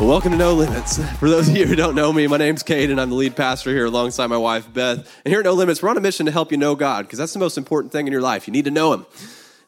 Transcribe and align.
Well, 0.00 0.08
welcome 0.08 0.32
to 0.32 0.38
No 0.38 0.54
Limits. 0.54 0.96
For 1.18 1.28
those 1.28 1.50
of 1.50 1.54
you 1.54 1.66
who 1.66 1.76
don't 1.76 1.94
know 1.94 2.10
me, 2.10 2.26
my 2.26 2.38
name's 2.38 2.62
Cade, 2.62 2.88
and 2.88 2.98
I'm 2.98 3.10
the 3.10 3.16
lead 3.16 3.36
pastor 3.36 3.68
here 3.68 3.84
alongside 3.84 4.28
my 4.28 4.38
wife, 4.38 4.72
Beth. 4.72 4.96
And 5.26 5.30
here 5.30 5.40
at 5.40 5.44
No 5.44 5.52
Limits, 5.52 5.82
we're 5.82 5.90
on 5.90 5.98
a 5.98 6.00
mission 6.00 6.24
to 6.24 6.32
help 6.32 6.50
you 6.50 6.56
know 6.56 6.74
God, 6.74 7.04
because 7.04 7.18
that's 7.18 7.34
the 7.34 7.38
most 7.38 7.58
important 7.58 7.92
thing 7.92 8.06
in 8.06 8.12
your 8.12 8.22
life. 8.22 8.46
You 8.48 8.52
need 8.54 8.64
to 8.64 8.70
know 8.70 8.94
Him 8.94 9.04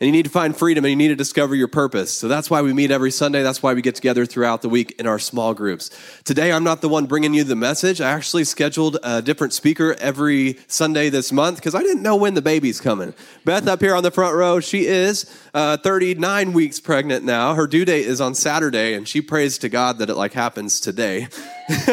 and 0.03 0.09
you 0.09 0.13
need 0.13 0.25
to 0.25 0.31
find 0.31 0.57
freedom 0.57 0.85
and 0.85 0.91
you 0.91 0.97
need 0.97 1.09
to 1.11 1.15
discover 1.15 1.55
your 1.55 1.69
purpose. 1.69 2.13
So 2.13 2.27
that's 2.27 2.51
why 2.51 2.61
we 2.61 2.73
meet 2.73 2.91
every 2.91 3.13
Sunday. 3.13 3.45
That's 3.45 3.63
why 3.63 3.73
we 3.73 3.83
get 3.83 3.95
together 3.95 4.27
throughout 4.27 4.61
the 4.61 4.69
week 4.69 4.97
in 4.99 5.07
our 5.07 5.21
small 5.21 5.55
groups. 5.55 5.91
Today, 6.25 6.51
I'm 6.51 6.65
not 6.65 6.81
the 6.81 6.89
one 6.89 7.07
bringing 7.07 7.35
you 7.35 7.45
the 7.45 7.55
message. 7.55 8.01
I 8.01 8.11
actually 8.11 8.43
scheduled 8.43 8.99
a 9.05 9.23
different 9.23 9.53
speaker 9.53 9.95
every 10.01 10.59
Sunday 10.67 11.09
this 11.09 11.31
month 11.31 11.59
because 11.59 11.77
I 11.77 11.83
didn't 11.83 12.03
know 12.03 12.17
when 12.17 12.35
the 12.35 12.43
baby's 12.43 12.81
coming. 12.81 13.15
Beth 13.45 13.69
up 13.69 13.81
here 13.81 13.95
on 13.95 14.03
the 14.03 14.11
front 14.11 14.35
row, 14.35 14.59
she 14.59 14.87
is 14.87 15.33
uh, 15.55 15.77
39 15.77 16.53
weeks 16.53 16.81
pregnant 16.81 17.25
now. 17.25 17.55
Her 17.55 17.69
due 17.69 17.85
date 17.85 18.05
is 18.05 18.21
on 18.21 18.35
Saturday, 18.35 18.95
and 18.95 19.07
she 19.07 19.21
prays 19.21 19.57
to 19.59 19.69
God 19.69 19.99
that 19.99 20.11
it 20.11 20.17
like 20.17 20.33
happens 20.33 20.81
today. 20.81 21.29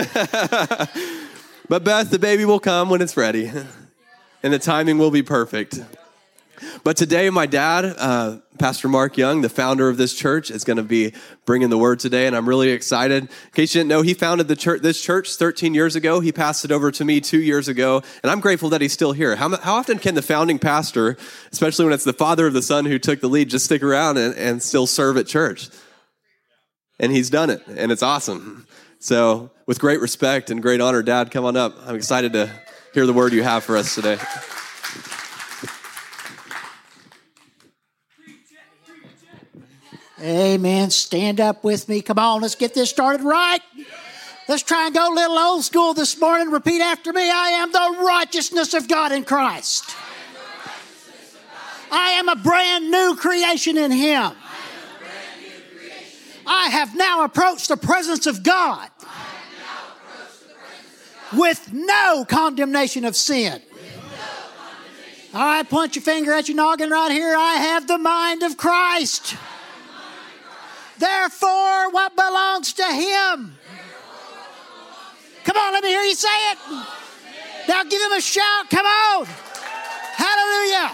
but 1.69 1.83
Beth, 1.83 2.09
the 2.09 2.17
baby 2.19 2.43
will 2.43 2.59
come 2.59 2.89
when 2.89 3.03
it's 3.03 3.15
ready, 3.15 3.51
and 4.41 4.51
the 4.51 4.57
timing 4.57 4.97
will 4.97 5.11
be 5.11 5.21
perfect. 5.21 5.79
But 6.83 6.97
today, 6.97 7.29
my 7.29 7.45
dad, 7.45 7.85
uh, 7.97 8.37
Pastor 8.57 8.87
Mark 8.87 9.17
Young, 9.17 9.41
the 9.41 9.49
founder 9.49 9.89
of 9.89 9.97
this 9.97 10.13
church, 10.13 10.51
is 10.51 10.63
going 10.63 10.77
to 10.77 10.83
be 10.83 11.13
bringing 11.45 11.69
the 11.69 11.77
word 11.77 11.99
today, 11.99 12.27
and 12.27 12.35
I'm 12.35 12.47
really 12.47 12.69
excited. 12.69 13.23
In 13.23 13.29
case 13.53 13.73
you 13.73 13.79
didn't 13.79 13.89
know, 13.89 14.01
he 14.01 14.13
founded 14.13 14.47
the 14.47 14.55
church, 14.55 14.81
this 14.81 15.01
church 15.01 15.35
13 15.35 15.73
years 15.73 15.95
ago. 15.95 16.19
He 16.19 16.31
passed 16.31 16.65
it 16.65 16.71
over 16.71 16.91
to 16.91 17.05
me 17.05 17.21
two 17.21 17.41
years 17.41 17.67
ago, 17.67 18.01
and 18.21 18.31
I'm 18.31 18.39
grateful 18.39 18.69
that 18.69 18.81
he's 18.81 18.93
still 18.93 19.13
here. 19.13 19.35
How, 19.35 19.55
how 19.57 19.75
often 19.75 19.99
can 19.99 20.15
the 20.15 20.21
founding 20.21 20.59
pastor, 20.59 21.17
especially 21.51 21.85
when 21.85 21.93
it's 21.93 22.03
the 22.03 22.13
father 22.13 22.47
of 22.47 22.53
the 22.53 22.61
son 22.61 22.85
who 22.85 22.99
took 22.99 23.21
the 23.21 23.29
lead, 23.29 23.49
just 23.49 23.65
stick 23.65 23.81
around 23.81 24.17
and, 24.17 24.35
and 24.35 24.61
still 24.61 24.87
serve 24.87 25.17
at 25.17 25.27
church? 25.27 25.69
And 26.99 27.11
he's 27.11 27.29
done 27.29 27.49
it, 27.49 27.61
and 27.67 27.91
it's 27.91 28.03
awesome. 28.03 28.67
So, 28.99 29.51
with 29.65 29.79
great 29.79 30.01
respect 30.01 30.49
and 30.49 30.61
great 30.61 30.81
honor, 30.81 31.01
Dad, 31.01 31.31
come 31.31 31.45
on 31.45 31.55
up. 31.55 31.75
I'm 31.85 31.95
excited 31.95 32.33
to 32.33 32.51
hear 32.93 33.05
the 33.05 33.13
word 33.13 33.31
you 33.31 33.43
have 33.43 33.63
for 33.63 33.77
us 33.77 33.95
today. 33.95 34.17
Amen. 40.21 40.89
Stand 40.89 41.39
up 41.39 41.63
with 41.63 41.87
me. 41.87 42.01
Come 42.01 42.19
on, 42.19 42.41
let's 42.41 42.55
get 42.55 42.73
this 42.73 42.89
started 42.89 43.23
right. 43.23 43.61
Let's 44.49 44.63
try 44.63 44.87
and 44.87 44.95
go 44.95 45.13
a 45.13 45.15
little 45.15 45.37
old 45.37 45.63
school 45.63 45.93
this 45.93 46.19
morning. 46.19 46.49
Repeat 46.49 46.81
after 46.81 47.13
me 47.13 47.29
I 47.29 47.49
am 47.49 47.71
the 47.71 48.03
righteousness 48.03 48.73
of 48.73 48.87
God 48.87 49.11
in 49.11 49.23
Christ. 49.23 49.95
I 51.91 52.11
am 52.11 52.27
a 52.27 52.35
brand 52.35 52.91
new 52.91 53.15
creation 53.15 53.77
in 53.77 53.91
Him. 53.91 54.31
I 56.45 56.69
have 56.69 56.95
now 56.95 57.23
approached 57.23 57.69
the 57.69 57.77
presence 57.77 58.27
of 58.27 58.43
God 58.43 58.89
with 61.31 61.71
no 61.71 62.25
condemnation 62.27 63.05
of 63.05 63.15
sin. 63.15 63.61
All 65.33 65.41
right, 65.41 65.69
point 65.69 65.95
your 65.95 66.01
finger 66.01 66.33
at 66.33 66.49
your 66.49 66.57
noggin 66.57 66.89
right 66.89 67.11
here. 67.11 67.35
I 67.37 67.55
have 67.55 67.87
the 67.87 67.99
mind 67.99 68.41
of 68.41 68.57
Christ. 68.57 69.35
Therefore, 70.99 71.91
what 71.91 72.15
belongs 72.15 72.73
to 72.73 72.83
Him? 72.83 73.57
Come 75.45 75.57
on, 75.57 75.73
let 75.73 75.83
me 75.83 75.89
hear 75.89 76.01
you 76.01 76.13
say 76.13 76.51
it. 76.51 76.57
Now 77.67 77.83
give 77.83 78.01
Him 78.01 78.11
a 78.11 78.21
shout. 78.21 78.69
Come 78.69 78.85
on. 78.85 79.25
Hallelujah. 79.25 80.89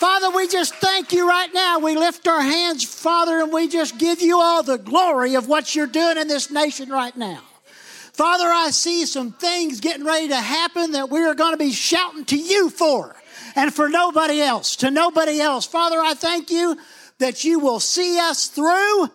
Father, 0.00 0.30
we 0.30 0.48
just 0.48 0.74
thank 0.76 1.12
you 1.12 1.28
right 1.28 1.52
now. 1.52 1.78
We 1.78 1.94
lift 1.94 2.26
our 2.26 2.40
hands, 2.40 2.84
Father, 2.84 3.40
and 3.40 3.52
we 3.52 3.68
just 3.68 3.98
give 3.98 4.22
you 4.22 4.40
all 4.40 4.62
the 4.62 4.78
glory 4.78 5.34
of 5.34 5.46
what 5.46 5.76
you're 5.76 5.86
doing 5.86 6.16
in 6.16 6.26
this 6.26 6.50
nation 6.50 6.88
right 6.88 7.14
now. 7.14 7.42
Father, 8.14 8.46
I 8.46 8.70
see 8.70 9.04
some 9.04 9.32
things 9.32 9.80
getting 9.80 10.06
ready 10.06 10.28
to 10.28 10.36
happen 10.36 10.92
that 10.92 11.10
we 11.10 11.22
are 11.22 11.34
going 11.34 11.52
to 11.52 11.58
be 11.58 11.72
shouting 11.72 12.24
to 12.26 12.36
you 12.38 12.70
for 12.70 13.14
and 13.54 13.74
for 13.74 13.90
nobody 13.90 14.40
else, 14.40 14.76
to 14.76 14.90
nobody 14.90 15.38
else. 15.38 15.66
Father, 15.66 16.00
I 16.00 16.14
thank 16.14 16.50
you 16.50 16.78
that 17.18 17.44
you 17.44 17.58
will 17.58 17.80
see 17.80 18.18
us 18.18 18.48
through 18.48 19.10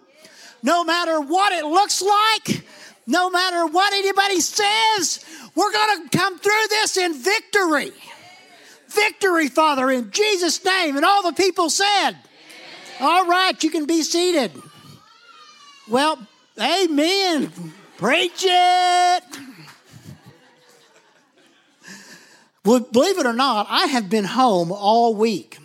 no 0.65 0.83
matter 0.83 1.21
what 1.21 1.53
it 1.53 1.63
looks 1.63 2.01
like, 2.01 2.65
no 3.05 3.29
matter 3.29 3.67
what 3.67 3.93
anybody 3.93 4.39
says, 4.39 5.23
we're 5.53 5.71
going 5.71 6.09
to 6.09 6.17
come 6.17 6.39
through 6.39 6.67
this 6.69 6.97
in 6.97 7.13
victory. 7.13 7.91
Victory, 8.87 9.47
Father, 9.47 9.91
in 9.91 10.09
Jesus' 10.09 10.63
name. 10.65 10.95
And 10.95 11.05
all 11.05 11.21
the 11.21 11.33
people 11.33 11.69
said, 11.69 12.13
All 12.99 13.27
right, 13.27 13.63
you 13.63 13.69
can 13.69 13.85
be 13.85 14.01
seated. 14.01 14.51
Well, 15.87 16.17
amen. 16.59 17.51
Preach 17.97 18.43
it. 18.43 19.23
Well, 22.63 22.79
believe 22.79 23.19
it 23.19 23.27
or 23.27 23.33
not, 23.33 23.67
I 23.69 23.85
have 23.85 24.09
been 24.09 24.25
home 24.25 24.71
all 24.71 25.13
week. 25.13 25.59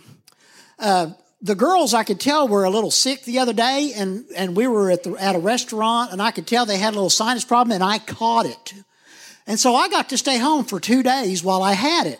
Uh, 0.77 1.13
the 1.41 1.55
girls 1.55 1.93
I 1.93 2.03
could 2.03 2.19
tell 2.19 2.47
were 2.47 2.65
a 2.65 2.69
little 2.69 2.91
sick 2.91 3.23
the 3.23 3.39
other 3.39 3.53
day, 3.53 3.93
and, 3.95 4.25
and 4.35 4.55
we 4.55 4.67
were 4.67 4.91
at, 4.91 5.03
the, 5.03 5.15
at 5.15 5.35
a 5.35 5.39
restaurant, 5.39 6.11
and 6.11 6.21
I 6.21 6.31
could 6.31 6.45
tell 6.45 6.65
they 6.65 6.77
had 6.77 6.93
a 6.93 6.97
little 6.97 7.09
sinus 7.09 7.45
problem, 7.45 7.73
and 7.73 7.83
I 7.83 7.97
caught 7.97 8.45
it. 8.45 8.73
And 9.47 9.59
so 9.59 9.75
I 9.75 9.89
got 9.89 10.09
to 10.09 10.17
stay 10.17 10.37
home 10.37 10.65
for 10.65 10.79
two 10.79 11.01
days 11.01 11.43
while 11.43 11.63
I 11.63 11.73
had 11.73 12.05
it. 12.05 12.19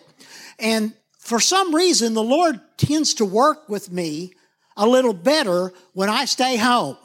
And 0.57 0.93
for 1.19 1.39
some 1.39 1.73
reason, 1.73 2.15
the 2.15 2.23
Lord 2.23 2.59
tends 2.77 3.13
to 3.15 3.25
work 3.25 3.69
with 3.69 3.91
me 3.91 4.33
a 4.75 4.87
little 4.87 5.13
better 5.13 5.71
when 5.93 6.09
I 6.09 6.25
stay 6.25 6.57
home. 6.57 6.97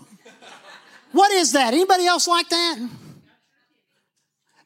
what 1.13 1.31
is 1.33 1.53
that? 1.53 1.75
Anybody 1.75 2.07
else 2.07 2.27
like 2.27 2.49
that? 2.49 2.89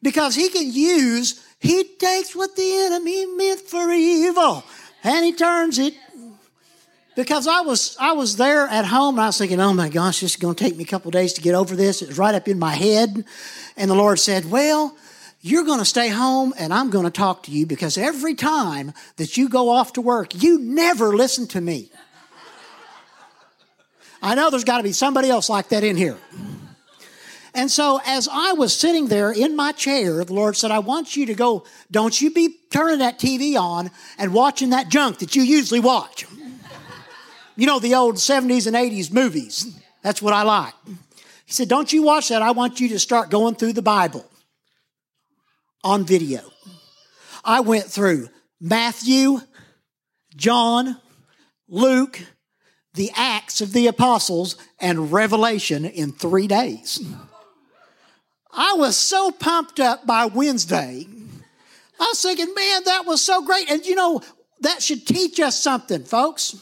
Because 0.02 0.36
He 0.36 0.48
can 0.50 0.72
use, 0.72 1.44
He 1.58 1.82
takes 1.98 2.36
what 2.36 2.54
the 2.54 2.84
enemy 2.84 3.26
meant 3.26 3.60
for 3.60 3.90
evil 3.90 4.64
and 5.02 5.24
He 5.24 5.32
turns 5.32 5.78
it 5.78 5.94
because 7.20 7.46
I 7.46 7.60
was 7.60 7.96
I 8.00 8.12
was 8.12 8.36
there 8.36 8.66
at 8.66 8.86
home 8.86 9.16
and 9.16 9.22
I 9.22 9.26
was 9.26 9.38
thinking, 9.38 9.60
oh 9.60 9.74
my 9.74 9.88
gosh, 9.88 10.20
this 10.20 10.32
is 10.32 10.36
going 10.36 10.54
to 10.54 10.64
take 10.64 10.76
me 10.76 10.84
a 10.84 10.86
couple 10.86 11.10
days 11.10 11.34
to 11.34 11.42
get 11.42 11.54
over 11.54 11.76
this. 11.76 12.02
It 12.02 12.08
was 12.08 12.18
right 12.18 12.34
up 12.34 12.48
in 12.48 12.58
my 12.58 12.74
head, 12.74 13.24
and 13.76 13.90
the 13.90 13.94
Lord 13.94 14.18
said, 14.18 14.50
well. 14.50 14.96
You're 15.42 15.64
going 15.64 15.78
to 15.78 15.86
stay 15.86 16.10
home 16.10 16.52
and 16.58 16.70
I'm 16.70 16.90
going 16.90 17.06
to 17.06 17.10
talk 17.10 17.44
to 17.44 17.50
you 17.50 17.64
because 17.64 17.96
every 17.96 18.34
time 18.34 18.92
that 19.16 19.38
you 19.38 19.48
go 19.48 19.70
off 19.70 19.94
to 19.94 20.02
work, 20.02 20.42
you 20.42 20.58
never 20.58 21.16
listen 21.16 21.46
to 21.46 21.62
me. 21.62 21.90
I 24.20 24.34
know 24.34 24.50
there's 24.50 24.64
got 24.64 24.76
to 24.76 24.82
be 24.82 24.92
somebody 24.92 25.30
else 25.30 25.48
like 25.48 25.70
that 25.70 25.82
in 25.82 25.96
here. 25.96 26.18
And 27.54 27.70
so, 27.70 28.00
as 28.04 28.28
I 28.30 28.52
was 28.52 28.76
sitting 28.76 29.08
there 29.08 29.32
in 29.32 29.56
my 29.56 29.72
chair, 29.72 30.22
the 30.24 30.34
Lord 30.34 30.56
said, 30.56 30.70
I 30.70 30.78
want 30.78 31.16
you 31.16 31.26
to 31.26 31.34
go, 31.34 31.64
don't 31.90 32.20
you 32.20 32.30
be 32.30 32.56
turning 32.70 32.98
that 32.98 33.18
TV 33.18 33.58
on 33.58 33.90
and 34.18 34.32
watching 34.32 34.70
that 34.70 34.88
junk 34.88 35.18
that 35.18 35.34
you 35.34 35.42
usually 35.42 35.80
watch. 35.80 36.26
You 37.60 37.66
know, 37.66 37.78
the 37.78 37.94
old 37.94 38.14
70s 38.14 38.66
and 38.66 38.74
80s 38.74 39.12
movies. 39.12 39.78
That's 40.00 40.22
what 40.22 40.32
I 40.32 40.44
like. 40.44 40.72
He 41.44 41.52
said, 41.52 41.68
Don't 41.68 41.92
you 41.92 42.02
watch 42.02 42.30
that. 42.30 42.40
I 42.40 42.52
want 42.52 42.80
you 42.80 42.88
to 42.88 42.98
start 42.98 43.28
going 43.28 43.54
through 43.54 43.74
the 43.74 43.82
Bible 43.82 44.24
on 45.84 46.06
video. 46.06 46.40
I 47.44 47.60
went 47.60 47.84
through 47.84 48.30
Matthew, 48.62 49.40
John, 50.34 50.96
Luke, 51.68 52.22
the 52.94 53.10
Acts 53.14 53.60
of 53.60 53.74
the 53.74 53.88
Apostles, 53.88 54.56
and 54.80 55.12
Revelation 55.12 55.84
in 55.84 56.12
three 56.12 56.46
days. 56.46 57.06
I 58.54 58.72
was 58.78 58.96
so 58.96 59.32
pumped 59.32 59.80
up 59.80 60.06
by 60.06 60.24
Wednesday. 60.24 61.06
I 62.00 62.04
was 62.04 62.22
thinking, 62.22 62.54
man, 62.54 62.84
that 62.86 63.04
was 63.04 63.20
so 63.20 63.44
great. 63.44 63.70
And 63.70 63.84
you 63.84 63.96
know, 63.96 64.22
that 64.60 64.82
should 64.82 65.06
teach 65.06 65.38
us 65.40 65.60
something, 65.60 66.04
folks 66.04 66.56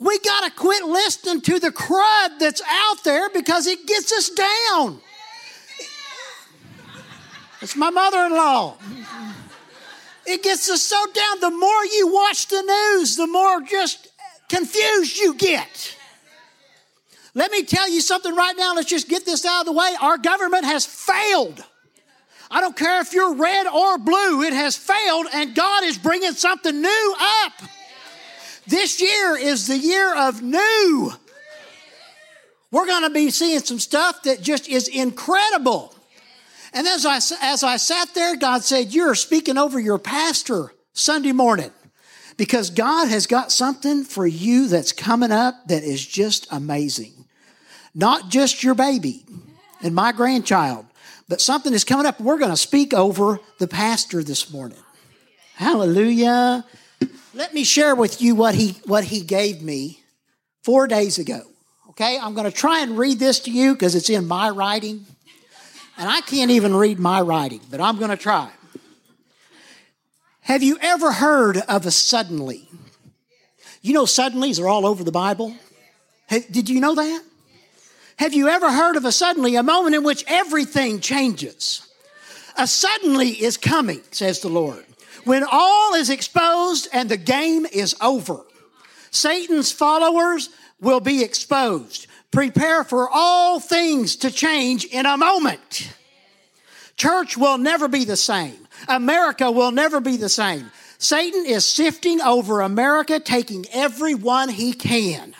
we 0.00 0.18
got 0.20 0.44
to 0.44 0.50
quit 0.50 0.84
listening 0.84 1.42
to 1.42 1.60
the 1.60 1.70
crud 1.70 2.38
that's 2.38 2.62
out 2.66 3.04
there 3.04 3.28
because 3.28 3.66
it 3.66 3.86
gets 3.86 4.10
us 4.12 4.30
down. 4.30 4.98
It's 7.60 7.76
my 7.76 7.90
mother 7.90 8.24
in 8.24 8.32
law. 8.32 8.78
It 10.26 10.42
gets 10.42 10.70
us 10.70 10.80
so 10.80 10.96
down. 11.12 11.40
The 11.40 11.50
more 11.50 11.84
you 11.84 12.10
watch 12.10 12.46
the 12.46 12.62
news, 12.62 13.16
the 13.16 13.26
more 13.26 13.60
just 13.60 14.08
confused 14.48 15.18
you 15.18 15.34
get. 15.34 15.96
Let 17.34 17.52
me 17.52 17.62
tell 17.62 17.88
you 17.88 18.00
something 18.00 18.34
right 18.34 18.56
now. 18.56 18.74
Let's 18.74 18.88
just 18.88 19.08
get 19.08 19.26
this 19.26 19.44
out 19.44 19.60
of 19.60 19.66
the 19.66 19.72
way. 19.72 19.94
Our 20.00 20.16
government 20.16 20.64
has 20.64 20.86
failed. 20.86 21.62
I 22.50 22.62
don't 22.62 22.76
care 22.76 23.00
if 23.00 23.12
you're 23.12 23.34
red 23.34 23.66
or 23.66 23.98
blue, 23.98 24.42
it 24.42 24.52
has 24.52 24.76
failed, 24.76 25.26
and 25.32 25.54
God 25.54 25.84
is 25.84 25.96
bringing 25.96 26.32
something 26.32 26.80
new 26.80 27.14
up. 27.44 27.52
This 28.70 29.00
year 29.00 29.36
is 29.36 29.66
the 29.66 29.76
year 29.76 30.14
of 30.14 30.42
new. 30.42 31.12
We're 32.70 32.86
going 32.86 33.02
to 33.02 33.10
be 33.10 33.30
seeing 33.30 33.58
some 33.58 33.80
stuff 33.80 34.22
that 34.22 34.42
just 34.42 34.68
is 34.68 34.86
incredible. 34.86 35.92
And 36.72 36.86
as 36.86 37.04
I, 37.04 37.16
as 37.42 37.64
I 37.64 37.78
sat 37.78 38.14
there, 38.14 38.36
God 38.36 38.62
said, 38.62 38.94
You're 38.94 39.16
speaking 39.16 39.58
over 39.58 39.80
your 39.80 39.98
pastor 39.98 40.72
Sunday 40.92 41.32
morning 41.32 41.72
because 42.36 42.70
God 42.70 43.08
has 43.08 43.26
got 43.26 43.50
something 43.50 44.04
for 44.04 44.24
you 44.24 44.68
that's 44.68 44.92
coming 44.92 45.32
up 45.32 45.66
that 45.66 45.82
is 45.82 46.06
just 46.06 46.46
amazing. 46.52 47.24
Not 47.92 48.28
just 48.28 48.62
your 48.62 48.76
baby 48.76 49.26
and 49.82 49.96
my 49.96 50.12
grandchild, 50.12 50.86
but 51.28 51.40
something 51.40 51.74
is 51.74 51.82
coming 51.82 52.06
up. 52.06 52.20
We're 52.20 52.38
going 52.38 52.52
to 52.52 52.56
speak 52.56 52.94
over 52.94 53.40
the 53.58 53.66
pastor 53.66 54.22
this 54.22 54.52
morning. 54.52 54.78
Hallelujah. 55.56 56.64
Let 57.32 57.54
me 57.54 57.62
share 57.62 57.94
with 57.94 58.20
you 58.20 58.34
what 58.34 58.54
he, 58.54 58.76
what 58.84 59.04
he 59.04 59.20
gave 59.20 59.62
me 59.62 60.02
four 60.62 60.86
days 60.86 61.18
ago. 61.18 61.42
Okay, 61.90 62.18
I'm 62.18 62.34
going 62.34 62.50
to 62.50 62.56
try 62.56 62.80
and 62.80 62.98
read 62.98 63.18
this 63.18 63.40
to 63.40 63.50
you 63.50 63.74
because 63.74 63.94
it's 63.94 64.10
in 64.10 64.26
my 64.26 64.50
writing. 64.50 65.06
And 65.96 66.08
I 66.08 66.22
can't 66.22 66.50
even 66.50 66.74
read 66.74 66.98
my 66.98 67.20
writing, 67.20 67.60
but 67.70 67.80
I'm 67.80 67.98
going 67.98 68.10
to 68.10 68.16
try. 68.16 68.50
Have 70.40 70.62
you 70.62 70.78
ever 70.80 71.12
heard 71.12 71.58
of 71.58 71.86
a 71.86 71.90
suddenly? 71.90 72.68
You 73.82 73.92
know, 73.92 74.04
suddenlies 74.04 74.60
are 74.60 74.68
all 74.68 74.86
over 74.86 75.04
the 75.04 75.12
Bible. 75.12 75.54
Did 76.28 76.68
you 76.68 76.80
know 76.80 76.94
that? 76.94 77.22
Have 78.16 78.34
you 78.34 78.48
ever 78.48 78.70
heard 78.72 78.96
of 78.96 79.04
a 79.04 79.12
suddenly, 79.12 79.56
a 79.56 79.62
moment 79.62 79.94
in 79.94 80.02
which 80.02 80.24
everything 80.26 81.00
changes? 81.00 81.86
A 82.56 82.66
suddenly 82.66 83.28
is 83.28 83.56
coming, 83.56 84.02
says 84.10 84.40
the 84.40 84.48
Lord, 84.48 84.84
when 85.24 85.44
all 85.50 85.94
is 85.94 86.10
exposed 86.10 86.88
and 86.92 87.08
the 87.08 87.16
game 87.16 87.66
is 87.66 87.94
over. 88.00 88.40
Satan's 89.10 89.72
followers 89.72 90.50
will 90.80 91.00
be 91.00 91.22
exposed. 91.22 92.06
Prepare 92.30 92.84
for 92.84 93.08
all 93.10 93.58
things 93.60 94.16
to 94.16 94.30
change 94.30 94.84
in 94.84 95.06
a 95.06 95.16
moment. 95.16 95.92
Church 96.96 97.36
will 97.36 97.58
never 97.58 97.88
be 97.88 98.04
the 98.04 98.16
same. 98.16 98.56
America 98.88 99.50
will 99.50 99.72
never 99.72 100.00
be 100.00 100.16
the 100.16 100.28
same. 100.28 100.70
Satan 100.98 101.46
is 101.46 101.64
sifting 101.64 102.20
over 102.20 102.60
America, 102.60 103.18
taking 103.18 103.64
everyone 103.72 104.48
he 104.48 104.72
can. 104.72 105.34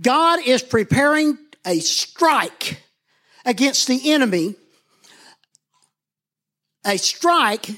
God 0.00 0.40
is 0.44 0.62
preparing 0.62 1.38
a 1.64 1.78
strike 1.78 2.82
against 3.44 3.86
the 3.86 4.12
enemy, 4.12 4.56
a 6.84 6.96
strike 6.96 7.70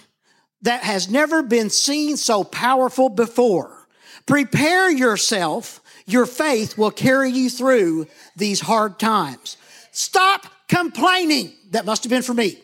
that 0.63 0.83
has 0.83 1.09
never 1.11 1.43
been 1.43 1.71
seen 1.71 2.17
so 2.17 2.45
powerful 2.45 3.09
before. 3.09 3.87
Prepare 4.27 4.91
yourself. 4.91 5.81
Your 6.07 6.27
faith 6.27 6.79
will 6.79 6.91
carry 6.91 7.31
you 7.31 7.51
through 7.51 8.07
these 8.37 8.61
hard 8.61 8.99
times. 8.99 9.57
Stop 9.93 10.47
complaining. 10.69 11.53
That 11.71 11.85
must 11.85 12.05
have 12.05 12.11
been 12.11 12.23
for 12.23 12.35
me. 12.35 12.59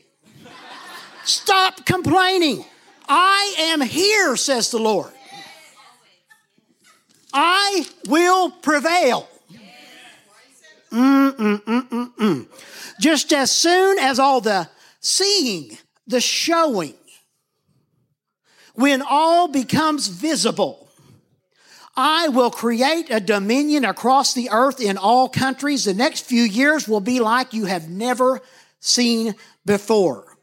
Stop 1.24 1.84
complaining. 1.84 2.64
I 3.08 3.54
am 3.58 3.80
here, 3.80 4.36
says 4.36 4.70
the 4.70 4.78
Lord. 4.78 5.12
I 7.32 7.86
will 8.08 8.50
prevail. 8.50 9.28
Mm-mm-mm-mm-mm. 10.90 12.46
Just 12.98 13.32
as 13.32 13.50
soon 13.50 13.98
as 13.98 14.18
all 14.18 14.40
the 14.40 14.68
seeing, 15.00 15.76
the 16.06 16.20
showing, 16.20 16.94
when 18.78 19.02
all 19.02 19.48
becomes 19.48 20.06
visible, 20.06 20.88
I 21.96 22.28
will 22.28 22.52
create 22.52 23.10
a 23.10 23.18
dominion 23.18 23.84
across 23.84 24.34
the 24.34 24.50
earth 24.52 24.80
in 24.80 24.96
all 24.96 25.28
countries. 25.28 25.84
The 25.84 25.94
next 25.94 26.24
few 26.24 26.44
years 26.44 26.86
will 26.86 27.00
be 27.00 27.18
like 27.18 27.52
you 27.52 27.64
have 27.64 27.88
never 27.88 28.40
seen 28.78 29.34
before. 29.66 30.36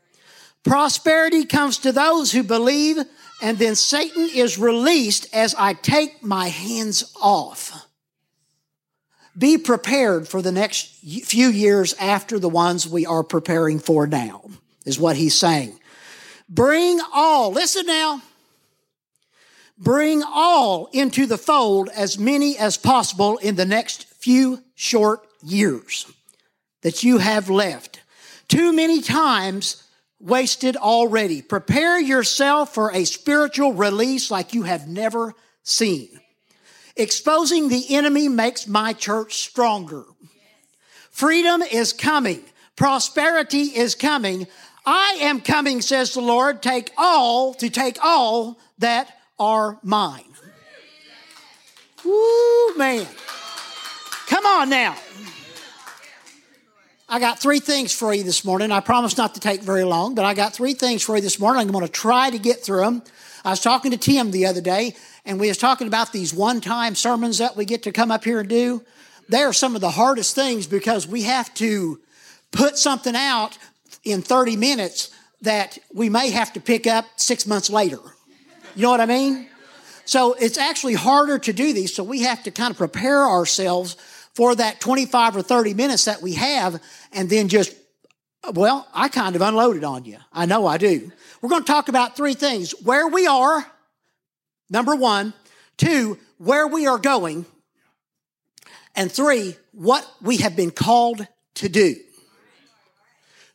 Prosperity 0.66 1.46
comes 1.46 1.78
to 1.78 1.94
those 1.94 2.34
who 2.34 2.44
believe, 2.44 2.98
and 3.42 3.58
then 3.58 3.74
Satan 3.74 4.28
is 4.34 4.58
released 4.58 5.34
as 5.34 5.56
I 5.56 5.72
take 5.72 6.22
my 6.22 6.50
hands 6.50 7.16
off. 7.22 7.88
Be 9.38 9.58
prepared 9.58 10.28
for 10.28 10.42
the 10.42 10.52
next 10.52 10.88
few 11.24 11.48
years 11.48 11.94
after 12.02 12.38
the 12.38 12.50
ones 12.50 12.86
we 12.86 13.06
are 13.06 13.24
preparing 13.24 13.80
for 13.80 14.06
now, 14.08 14.50
is 14.86 15.00
what 15.00 15.16
he's 15.16 15.36
saying. 15.36 15.80
Bring 16.48 17.00
all, 17.14 17.52
listen 17.52 17.86
now, 17.86 18.22
bring 19.78 20.24
all 20.24 20.90
into 20.94 21.26
the 21.26 21.38
fold 21.38 21.90
as 21.96 22.20
many 22.20 22.58
as 22.58 22.78
possible 22.78 23.38
in 23.38 23.56
the 23.56 23.66
next 23.66 24.06
few 24.06 24.64
short 24.76 25.28
years 25.44 26.12
that 26.82 27.04
you 27.04 27.18
have 27.18 27.50
left. 27.50 28.02
Too 28.48 28.72
many 28.72 29.02
times 29.02 29.84
wasted 30.20 30.78
already. 30.78 31.42
Prepare 31.42 32.00
yourself 32.00 32.74
for 32.74 32.92
a 32.92 33.06
spiritual 33.06 33.74
release 33.74 34.30
like 34.30 34.54
you 34.54 34.64
have 34.64 34.88
never 34.88 35.34
seen. 35.64 36.10
Exposing 36.96 37.68
the 37.68 37.94
enemy 37.94 38.30
makes 38.30 38.68
my 38.68 38.94
church 38.94 39.36
stronger. 39.36 40.04
Freedom 41.10 41.62
is 41.62 41.92
coming. 41.92 42.42
Prosperity 42.76 43.64
is 43.64 43.96
coming. 43.96 44.48
I 44.86 45.18
am 45.22 45.42
coming, 45.42 45.82
says 45.82 46.14
the 46.14 46.22
Lord, 46.22 46.62
take 46.62 46.92
all, 46.98 47.54
to 47.56 47.70
take 47.70 47.98
all 48.04 48.60
that 48.78 49.12
are 49.40 49.80
mine. 49.82 50.24
Woo, 52.04 52.76
man. 52.78 53.08
Come 54.28 54.46
on 54.46 54.70
now. 54.70 54.96
I 57.08 57.20
got 57.20 57.40
three 57.40 57.60
things 57.60 57.94
for 57.94 58.14
you 58.14 58.24
this 58.24 58.44
morning. 58.44 58.72
I 58.72 58.80
promise 58.80 59.18
not 59.18 59.36
to 59.36 59.40
take 59.40 59.62
very 59.62 59.84
long, 59.84 60.16
but 60.16 60.26
I 60.26 60.34
got 60.34 60.54
three 60.54 60.74
things 60.74 61.04
for 61.04 61.16
you 61.16 61.22
this 61.22 61.40
morning. 61.40 61.62
I'm 61.62 61.72
going 61.72 61.86
to 61.86 61.92
try 61.92 62.30
to 62.30 62.40
get 62.40 62.64
through 62.64 62.82
them. 62.82 63.04
I 63.44 63.52
was 63.52 63.60
talking 63.60 63.92
to 63.92 63.98
Tim 63.98 64.32
the 64.32 64.48
other 64.48 64.62
day, 64.62 64.96
and 65.24 65.40
we 65.40 65.48
was 65.48 65.58
talking 65.60 65.88
about 65.88 66.12
these 66.12 66.34
one-time 66.34 66.96
sermons 66.96 67.38
that 67.38 67.56
we 67.56 67.66
get 67.66 67.84
to 67.84 67.92
come 67.92 68.10
up 68.10 68.24
here 68.24 68.40
and 68.40 68.50
do. 68.50 68.84
They 69.30 69.42
are 69.44 69.54
some 69.54 69.76
of 69.76 69.82
the 69.82 69.92
hardest 69.92 70.34
things 70.34 70.66
because 70.66 71.08
we 71.08 71.24
have 71.24 71.54
to 71.56 72.00
put 72.52 72.78
something 72.78 73.16
out 73.16 73.58
in 74.06 74.22
30 74.22 74.56
minutes 74.56 75.10
that 75.42 75.78
we 75.94 76.10
may 76.10 76.30
have 76.30 76.54
to 76.54 76.62
pick 76.62 76.88
up 76.88 77.06
six 77.18 77.46
months 77.46 77.70
later. 77.70 78.00
You 78.76 78.84
know 78.84 78.92
what 78.92 79.02
I 79.02 79.06
mean? 79.06 79.48
So 80.06 80.34
it's 80.34 80.58
actually 80.58 80.94
harder 80.94 81.40
to 81.40 81.52
do 81.54 81.74
these. 81.74 81.94
So 81.94 82.04
we 82.04 82.22
have 82.22 82.44
to 82.44 82.52
kind 82.52 82.72
of 82.72 82.78
prepare 82.78 83.24
ourselves 83.24 83.98
for 84.34 84.56
that 84.56 84.80
25 84.80 85.38
or 85.38 85.42
30 85.42 85.74
minutes 85.74 86.06
that 86.06 86.22
we 86.22 86.34
have 86.34 86.82
and 87.12 87.30
then 87.30 87.48
just, 87.48 87.76
well, 88.54 88.88
I 88.94 89.08
kind 89.08 89.36
of 89.36 89.42
unloaded 89.42 89.84
on 89.84 90.06
you. 90.06 90.18
I 90.32 90.46
know 90.46 90.68
I 90.68 90.78
do. 90.78 91.12
We're 91.42 91.50
going 91.50 91.64
to 91.64 91.72
talk 91.72 91.90
about 91.90 92.16
three 92.16 92.34
things 92.34 92.72
where 92.84 93.08
we 93.08 93.28
are, 93.28 93.66
number 94.70 94.96
one, 94.96 95.34
two, 95.78 96.20
where 96.38 96.68
we 96.68 96.86
are 96.86 96.98
going, 96.98 97.46
and 98.96 99.12
three, 99.12 99.56
what 99.72 100.10
we 100.22 100.38
have 100.38 100.56
been 100.56 100.72
called 100.72 101.26
to 101.56 101.70
do. 101.70 101.96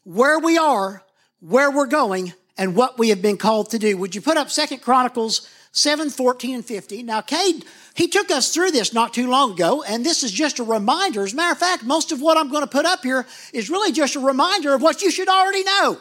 Where 0.05 0.39
we 0.39 0.59
are, 0.59 1.03
where 1.41 1.71
we're 1.71 1.87
going, 1.87 2.33
and 2.57 2.75
what 2.75 2.99
we 2.99 3.09
have 3.09 3.23
been 3.23 3.37
called 3.37 3.71
to 3.71 3.79
do. 3.79 3.97
Would 3.97 4.15
you 4.15 4.21
put 4.21 4.37
up 4.37 4.51
Second 4.51 4.83
Chronicles 4.83 5.49
7, 5.73 6.11
14, 6.11 6.57
and 6.57 6.65
15. 6.65 7.07
Now, 7.07 7.21
Cade, 7.21 7.65
he 7.95 8.09
took 8.09 8.31
us 8.31 8.53
through 8.53 8.73
this 8.73 8.93
not 8.93 9.15
too 9.15 9.29
long 9.29 9.53
ago, 9.53 9.83
and 9.83 10.05
this 10.05 10.23
is 10.23 10.33
just 10.33 10.59
a 10.59 10.65
reminder. 10.65 11.23
As 11.23 11.33
a 11.33 11.37
matter 11.37 11.53
of 11.53 11.59
fact, 11.59 11.85
most 11.85 12.11
of 12.13 12.21
what 12.21 12.37
I'm 12.37 12.51
going 12.51 12.63
to 12.63 12.71
put 12.71 12.87
up 12.87 13.03
here 13.03 13.27
is 13.53 13.71
really 13.71 13.93
just 13.93 14.17
a 14.17 14.21
reminder 14.21 14.75
of 14.75 14.83
what 14.83 15.03
you 15.03 15.11
should 15.11 15.29
already 15.29 15.63
know. 15.63 15.99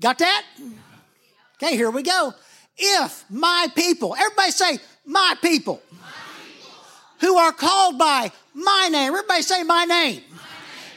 Got 0.00 0.18
that? 0.18 0.44
Okay, 1.56 1.76
here 1.76 1.90
we 1.90 2.02
go. 2.02 2.34
If 2.76 3.24
my 3.30 3.68
people, 3.74 4.14
everybody 4.14 4.50
say, 4.50 4.78
my 5.06 5.36
people, 5.40 5.80
my 5.90 5.98
people. 6.46 6.72
who 7.20 7.36
are 7.36 7.52
called 7.52 7.98
by 7.98 8.30
my 8.52 8.88
name, 8.90 9.08
everybody 9.08 9.42
say, 9.42 9.62
my 9.62 9.84
name. 9.84 10.22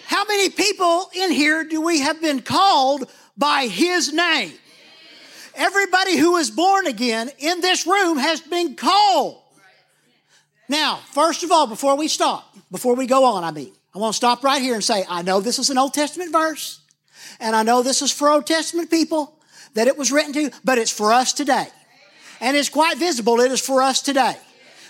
How 0.08 0.24
many 0.24 0.50
people 0.50 1.10
in 1.14 1.32
here 1.32 1.66
do 1.66 1.82
we 1.82 2.00
have 2.00 2.22
been 2.22 2.42
called 2.42 3.10
by 3.38 3.68
his 3.68 4.14
name? 4.14 4.54
Everybody 5.54 6.16
who 6.16 6.38
is 6.38 6.50
born 6.50 6.88
again 6.88 7.30
in 7.40 7.60
this 7.60 7.86
room 7.86 8.18
has 8.18 8.40
been 8.40 8.78
called. 8.78 9.42
Now, 10.70 11.02
first 11.12 11.44
of 11.44 11.52
all, 11.52 11.68
before 11.68 11.98
we 11.98 12.08
stop, 12.08 12.56
before 12.72 12.96
we 12.96 13.06
go 13.06 13.26
on, 13.26 13.44
I 13.44 13.52
mean, 13.52 13.74
I 13.94 14.00
want 14.00 14.14
to 14.14 14.16
stop 14.18 14.46
right 14.46 14.62
here 14.62 14.76
and 14.76 14.84
say, 14.84 15.04
I 15.10 15.24
know 15.24 15.42
this 15.42 15.60
is 15.60 15.70
an 15.70 15.78
Old 15.78 15.94
Testament 15.94 16.32
verse, 16.32 16.80
and 17.42 17.54
I 17.54 17.64
know 17.64 17.84
this 17.84 18.02
is 18.02 18.10
for 18.10 18.30
Old 18.30 18.48
Testament 18.48 18.90
people 18.90 19.38
that 19.74 19.90
it 19.90 19.98
was 19.98 20.10
written 20.10 20.32
to, 20.34 20.52
but 20.64 20.78
it's 20.78 20.92
for 20.92 21.12
us 21.12 21.34
today. 21.34 21.68
And 22.40 22.56
it's 22.56 22.70
quite 22.70 22.98
visible, 22.98 23.42
it 23.42 23.52
is 23.52 23.60
for 23.60 23.82
us 23.82 24.02
today. 24.02 24.38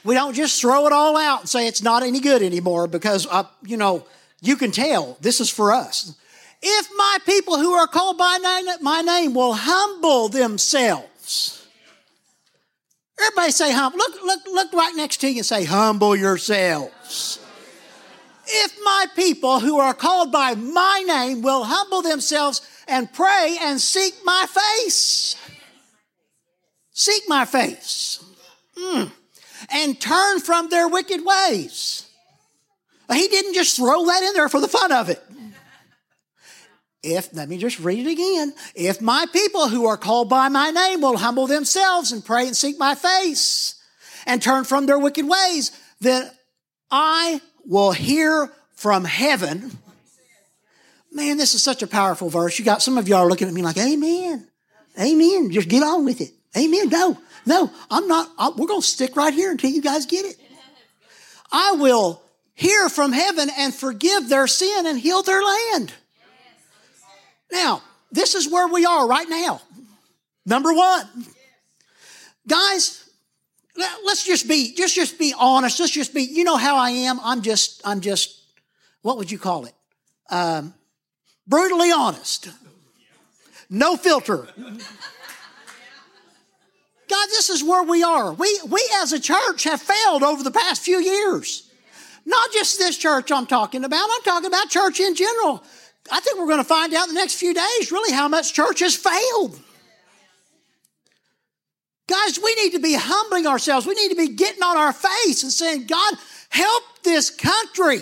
We 0.04 0.14
don't 0.14 0.36
just 0.36 0.62
throw 0.62 0.86
it 0.86 0.94
all 0.94 1.18
out 1.18 1.40
and 1.40 1.50
say 1.50 1.68
it's 1.68 1.82
not 1.82 2.04
any 2.04 2.20
good 2.20 2.44
anymore 2.44 2.86
because, 2.86 3.26
uh, 3.32 3.46
you 3.64 3.78
know, 3.78 4.06
you 4.42 4.56
can 4.56 4.72
tell 4.72 5.18
this 5.22 5.40
is 5.40 5.50
for 5.50 5.72
us. 5.72 6.16
If 6.62 6.90
my 6.98 7.18
people 7.26 7.58
who 7.58 7.74
are 7.74 7.88
called 7.88 8.18
by 8.18 8.38
my 8.82 9.02
name 9.02 9.34
will 9.34 9.54
humble 9.54 10.30
themselves 10.30 11.58
Everybody 13.20 13.52
say 13.52 13.72
humble. 13.72 13.98
Look, 13.98 14.22
look, 14.24 14.42
look 14.46 14.74
right 14.74 14.94
next 14.96 15.18
to 15.22 15.30
you 15.30 15.38
and 15.38 15.46
say, 15.46 15.64
humble 15.66 16.16
yourselves. 16.16 17.40
If 18.46 18.78
my 18.84 19.08
people 19.16 19.60
who 19.60 19.80
are 19.80 19.94
called 19.94 20.32
by 20.32 20.56
my 20.56 21.04
name 21.06 21.42
will 21.42 21.64
humble 21.64 22.02
themselves 22.02 22.62
and 22.88 23.12
pray 23.12 23.58
and 23.62 23.82
seek 23.82 24.14
my 24.24 24.46
face, 24.48 25.36
seek 26.92 27.24
my 27.28 27.44
face, 27.44 28.24
mm. 28.78 29.12
and 29.70 30.00
turn 30.00 30.40
from 30.40 30.70
their 30.70 30.88
wicked 30.88 31.26
ways. 31.26 32.07
He 33.12 33.28
didn't 33.28 33.54
just 33.54 33.76
throw 33.78 34.06
that 34.06 34.24
in 34.24 34.34
there 34.34 34.50
for 34.50 34.60
the 34.60 34.68
fun 34.68 34.92
of 34.92 35.10
it. 35.10 35.24
If, 37.04 37.34
let 37.34 37.48
me 37.48 37.58
just 37.58 37.80
read 37.80 38.06
it 38.06 38.12
again. 38.12 38.54
If 38.76 39.02
my 39.02 39.26
people 39.32 39.70
who 39.70 39.86
are 39.86 39.98
called 39.98 40.30
by 40.30 40.50
my 40.50 40.72
name 40.72 41.02
will 41.02 41.18
humble 41.18 41.48
themselves 41.48 42.12
and 42.12 42.26
pray 42.26 42.48
and 42.48 42.56
seek 42.56 42.78
my 42.78 42.96
face 42.96 43.82
and 44.26 44.42
turn 44.42 44.66
from 44.66 44.88
their 44.88 45.00
wicked 45.00 45.26
ways, 45.26 45.72
then 46.02 46.30
I 46.92 47.40
will 47.66 47.92
hear 47.92 48.52
from 48.74 49.06
heaven. 49.06 49.78
Man, 51.12 51.38
this 51.38 51.54
is 51.54 51.64
such 51.64 51.82
a 51.82 51.88
powerful 51.88 52.30
verse. 52.30 52.60
You 52.60 52.66
got 52.66 52.82
some 52.82 52.98
of 52.98 53.08
y'all 53.08 53.20
are 53.20 53.30
looking 53.30 53.48
at 53.48 53.54
me 53.54 53.62
like, 53.62 53.78
Amen. 53.78 54.48
Amen. 55.00 55.52
Just 55.52 55.70
get 55.70 55.84
on 55.84 56.04
with 56.04 56.20
it. 56.22 56.32
Amen. 56.58 56.90
No, 56.90 57.18
no, 57.46 57.72
I'm 57.90 58.08
not. 58.08 58.30
I, 58.38 58.50
we're 58.50 58.68
going 58.68 58.82
to 58.82 58.88
stick 58.88 59.16
right 59.16 59.34
here 59.34 59.52
until 59.52 59.70
you 59.70 59.82
guys 59.82 60.06
get 60.06 60.26
it. 60.26 60.38
I 61.52 61.74
will 61.74 62.22
hear 62.58 62.90
from 62.90 63.14
heaven 63.14 63.50
and 63.56 63.74
forgive 63.74 64.28
their 64.28 64.48
sin 64.48 64.88
and 64.88 65.00
heal 65.00 65.22
their 65.22 65.42
land. 65.42 65.94
Now, 67.52 67.84
this 68.12 68.36
is 68.36 68.50
where 68.50 68.68
we 68.68 68.84
are 68.84 69.08
right 69.08 69.30
now. 69.30 69.62
Number 70.46 70.74
one. 70.74 71.08
Guys, 72.48 73.08
let's 73.76 74.26
just 74.26 74.48
be 74.48 74.74
just 74.74 74.96
just 74.96 75.20
be 75.20 75.34
honest. 75.38 75.80
Let's 75.80 75.92
just 75.92 76.14
be, 76.14 76.24
you 76.24 76.44
know 76.44 76.58
how 76.58 76.78
I 76.78 76.90
am. 76.90 77.20
I'm 77.24 77.42
just, 77.42 77.82
I'm 77.86 78.02
just, 78.02 78.42
what 79.02 79.18
would 79.18 79.30
you 79.30 79.38
call 79.38 79.66
it? 79.66 79.74
Um, 80.30 80.74
brutally 81.46 81.92
honest. 81.92 82.50
No 83.70 83.98
filter. 83.98 84.48
God, 87.08 87.28
this 87.30 87.50
is 87.50 87.64
where 87.64 87.84
we 87.84 88.02
are. 88.02 88.34
We 88.34 88.60
we 88.68 88.84
as 89.02 89.14
a 89.14 89.20
church 89.20 89.64
have 89.66 89.82
failed 89.82 90.24
over 90.24 90.42
the 90.42 90.52
past 90.52 90.82
few 90.82 91.00
years. 91.00 91.67
Not 92.28 92.52
just 92.52 92.78
this 92.78 92.98
church 92.98 93.32
I'm 93.32 93.46
talking 93.48 93.86
about, 93.86 94.06
I'm 94.12 94.22
talking 94.24 94.48
about 94.48 94.70
church 94.70 95.00
in 95.00 95.16
general. 95.16 95.64
I 96.12 96.20
think 96.20 96.38
we're 96.38 96.48
going 96.48 96.58
to 96.58 96.66
find 96.66 96.94
out 96.94 97.08
in 97.08 97.16
the 97.16 97.20
next 97.20 97.36
few 97.36 97.54
days 97.54 97.90
really 97.90 98.14
how 98.14 98.28
much 98.28 98.54
church 98.54 98.82
has 98.82 98.98
failed. 98.98 99.58
Guys, 102.10 102.38
we 102.38 102.54
need 102.56 102.72
to 102.72 102.80
be 102.80 102.96
humbling 102.96 103.48
ourselves. 103.48 103.88
We 103.88 103.94
need 103.94 104.10
to 104.10 104.16
be 104.16 104.28
getting 104.36 104.62
on 104.62 104.76
our 104.76 104.92
face 104.92 105.44
and 105.44 105.52
saying, 105.52 105.88
God, 105.88 106.16
help 106.50 106.84
this 107.04 107.30
country. 107.30 108.02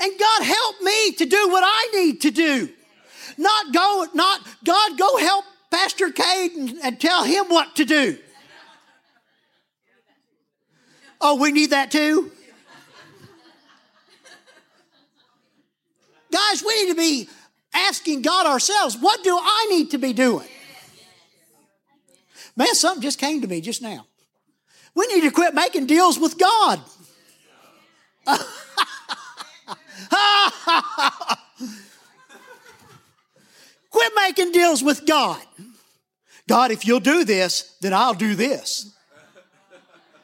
And 0.00 0.12
God, 0.18 0.42
help 0.44 0.80
me 0.80 1.12
to 1.14 1.26
do 1.26 1.48
what 1.48 1.64
I 1.66 1.90
need 1.92 2.20
to 2.20 2.30
do. 2.30 2.68
Not 3.36 3.74
go, 3.74 4.06
not, 4.14 4.46
God, 4.62 4.96
go 4.96 5.16
help 5.16 5.44
Pastor 5.72 6.10
Cade 6.12 6.52
and, 6.52 6.78
and 6.84 7.00
tell 7.00 7.24
him 7.24 7.46
what 7.46 7.74
to 7.76 7.84
do. 7.84 8.16
Oh, 11.20 11.40
we 11.40 11.50
need 11.50 11.70
that 11.70 11.90
too? 11.90 12.30
Guys, 16.34 16.64
we 16.66 16.82
need 16.82 16.90
to 16.90 16.96
be 16.96 17.28
asking 17.72 18.22
God 18.22 18.46
ourselves, 18.46 18.96
what 18.98 19.22
do 19.22 19.38
I 19.40 19.66
need 19.70 19.92
to 19.92 19.98
be 19.98 20.12
doing? 20.12 20.48
Man, 22.56 22.74
something 22.74 23.02
just 23.02 23.20
came 23.20 23.40
to 23.42 23.46
me 23.46 23.60
just 23.60 23.80
now. 23.80 24.04
We 24.96 25.06
need 25.06 25.20
to 25.20 25.30
quit 25.30 25.54
making 25.54 25.86
deals 25.86 26.18
with 26.18 26.36
God. 26.36 26.80
quit 33.90 34.12
making 34.16 34.50
deals 34.50 34.82
with 34.82 35.06
God. 35.06 35.40
God, 36.48 36.72
if 36.72 36.84
you'll 36.84 36.98
do 36.98 37.24
this, 37.24 37.76
then 37.80 37.94
I'll 37.94 38.12
do 38.12 38.34
this. 38.34 38.92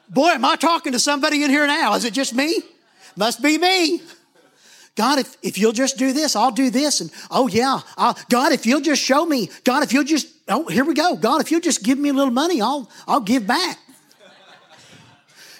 Boy, 0.09 0.31
am 0.31 0.43
I 0.43 0.57
talking 0.57 0.91
to 0.91 0.99
somebody 0.99 1.41
in 1.41 1.49
here 1.49 1.67
now? 1.67 1.93
Is 1.93 2.03
it 2.03 2.13
just 2.13 2.35
me? 2.35 2.61
Must 3.15 3.41
be 3.41 3.57
me. 3.57 4.01
God, 4.95 5.19
if, 5.19 5.37
if 5.41 5.57
you'll 5.57 5.71
just 5.71 5.97
do 5.97 6.11
this, 6.11 6.35
I'll 6.35 6.51
do 6.51 6.69
this. 6.69 7.01
And 7.01 7.11
oh, 7.29 7.47
yeah. 7.47 7.79
I'll, 7.97 8.17
God, 8.29 8.51
if 8.51 8.65
you'll 8.65 8.81
just 8.81 9.01
show 9.01 9.25
me, 9.25 9.49
God, 9.63 9.83
if 9.83 9.93
you'll 9.93 10.03
just, 10.03 10.27
oh, 10.47 10.67
here 10.67 10.83
we 10.83 10.93
go. 10.93 11.15
God, 11.15 11.41
if 11.41 11.49
you'll 11.49 11.61
just 11.61 11.83
give 11.83 11.97
me 11.97 12.09
a 12.09 12.13
little 12.13 12.33
money, 12.33 12.61
I'll, 12.61 12.89
I'll 13.07 13.21
give 13.21 13.47
back. 13.47 13.77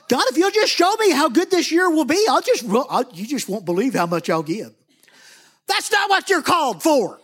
God, 0.09 0.23
if 0.29 0.37
you'll 0.37 0.51
just 0.51 0.73
show 0.73 0.93
me 0.99 1.11
how 1.11 1.29
good 1.29 1.49
this 1.49 1.71
year 1.71 1.89
will 1.89 2.03
be, 2.03 2.21
I'll 2.29 2.41
just, 2.41 2.65
I'll, 2.67 3.09
you 3.13 3.25
just 3.25 3.47
won't 3.47 3.63
believe 3.63 3.93
how 3.93 4.05
much 4.05 4.29
I'll 4.29 4.43
give. 4.43 4.73
That's 5.67 5.89
not 5.89 6.09
what 6.09 6.29
you're 6.29 6.41
called 6.41 6.83
for. 6.83 7.17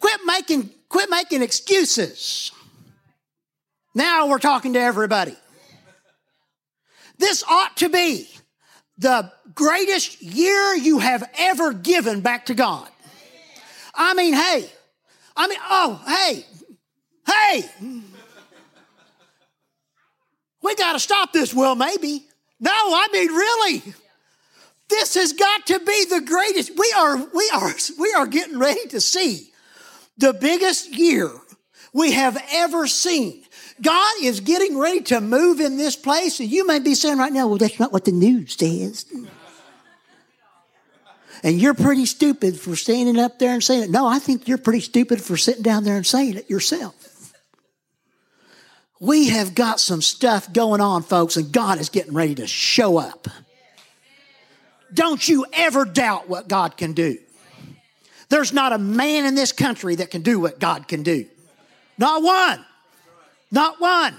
Quit 0.00 0.20
making, 0.24 0.70
quit 0.88 1.10
making 1.10 1.42
excuses. 1.42 2.52
Now 3.94 4.28
we're 4.28 4.38
talking 4.38 4.72
to 4.72 4.80
everybody. 4.80 5.36
This 7.18 7.44
ought 7.44 7.76
to 7.76 7.90
be 7.90 8.30
the 9.00 9.32
greatest 9.54 10.22
year 10.22 10.76
you 10.76 10.98
have 10.98 11.28
ever 11.38 11.72
given 11.72 12.20
back 12.20 12.46
to 12.46 12.54
God. 12.54 12.86
I 13.94 14.14
mean, 14.14 14.34
hey, 14.34 14.70
I 15.36 15.48
mean, 15.48 15.58
oh, 15.68 16.02
hey, 16.06 16.44
hey, 17.26 17.70
we 20.62 20.74
got 20.74 20.92
to 20.92 21.00
stop 21.00 21.32
this. 21.32 21.54
Well, 21.54 21.74
maybe. 21.74 22.26
No, 22.60 22.70
I 22.70 23.08
mean, 23.12 23.28
really. 23.28 23.82
This 24.90 25.14
has 25.14 25.32
got 25.32 25.66
to 25.68 25.78
be 25.78 26.04
the 26.10 26.20
greatest. 26.20 26.72
We 26.76 26.94
are, 26.98 27.16
we 27.16 27.50
are, 27.54 27.72
we 27.98 28.12
are 28.12 28.26
getting 28.26 28.58
ready 28.58 28.86
to 28.88 29.00
see 29.00 29.50
the 30.18 30.34
biggest 30.34 30.94
year 30.94 31.30
we 31.94 32.12
have 32.12 32.42
ever 32.52 32.86
seen. 32.86 33.44
God 33.82 34.14
is 34.22 34.40
getting 34.40 34.78
ready 34.78 35.00
to 35.02 35.20
move 35.20 35.60
in 35.60 35.76
this 35.76 35.96
place, 35.96 36.40
and 36.40 36.50
you 36.50 36.66
may 36.66 36.78
be 36.78 36.94
saying 36.94 37.18
right 37.18 37.32
now, 37.32 37.48
well, 37.48 37.58
that's 37.58 37.78
not 37.78 37.92
what 37.92 38.04
the 38.04 38.12
news 38.12 38.56
says. 38.56 39.06
And 41.42 41.58
you're 41.58 41.74
pretty 41.74 42.04
stupid 42.04 42.60
for 42.60 42.76
standing 42.76 43.18
up 43.18 43.38
there 43.38 43.54
and 43.54 43.64
saying 43.64 43.84
it. 43.84 43.90
No, 43.90 44.06
I 44.06 44.18
think 44.18 44.46
you're 44.46 44.58
pretty 44.58 44.80
stupid 44.80 45.22
for 45.22 45.38
sitting 45.38 45.62
down 45.62 45.84
there 45.84 45.96
and 45.96 46.06
saying 46.06 46.36
it 46.36 46.50
yourself. 46.50 47.32
We 49.00 49.30
have 49.30 49.54
got 49.54 49.80
some 49.80 50.02
stuff 50.02 50.52
going 50.52 50.82
on, 50.82 51.02
folks, 51.02 51.38
and 51.38 51.50
God 51.50 51.80
is 51.80 51.88
getting 51.88 52.12
ready 52.12 52.34
to 52.34 52.46
show 52.46 52.98
up. 52.98 53.26
Don't 54.92 55.26
you 55.26 55.46
ever 55.54 55.86
doubt 55.86 56.28
what 56.28 56.48
God 56.48 56.76
can 56.76 56.92
do. 56.92 57.16
There's 58.28 58.52
not 58.52 58.74
a 58.74 58.78
man 58.78 59.24
in 59.24 59.34
this 59.34 59.52
country 59.52 59.94
that 59.96 60.10
can 60.10 60.20
do 60.20 60.38
what 60.38 60.60
God 60.60 60.86
can 60.86 61.02
do. 61.02 61.24
Not 61.96 62.22
one. 62.22 62.64
Not 63.50 63.80
one. 63.80 64.14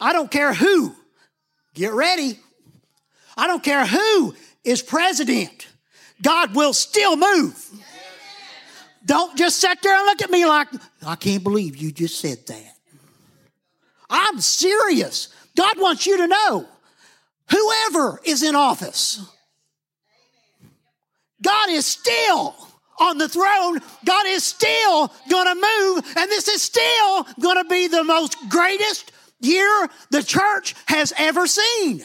I 0.00 0.12
don't 0.12 0.30
care 0.30 0.54
who. 0.54 0.94
Get 1.74 1.92
ready. 1.92 2.38
I 3.36 3.46
don't 3.46 3.62
care 3.62 3.86
who 3.86 4.34
is 4.64 4.82
president. 4.82 5.68
God 6.22 6.54
will 6.54 6.72
still 6.72 7.16
move. 7.16 7.62
Don't 9.04 9.36
just 9.36 9.58
sit 9.58 9.82
there 9.82 9.96
and 9.96 10.06
look 10.06 10.22
at 10.22 10.30
me 10.30 10.46
like, 10.46 10.68
I 11.06 11.14
can't 11.16 11.42
believe 11.42 11.76
you 11.76 11.92
just 11.92 12.18
said 12.18 12.38
that. 12.46 12.72
I'm 14.10 14.40
serious. 14.40 15.28
God 15.56 15.78
wants 15.78 16.06
you 16.06 16.16
to 16.16 16.26
know 16.26 16.66
whoever 17.50 18.20
is 18.24 18.42
in 18.42 18.56
office, 18.56 19.20
God 21.42 21.70
is 21.70 21.86
still 21.86 22.56
on 22.98 23.18
the 23.18 23.28
throne. 23.28 23.80
God 24.04 24.26
is 24.26 24.44
still 24.44 25.12
going 25.30 25.46
to 25.46 25.54
move, 25.54 26.16
and 26.16 26.30
this 26.30 26.48
is 26.48 26.62
still 26.62 27.26
going 27.40 27.56
to 27.56 27.68
be 27.68 27.88
the 27.88 28.04
most 28.04 28.36
greatest 28.48 29.12
year 29.40 29.88
the 30.10 30.22
church 30.22 30.74
has 30.86 31.12
ever 31.18 31.46
seen. 31.46 32.04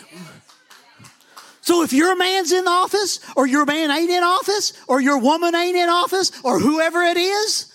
So 1.61 1.83
if 1.83 1.93
your 1.93 2.15
man's 2.15 2.51
in 2.51 2.65
the 2.65 2.71
office, 2.71 3.19
or 3.35 3.45
your 3.45 3.65
man 3.65 3.91
ain't 3.91 4.09
in 4.09 4.23
office, 4.23 4.73
or 4.87 4.99
your 4.99 5.19
woman 5.19 5.53
ain't 5.55 5.77
in 5.77 5.89
office, 5.89 6.31
or 6.43 6.59
whoever 6.59 7.01
it 7.03 7.17
is, 7.17 7.71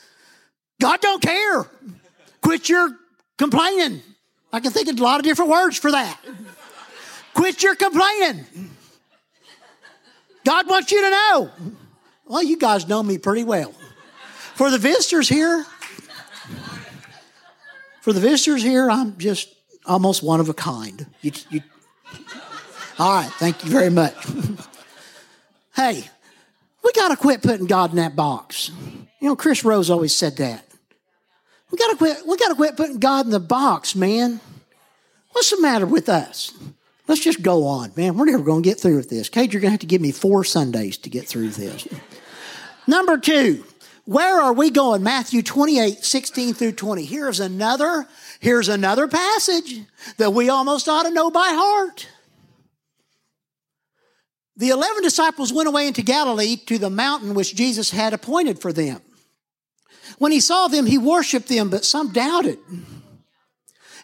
God 0.80 1.00
don't 1.00 1.23
care. 1.23 1.66
Quit 2.42 2.68
your 2.68 2.96
complaining. 3.38 4.02
I 4.52 4.61
can 4.61 4.73
think 4.73 4.88
of 4.88 4.99
a 4.99 5.02
lot 5.02 5.20
of 5.20 5.25
different 5.25 5.50
words 5.50 5.78
for 5.78 5.90
that. 5.92 6.18
Quit 7.35 7.62
your 7.62 7.75
complaining. 7.75 8.44
God 10.44 10.68
wants 10.68 10.90
you 10.90 11.02
to 11.02 11.11
know. 11.11 11.50
Well, 12.26 12.42
you 12.42 12.59
guys 12.59 12.88
know 12.88 13.02
me 13.02 13.18
pretty 13.18 13.45
well. 13.45 13.73
For 14.54 14.71
the 14.71 14.78
visitors 14.78 15.28
here, 15.28 15.64
for 18.00 18.12
the 18.12 18.21
visitors 18.21 18.62
here, 18.62 18.90
I'm 18.90 19.16
just 19.18 19.54
almost 19.85 20.23
one 20.23 20.40
of 20.40 20.49
a 20.49 20.54
kind. 20.54 21.06
You, 21.23 21.33
you, 21.50 21.61
all 22.99 23.23
right, 23.23 23.30
thank 23.35 23.64
you 23.64 23.71
very 23.71 23.90
much. 23.90 24.14
hey, 25.76 26.04
we 26.83 26.92
got 26.92 27.09
to 27.09 27.16
quit 27.16 27.42
putting 27.42 27.66
God 27.66 27.90
in 27.90 27.97
that 27.97 28.16
box. 28.16 28.71
You 29.21 29.28
know, 29.28 29.37
Chris 29.37 29.64
Rose 29.64 29.90
always 29.90 30.14
said 30.14 30.37
that. 30.38 30.64
We 31.71 31.78
got 31.78 31.90
to 31.90 31.97
quit. 31.97 32.26
We 32.26 32.37
got 32.37 32.49
to 32.49 32.54
quit 32.54 32.76
putting 32.76 32.99
God 32.99 33.26
in 33.26 33.33
the 33.33 33.40
box, 33.40 33.95
man. 33.95 34.40
What's 35.33 35.50
the 35.50 35.61
matter 35.61 35.87
with 35.87 36.09
us? 36.09 36.52
Let's 37.09 37.23
just 37.23 37.42
go 37.42 37.66
on, 37.66 37.92
man. 37.97 38.16
We're 38.16 38.25
never 38.25 38.42
going 38.42 38.62
to 38.62 38.68
get 38.68 38.80
through 38.80 38.97
with 38.97 39.11
this. 39.11 39.28
Cade, 39.28 39.52
you're 39.52 39.61
going 39.61 39.68
to 39.68 39.73
have 39.73 39.80
to 39.80 39.87
give 39.87 40.00
me 40.00 40.11
four 40.11 40.42
Sundays 40.42 40.97
to 40.99 41.11
get 41.11 41.28
through 41.28 41.50
this. 41.50 41.87
Number 42.87 43.19
two, 43.19 43.64
where 44.05 44.40
are 44.40 44.52
we 44.52 44.71
going? 44.71 45.02
Matthew 45.02 45.43
28, 45.43 46.05
16 46.05 46.55
through 46.55 46.73
20. 46.73 47.05
Here's 47.05 47.40
another, 47.40 48.07
here's 48.38 48.69
another 48.69 49.09
passage 49.09 49.83
that 50.19 50.33
we 50.33 50.49
almost 50.49 50.88
ought 50.88 51.02
to 51.02 51.11
know 51.11 51.31
by 51.31 51.49
heart. 51.49 52.09
The 54.57 54.71
eleven 54.71 55.02
disciples 55.02 55.52
went 55.52 55.69
away 55.69 55.87
into 55.87 56.02
Galilee 56.02 56.57
to 56.66 56.78
the 56.78 56.88
mountain 56.88 57.35
which 57.35 57.55
Jesus 57.55 57.90
had 57.90 58.14
appointed 58.14 58.59
for 58.59 58.73
them. 58.73 59.02
When 60.19 60.33
he 60.33 60.40
saw 60.40 60.69
them, 60.69 60.87
he 60.87 60.97
worshiped 60.99 61.49
them, 61.49 61.69
but 61.69 61.85
some 61.85 62.12
doubted. 62.12 62.59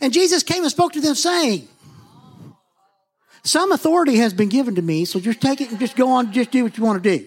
And 0.00 0.12
Jesus 0.12 0.42
came 0.42 0.62
and 0.62 0.70
spoke 0.70 0.92
to 0.92 1.00
them, 1.00 1.14
saying, 1.14 1.68
Some 3.44 3.72
authority 3.72 4.16
has 4.16 4.34
been 4.34 4.50
given 4.50 4.74
to 4.74 4.82
me, 4.82 5.04
so 5.04 5.20
just 5.20 5.40
take 5.40 5.60
it 5.60 5.70
and 5.70 5.78
just 5.78 5.96
go 5.96 6.10
on, 6.10 6.32
just 6.32 6.50
do 6.50 6.64
what 6.64 6.76
you 6.76 6.84
want 6.84 7.02
to 7.02 7.18
do. 7.18 7.26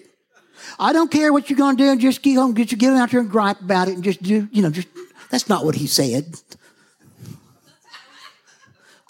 I 0.78 0.92
don't 0.92 1.10
care 1.10 1.32
what 1.32 1.48
you're 1.48 1.56
going 1.56 1.76
to 1.76 1.96
do, 1.96 2.00
just 2.00 2.22
get 2.22 2.38
on, 2.38 2.52
get 2.52 2.70
you 2.72 2.78
get 2.78 2.92
out 2.92 3.10
there 3.10 3.20
and 3.20 3.30
gripe 3.30 3.60
about 3.60 3.88
it 3.88 3.94
and 3.94 4.04
just 4.04 4.22
do, 4.22 4.48
you 4.52 4.62
know, 4.62 4.70
just 4.70 4.88
that's 5.30 5.48
not 5.48 5.64
what 5.64 5.74
he 5.74 5.86
said. 5.86 6.34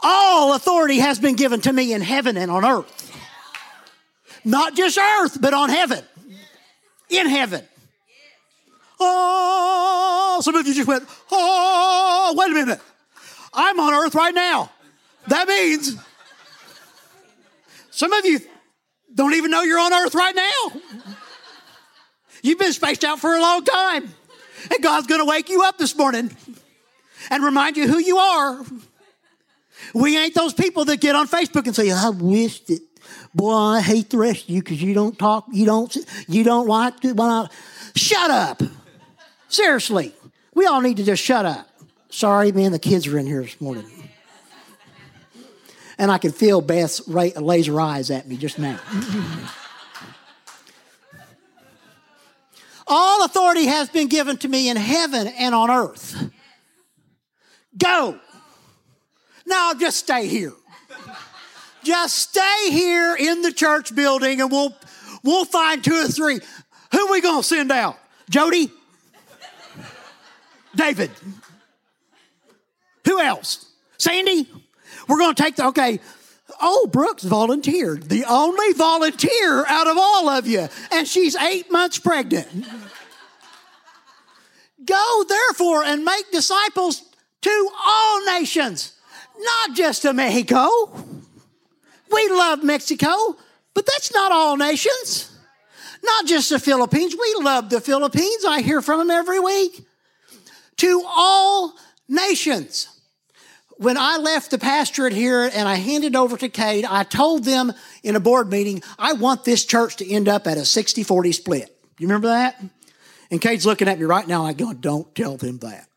All 0.02 0.54
authority 0.54 0.98
has 0.98 1.18
been 1.18 1.36
given 1.36 1.60
to 1.62 1.72
me 1.72 1.92
in 1.92 2.00
heaven 2.00 2.36
and 2.36 2.50
on 2.50 2.64
earth. 2.64 3.12
Not 4.44 4.76
just 4.76 4.98
earth, 4.98 5.40
but 5.40 5.52
on 5.52 5.68
heaven. 5.68 6.04
In 7.10 7.28
heaven. 7.28 7.64
Oh, 9.00 10.40
some 10.42 10.54
of 10.54 10.66
you 10.66 10.74
just 10.74 10.88
went, 10.88 11.04
oh, 11.30 12.34
wait 12.36 12.50
a 12.50 12.54
minute. 12.54 12.80
I'm 13.52 13.78
on 13.80 13.92
earth 13.92 14.14
right 14.14 14.34
now. 14.34 14.70
That 15.26 15.48
means 15.48 15.96
some 17.90 18.12
of 18.12 18.24
you 18.24 18.40
don't 19.14 19.34
even 19.34 19.50
know 19.50 19.62
you're 19.62 19.80
on 19.80 19.92
earth 19.92 20.14
right 20.14 20.34
now. 20.34 20.80
You've 22.46 22.60
been 22.60 22.72
spaced 22.72 23.02
out 23.02 23.18
for 23.18 23.34
a 23.34 23.40
long 23.40 23.64
time. 23.64 24.14
And 24.70 24.82
God's 24.82 25.08
going 25.08 25.20
to 25.20 25.24
wake 25.24 25.50
you 25.50 25.64
up 25.64 25.78
this 25.78 25.96
morning 25.96 26.30
and 27.28 27.44
remind 27.44 27.76
you 27.76 27.88
who 27.88 27.98
you 27.98 28.18
are. 28.18 28.64
We 29.92 30.16
ain't 30.16 30.34
those 30.34 30.54
people 30.54 30.84
that 30.84 31.00
get 31.00 31.16
on 31.16 31.26
Facebook 31.26 31.66
and 31.66 31.74
say, 31.74 31.90
I 31.90 32.10
wish 32.10 32.60
that, 32.66 32.80
boy, 33.34 33.52
I 33.52 33.80
hate 33.80 34.10
the 34.10 34.18
rest 34.18 34.44
of 34.44 34.50
you 34.50 34.62
because 34.62 34.80
you 34.80 34.94
don't 34.94 35.18
talk, 35.18 35.46
you 35.52 35.66
don't, 35.66 35.96
you 36.28 36.44
don't 36.44 36.68
like 36.68 37.00
to. 37.00 37.14
Well, 37.14 37.50
shut 37.96 38.30
up. 38.30 38.62
Seriously. 39.48 40.14
We 40.54 40.66
all 40.66 40.80
need 40.80 40.98
to 40.98 41.04
just 41.04 41.22
shut 41.22 41.46
up. 41.46 41.68
Sorry, 42.10 42.52
man, 42.52 42.70
the 42.70 42.78
kids 42.78 43.08
are 43.08 43.18
in 43.18 43.26
here 43.26 43.42
this 43.42 43.60
morning. 43.60 43.86
And 45.98 46.12
I 46.12 46.18
can 46.18 46.30
feel 46.30 46.60
Beth's 46.60 47.08
laser 47.08 47.80
eyes 47.80 48.12
at 48.12 48.28
me 48.28 48.36
just 48.36 48.58
now. 48.58 48.78
All 52.86 53.24
authority 53.24 53.66
has 53.66 53.88
been 53.88 54.08
given 54.08 54.36
to 54.38 54.48
me 54.48 54.68
in 54.68 54.76
heaven 54.76 55.26
and 55.26 55.54
on 55.54 55.70
earth. 55.70 56.30
Go. 57.76 58.18
Now 59.44 59.74
just 59.74 59.98
stay 59.98 60.28
here. 60.28 60.52
Just 61.82 62.16
stay 62.18 62.70
here 62.70 63.16
in 63.16 63.42
the 63.42 63.52
church 63.52 63.94
building 63.94 64.40
and 64.40 64.50
we'll 64.50 64.74
we'll 65.22 65.44
find 65.44 65.82
two 65.82 65.94
or 65.94 66.08
three. 66.08 66.40
Who 66.92 67.12
we 67.12 67.20
gonna 67.20 67.42
send 67.42 67.70
out? 67.70 67.98
Jody? 68.30 68.70
David? 70.74 71.10
Who 73.04 73.20
else? 73.20 73.66
Sandy? 73.98 74.48
We're 75.08 75.18
gonna 75.18 75.34
take 75.34 75.56
the 75.56 75.66
okay. 75.66 76.00
Oh, 76.60 76.86
Brooks 76.90 77.24
volunteered. 77.24 78.08
The 78.08 78.24
only 78.24 78.72
volunteer 78.72 79.66
out 79.66 79.88
of 79.88 79.96
all 79.98 80.28
of 80.28 80.46
you. 80.46 80.68
And 80.92 81.06
she's 81.06 81.34
eight 81.36 81.70
months 81.70 81.98
pregnant. 81.98 82.66
Go 84.84 85.24
therefore 85.28 85.82
and 85.82 86.04
make 86.04 86.30
disciples 86.30 87.02
to 87.42 87.68
all 87.86 88.24
nations, 88.26 88.92
not 89.38 89.76
just 89.76 90.02
to 90.02 90.12
Mexico. 90.12 90.68
We 92.10 92.28
love 92.28 92.62
Mexico, 92.62 93.36
but 93.74 93.84
that's 93.86 94.14
not 94.14 94.30
all 94.30 94.56
nations. 94.56 95.32
Not 96.02 96.26
just 96.26 96.50
the 96.50 96.60
Philippines. 96.60 97.16
We 97.18 97.42
love 97.42 97.68
the 97.68 97.80
Philippines. 97.80 98.44
I 98.46 98.62
hear 98.62 98.80
from 98.80 99.00
them 99.00 99.10
every 99.10 99.40
week. 99.40 99.84
To 100.76 101.02
all 101.06 101.74
nations 102.08 102.95
when 103.78 103.96
I 103.96 104.16
left 104.16 104.50
the 104.50 104.58
pastorate 104.58 105.12
here 105.12 105.42
and 105.42 105.68
I 105.68 105.76
handed 105.76 106.16
over 106.16 106.36
to 106.36 106.48
Cade, 106.48 106.84
I 106.84 107.02
told 107.02 107.44
them 107.44 107.72
in 108.02 108.16
a 108.16 108.20
board 108.20 108.50
meeting, 108.50 108.82
I 108.98 109.14
want 109.14 109.44
this 109.44 109.64
church 109.64 109.96
to 109.96 110.10
end 110.10 110.28
up 110.28 110.46
at 110.46 110.56
a 110.56 110.64
60 110.64 111.02
40 111.02 111.32
split. 111.32 111.76
You 111.98 112.06
remember 112.06 112.28
that? 112.28 112.62
And 113.30 113.40
Cade's 113.40 113.66
looking 113.66 113.88
at 113.88 113.98
me 113.98 114.04
right 114.04 114.26
now, 114.26 114.44
I 114.44 114.52
go, 114.52 114.72
don't 114.72 115.12
tell 115.14 115.36
them 115.36 115.58
that. 115.58 115.88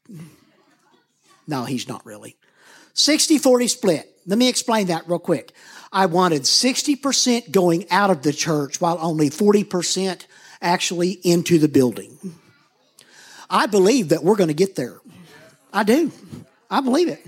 No, 1.48 1.66
he's 1.66 1.88
not 1.88 2.06
really. 2.06 2.38
60 2.94 3.38
40 3.38 3.68
split. 3.68 4.16
Let 4.26 4.38
me 4.38 4.50
explain 4.50 4.88
that 4.88 5.08
real 5.08 5.20
quick. 5.20 5.54
I 5.92 6.06
wanted 6.06 6.44
60% 6.44 7.52
going 7.52 7.90
out 7.90 8.12
of 8.12 8.22
the 8.22 8.34
church 8.34 8.80
while 8.80 8.98
only 9.02 9.30
40% 9.30 10.26
actually 10.62 11.12
into 11.12 11.58
the 11.58 11.68
building. 11.68 12.18
I 13.50 13.66
believe 13.66 14.10
that 14.10 14.24
we're 14.24 14.36
going 14.36 14.50
to 14.50 14.54
get 14.54 14.76
there. 14.76 15.00
I 15.74 15.84
do. 15.84 16.12
I 16.70 16.82
believe 16.82 17.08
it. 17.08 17.26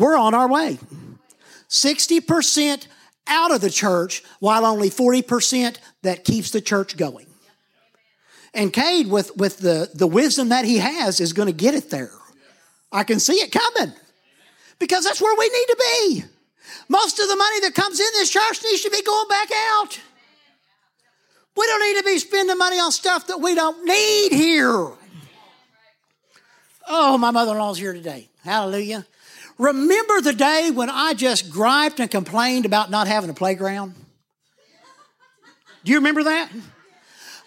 We're 0.00 0.16
on 0.16 0.32
our 0.32 0.48
way. 0.48 0.78
60% 1.68 2.86
out 3.26 3.54
of 3.54 3.60
the 3.60 3.68
church, 3.68 4.24
while 4.38 4.64
only 4.64 4.88
40% 4.88 5.76
that 6.02 6.24
keeps 6.24 6.50
the 6.50 6.62
church 6.62 6.96
going. 6.96 7.26
And 8.54 8.72
Cade, 8.72 9.08
with, 9.08 9.36
with 9.36 9.58
the, 9.58 9.90
the 9.94 10.06
wisdom 10.06 10.48
that 10.48 10.64
he 10.64 10.78
has, 10.78 11.20
is 11.20 11.34
going 11.34 11.46
to 11.46 11.52
get 11.52 11.74
it 11.74 11.90
there. 11.90 12.12
I 12.90 13.04
can 13.04 13.20
see 13.20 13.34
it 13.34 13.52
coming 13.52 13.94
because 14.78 15.04
that's 15.04 15.20
where 15.20 15.36
we 15.38 15.44
need 15.44 15.66
to 15.66 15.76
be. 15.78 16.24
Most 16.88 17.20
of 17.20 17.28
the 17.28 17.36
money 17.36 17.60
that 17.60 17.74
comes 17.74 18.00
in 18.00 18.06
this 18.14 18.30
church 18.30 18.58
needs 18.64 18.82
to 18.82 18.90
be 18.90 19.02
going 19.02 19.28
back 19.28 19.50
out. 19.52 20.00
We 21.56 21.66
don't 21.66 21.82
need 21.82 21.98
to 21.98 22.04
be 22.04 22.18
spending 22.18 22.56
money 22.56 22.78
on 22.78 22.90
stuff 22.90 23.26
that 23.26 23.38
we 23.38 23.54
don't 23.54 23.84
need 23.84 24.32
here. 24.32 24.88
Oh, 26.88 27.18
my 27.18 27.30
mother 27.30 27.52
in 27.52 27.58
law's 27.58 27.78
here 27.78 27.92
today. 27.92 28.30
Hallelujah. 28.42 29.06
Remember 29.60 30.22
the 30.22 30.32
day 30.32 30.70
when 30.70 30.88
I 30.88 31.12
just 31.12 31.50
griped 31.50 32.00
and 32.00 32.10
complained 32.10 32.64
about 32.64 32.90
not 32.90 33.06
having 33.06 33.28
a 33.28 33.34
playground? 33.34 33.94
Do 35.84 35.92
you 35.92 35.98
remember 35.98 36.22
that? 36.22 36.50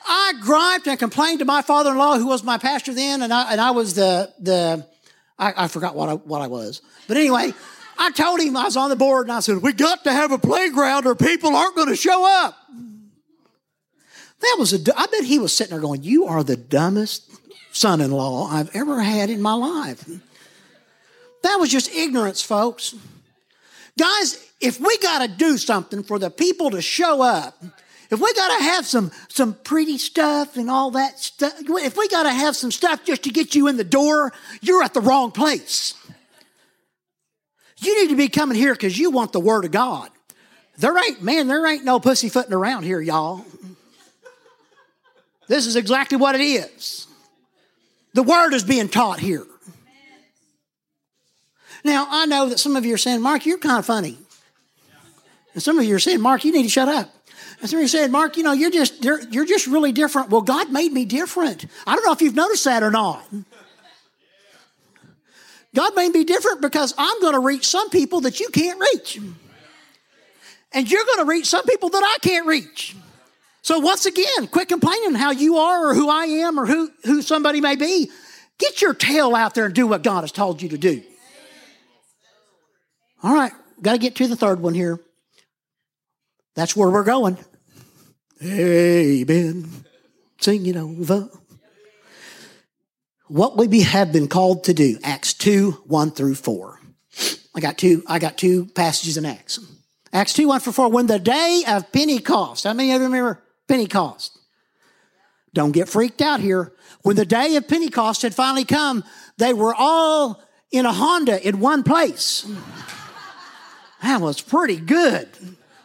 I 0.06 0.34
griped 0.40 0.86
and 0.86 1.00
complained 1.00 1.40
to 1.40 1.46
my 1.46 1.64
father-in-law, 1.64 2.20
who 2.20 2.28
was 2.28 2.44
my 2.44 2.60
pastor 2.60 2.94
then, 2.94 3.24
and 3.24 3.34
I, 3.34 3.52
and 3.52 3.60
I 3.60 3.72
was 3.72 3.96
the 3.96 4.32
the 4.40 4.86
I, 5.40 5.64
I 5.64 5.68
forgot 5.68 5.96
what 5.96 6.08
I, 6.08 6.14
what 6.14 6.42
I 6.44 6.48
was, 6.48 6.84
but 7.08 7.18
anyway, 7.18 7.52
I 7.98 8.12
told 8.12 8.42
him 8.42 8.56
I 8.58 8.66
was 8.66 8.78
on 8.78 8.92
the 8.92 8.96
board, 8.96 9.26
and 9.26 9.36
I 9.36 9.40
said 9.40 9.64
we 9.64 9.74
got 9.74 10.04
to 10.04 10.12
have 10.12 10.32
a 10.32 10.38
playground, 10.38 11.08
or 11.08 11.16
people 11.16 11.56
aren't 11.56 11.76
going 11.76 11.88
to 11.88 11.96
show 11.96 12.28
up. 12.28 12.56
That 14.40 14.56
was 14.60 14.72
a. 14.74 15.00
I 15.00 15.08
bet 15.08 15.24
he 15.24 15.40
was 15.40 15.56
sitting 15.56 15.72
there 15.72 15.82
going, 15.82 16.04
"You 16.04 16.26
are 16.26 16.44
the 16.44 16.58
dumbest 16.58 17.32
son-in-law 17.72 18.50
I've 18.52 18.76
ever 18.76 19.02
had 19.02 19.32
in 19.32 19.42
my 19.42 19.54
life." 19.54 20.06
That 21.44 21.58
was 21.58 21.70
just 21.70 21.94
ignorance, 21.94 22.42
folks. 22.42 22.96
Guys, 23.98 24.50
if 24.60 24.80
we 24.80 24.98
got 24.98 25.22
to 25.22 25.28
do 25.28 25.58
something 25.58 26.04
for 26.04 26.18
the 26.18 26.32
people 26.32 26.72
to 26.72 26.82
show 26.82 27.22
up, 27.22 27.62
if 28.10 28.20
we 28.20 28.34
got 28.34 28.58
to 28.58 28.64
have 28.64 28.86
some 28.86 29.12
some 29.28 29.54
pretty 29.54 29.98
stuff 29.98 30.58
and 30.58 30.70
all 30.70 30.92
that 30.92 31.20
stuff, 31.20 31.54
if 31.60 31.98
we 31.98 32.08
got 32.08 32.24
to 32.24 32.32
have 32.32 32.56
some 32.56 32.72
stuff 32.72 33.04
just 33.06 33.24
to 33.24 33.30
get 33.30 33.56
you 33.56 33.68
in 33.68 33.78
the 33.78 33.84
door, 33.84 34.32
you're 34.62 34.84
at 34.84 34.94
the 34.94 35.02
wrong 35.02 35.32
place. 35.32 35.96
You 37.78 38.02
need 38.02 38.10
to 38.10 38.16
be 38.16 38.30
coming 38.30 38.58
here 38.58 38.74
because 38.74 38.98
you 38.98 39.12
want 39.12 39.34
the 39.34 39.40
Word 39.40 39.66
of 39.66 39.72
God. 39.72 40.10
There 40.78 40.98
ain't, 40.98 41.22
man, 41.22 41.48
there 41.48 41.68
ain't 41.68 41.84
no 41.84 42.00
pussyfooting 42.00 42.54
around 42.54 42.84
here, 42.84 43.02
y'all. 43.02 43.46
This 45.48 45.68
is 45.68 45.76
exactly 45.76 46.18
what 46.18 46.36
it 46.36 46.42
is. 46.42 47.08
The 48.14 48.24
Word 48.24 48.54
is 48.54 48.64
being 48.64 48.88
taught 48.88 49.20
here. 49.20 49.46
Now, 51.84 52.08
I 52.10 52.26
know 52.26 52.50
that 52.50 52.60
some 52.60 52.76
of 52.76 52.86
you 52.86 52.94
are 52.94 52.98
saying, 52.98 53.22
Mark, 53.22 53.46
you're 53.46 53.58
kind 53.58 53.80
of 53.80 53.86
funny. 53.86 54.18
And 55.54 55.62
some 55.62 55.78
of 55.78 55.86
you 55.86 55.96
are 55.96 56.00
saying, 56.00 56.22
Mark, 56.22 56.46
you 56.46 56.52
need 56.52 56.64
to 56.64 56.70
shut 56.70 56.88
up. 56.88 57.10
And 57.62 57.70
some 57.70 57.78
of 57.78 57.84
you 57.84 57.88
said, 57.88 58.12
Mark, 58.12 58.38
you 58.38 58.44
know, 58.44 58.52
you're 58.52 58.72
just 58.72 59.04
you're 59.04 59.46
just 59.46 59.68
really 59.68 59.92
different. 59.92 60.30
Well, 60.30 60.42
God 60.42 60.72
made 60.72 60.92
me 60.92 61.06
different. 61.06 61.66
I 61.86 61.96
don't 61.96 62.06
know 62.06 62.12
if 62.12 62.22
you've 62.22 62.36
noticed 62.36 62.66
that 62.66 62.84
or 62.84 62.92
not. 62.92 63.24
God 65.76 65.96
made 65.96 66.14
me 66.14 66.24
different 66.24 66.62
because 66.62 66.94
I'm 66.98 67.20
going 67.22 67.34
to 67.34 67.40
reach 67.40 67.66
some 67.66 67.90
people 67.90 68.22
that 68.22 68.40
you 68.40 68.50
can't 68.50 68.80
reach. 68.94 69.20
And 70.72 70.90
you're 70.90 71.06
going 71.06 71.20
to 71.20 71.26
reach 71.26 71.46
some 71.46 71.64
people 71.66 71.90
that 71.90 72.04
I 72.04 72.18
can't 72.22 72.46
reach. 72.46 72.96
So 73.62 73.80
once 73.80 74.06
again, 74.06 74.48
quit 74.52 74.68
complaining 74.68 75.16
how 75.16 75.32
you 75.32 75.58
are 75.58 75.90
or 75.90 75.94
who 75.94 76.10
I 76.10 76.26
am 76.26 76.60
or 76.60 76.66
who, 76.66 76.92
who 77.06 77.22
somebody 77.22 77.62
may 77.62 77.76
be. 77.76 78.12
Get 78.58 78.82
your 78.82 78.94
tail 78.94 79.36
out 79.36 79.56
there 79.56 79.66
and 79.66 79.74
do 79.74 79.88
what 79.88 80.04
God 80.04 80.22
has 80.22 80.32
told 80.32 80.62
you 80.62 80.70
to 80.70 80.78
do. 80.78 81.02
All 83.24 83.34
right, 83.34 83.54
got 83.82 83.94
to 83.94 83.98
get 83.98 84.16
to 84.16 84.28
the 84.28 84.36
third 84.36 84.60
one 84.60 84.74
here. 84.74 85.00
That's 86.56 86.76
where 86.76 86.90
we're 86.90 87.06
going. 87.06 87.38
Amen. 88.44 89.70
Singing 90.40 90.78
over. 90.78 91.30
What 93.28 93.56
we 93.56 93.82
have 93.82 94.12
been 94.12 94.28
called 94.28 94.66
to 94.66 94.74
do, 94.74 95.00
Acts 95.04 95.34
2, 95.34 95.72
1 95.86 96.12
through 96.12 96.36
4. 96.36 96.80
I 97.56 97.60
got 97.62 97.78
two, 97.78 98.04
I 98.08 98.20
got 98.20 98.38
two 98.38 98.66
passages 98.66 99.18
in 99.18 99.26
Acts. 99.26 99.60
Acts 100.12 100.34
2, 100.34 100.50
1 100.50 100.60
through 100.60 100.74
4. 100.74 100.90
When 100.90 101.08
the 101.08 101.20
day 101.20 101.64
of 101.68 101.92
Pentecost, 101.92 102.66
how 102.66 102.74
many 102.74 102.92
of 102.92 103.00
you 103.02 103.08
remember 103.08 103.42
Pentecost? 103.68 104.38
Don't 105.54 105.72
get 105.72 105.88
freaked 105.88 106.22
out 106.22 106.42
here. 106.42 106.74
When 107.04 107.16
the 107.16 107.26
day 107.26 107.56
of 107.56 107.68
Pentecost 107.68 108.24
had 108.24 108.36
finally 108.36 108.66
come, 108.66 109.04
they 109.38 109.54
were 109.54 109.74
all 109.74 110.44
in 110.72 110.86
a 110.86 110.92
Honda 110.92 111.48
in 111.48 111.60
one 111.60 111.84
place. 111.84 112.46
That 114.04 114.22
was 114.22 114.42
pretty 114.42 114.76
good. 114.76 115.28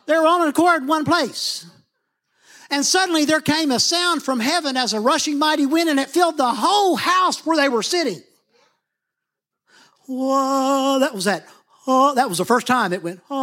They 0.07 0.15
were 0.15 0.27
all 0.27 0.43
in 0.43 0.49
accord 0.49 0.83
in 0.83 0.89
one 0.89 1.05
place. 1.05 1.65
And 2.69 2.85
suddenly 2.85 3.25
there 3.25 3.41
came 3.41 3.71
a 3.71 3.79
sound 3.79 4.25
from 4.25 4.41
heaven 4.41 4.77
as 4.77 4.93
a 4.93 4.99
rushing 5.01 5.39
mighty 5.39 5.67
wind, 5.67 5.89
and 5.89 6.01
it 6.01 6.11
filled 6.11 6.37
the 6.37 6.53
whole 6.53 6.97
house 6.97 7.47
where 7.47 7.57
they 7.57 7.69
were 7.69 7.85
sitting. 7.85 8.21
Whoa, 10.07 10.99
that 10.99 11.15
was 11.15 11.27
that. 11.27 11.47
Oh, 11.87 12.15
that 12.17 12.29
was 12.29 12.39
the 12.39 12.45
first 12.45 12.67
time 12.67 12.93
it 12.93 13.05
went, 13.05 13.21
oh, 13.31 13.37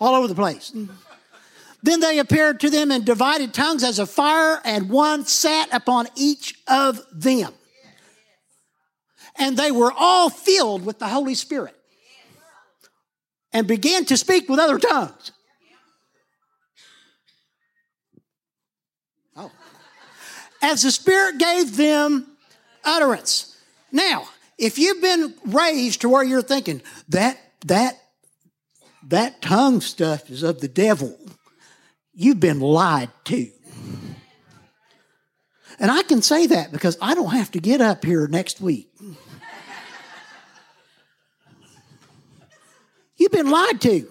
all 0.00 0.14
over 0.14 0.26
the 0.26 0.34
place. 0.34 0.72
Then 1.82 2.00
they 2.00 2.18
appeared 2.18 2.58
to 2.60 2.70
them 2.70 2.90
in 2.90 3.04
divided 3.04 3.54
tongues 3.54 3.84
as 3.84 4.00
a 4.00 4.06
fire, 4.06 4.60
and 4.64 4.90
one 4.90 5.26
sat 5.26 5.72
upon 5.72 6.08
each 6.16 6.56
of 6.66 7.00
them. 7.12 7.52
And 9.38 9.56
they 9.56 9.70
were 9.70 9.92
all 9.96 10.28
filled 10.28 10.84
with 10.84 10.98
the 10.98 11.08
Holy 11.08 11.36
Spirit 11.36 11.76
and 13.54 13.68
began 13.68 14.04
to 14.06 14.16
speak 14.16 14.48
with 14.48 14.58
other 14.58 14.78
tongues. 14.78 15.30
Oh. 19.36 19.50
As 20.60 20.82
the 20.82 20.90
Spirit 20.90 21.38
gave 21.38 21.76
them 21.76 22.26
utterance. 22.84 23.56
Now, 23.92 24.28
if 24.58 24.76
you've 24.78 25.00
been 25.00 25.34
raised 25.46 26.00
to 26.02 26.08
where 26.08 26.24
you're 26.24 26.42
thinking 26.42 26.82
that 27.08 27.38
that 27.66 27.98
that 29.08 29.40
tongue 29.40 29.80
stuff 29.80 30.30
is 30.30 30.42
of 30.42 30.60
the 30.60 30.68
devil, 30.68 31.16
you've 32.12 32.40
been 32.40 32.60
lied 32.60 33.10
to. 33.24 33.50
And 35.78 35.90
I 35.90 36.02
can 36.02 36.22
say 36.22 36.46
that 36.46 36.72
because 36.72 36.96
I 37.00 37.14
don't 37.14 37.32
have 37.32 37.50
to 37.52 37.58
get 37.58 37.80
up 37.80 38.04
here 38.04 38.26
next 38.26 38.60
week. 38.60 38.90
You've 43.24 43.32
been 43.32 43.50
lied 43.50 43.80
to. 43.80 44.06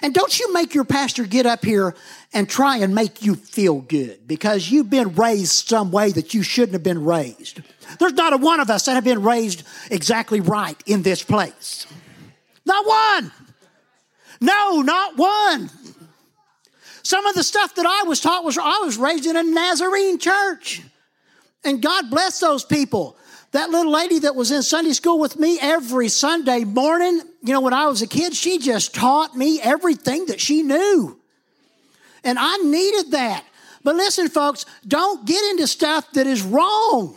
And 0.00 0.14
don't 0.14 0.40
you 0.40 0.54
make 0.54 0.74
your 0.74 0.84
pastor 0.84 1.24
get 1.24 1.44
up 1.44 1.62
here 1.62 1.94
and 2.32 2.48
try 2.48 2.78
and 2.78 2.94
make 2.94 3.22
you 3.22 3.34
feel 3.34 3.82
good 3.82 4.26
because 4.26 4.70
you've 4.70 4.88
been 4.88 5.14
raised 5.16 5.68
some 5.68 5.90
way 5.90 6.12
that 6.12 6.32
you 6.32 6.42
shouldn't 6.42 6.72
have 6.72 6.82
been 6.82 7.04
raised. 7.04 7.60
There's 7.98 8.14
not 8.14 8.32
a 8.32 8.38
one 8.38 8.60
of 8.60 8.70
us 8.70 8.86
that 8.86 8.94
have 8.94 9.04
been 9.04 9.20
raised 9.20 9.64
exactly 9.90 10.40
right 10.40 10.82
in 10.86 11.02
this 11.02 11.22
place. 11.22 11.86
Not 12.64 12.86
one. 12.86 13.32
No, 14.40 14.80
not 14.80 15.18
one. 15.18 15.68
Some 17.02 17.26
of 17.26 17.34
the 17.34 17.42
stuff 17.42 17.74
that 17.74 17.84
I 17.84 18.08
was 18.08 18.20
taught 18.20 18.44
was 18.44 18.56
I 18.56 18.78
was 18.78 18.96
raised 18.96 19.26
in 19.26 19.36
a 19.36 19.42
Nazarene 19.42 20.18
church. 20.18 20.80
And 21.64 21.82
God 21.82 22.08
bless 22.08 22.40
those 22.40 22.64
people. 22.64 23.18
That 23.52 23.70
little 23.70 23.90
lady 23.90 24.18
that 24.20 24.34
was 24.34 24.50
in 24.50 24.62
Sunday 24.62 24.92
school 24.92 25.18
with 25.18 25.38
me 25.38 25.58
every 25.60 26.08
Sunday 26.08 26.64
morning, 26.64 27.22
you 27.42 27.52
know, 27.52 27.60
when 27.60 27.72
I 27.72 27.86
was 27.86 28.02
a 28.02 28.06
kid, 28.06 28.34
she 28.34 28.58
just 28.58 28.94
taught 28.94 29.34
me 29.34 29.60
everything 29.60 30.26
that 30.26 30.40
she 30.40 30.62
knew. 30.62 31.18
And 32.24 32.38
I 32.38 32.58
needed 32.58 33.12
that. 33.12 33.44
But 33.82 33.96
listen, 33.96 34.28
folks, 34.28 34.66
don't 34.86 35.26
get 35.26 35.42
into 35.50 35.66
stuff 35.66 36.12
that 36.12 36.26
is 36.26 36.42
wrong. 36.42 37.16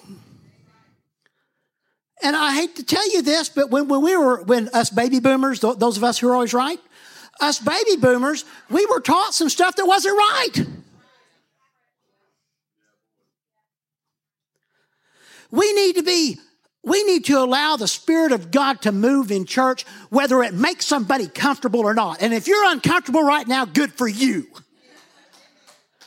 And 2.23 2.35
I 2.35 2.55
hate 2.55 2.75
to 2.77 2.83
tell 2.83 3.11
you 3.11 3.23
this, 3.23 3.49
but 3.49 3.71
when, 3.71 3.87
when 3.87 4.01
we 4.01 4.15
were, 4.15 4.43
when 4.43 4.69
us 4.69 4.89
baby 4.89 5.19
boomers, 5.19 5.59
those 5.59 5.97
of 5.97 6.03
us 6.03 6.19
who 6.19 6.29
are 6.29 6.33
always 6.35 6.53
right, 6.53 6.79
us 7.41 7.59
baby 7.59 7.97
boomers, 7.99 8.45
we 8.69 8.85
were 8.85 9.01
taught 9.01 9.33
some 9.33 9.49
stuff 9.49 9.75
that 9.75 9.85
wasn't 9.85 10.17
right. 10.17 10.65
We 15.51 15.71
need 15.73 15.97
to 15.97 16.03
be, 16.03 16.39
we 16.83 17.03
need 17.03 17.25
to 17.25 17.37
allow 17.37 17.75
the 17.75 17.87
Spirit 17.87 18.31
of 18.31 18.49
God 18.51 18.81
to 18.83 18.91
move 18.91 19.31
in 19.31 19.45
church, 19.45 19.85
whether 20.09 20.41
it 20.41 20.53
makes 20.53 20.85
somebody 20.85 21.27
comfortable 21.27 21.81
or 21.81 21.93
not. 21.93 22.21
And 22.21 22.33
if 22.33 22.47
you're 22.47 22.71
uncomfortable 22.71 23.23
right 23.23 23.47
now, 23.47 23.65
good 23.65 23.93
for 23.93 24.07
you. 24.07 24.47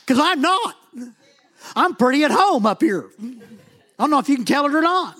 Because 0.05 0.19
I'm 0.19 0.41
not. 0.41 0.75
I'm 1.75 1.95
pretty 1.95 2.23
at 2.23 2.31
home 2.31 2.65
up 2.65 2.81
here. 2.81 3.09
I 3.19 4.03
don't 4.03 4.09
know 4.09 4.19
if 4.19 4.29
you 4.29 4.35
can 4.35 4.45
tell 4.45 4.65
it 4.65 4.73
or 4.73 4.81
not. 4.81 5.15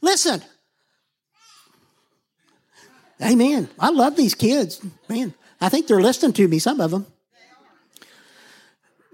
Listen. 0.00 0.42
Amen. 3.22 3.68
I 3.78 3.90
love 3.90 4.16
these 4.16 4.34
kids. 4.34 4.84
Man, 5.08 5.32
I 5.60 5.68
think 5.68 5.86
they're 5.86 6.00
listening 6.02 6.34
to 6.34 6.48
me, 6.48 6.58
some 6.58 6.80
of 6.80 6.90
them. 6.90 7.06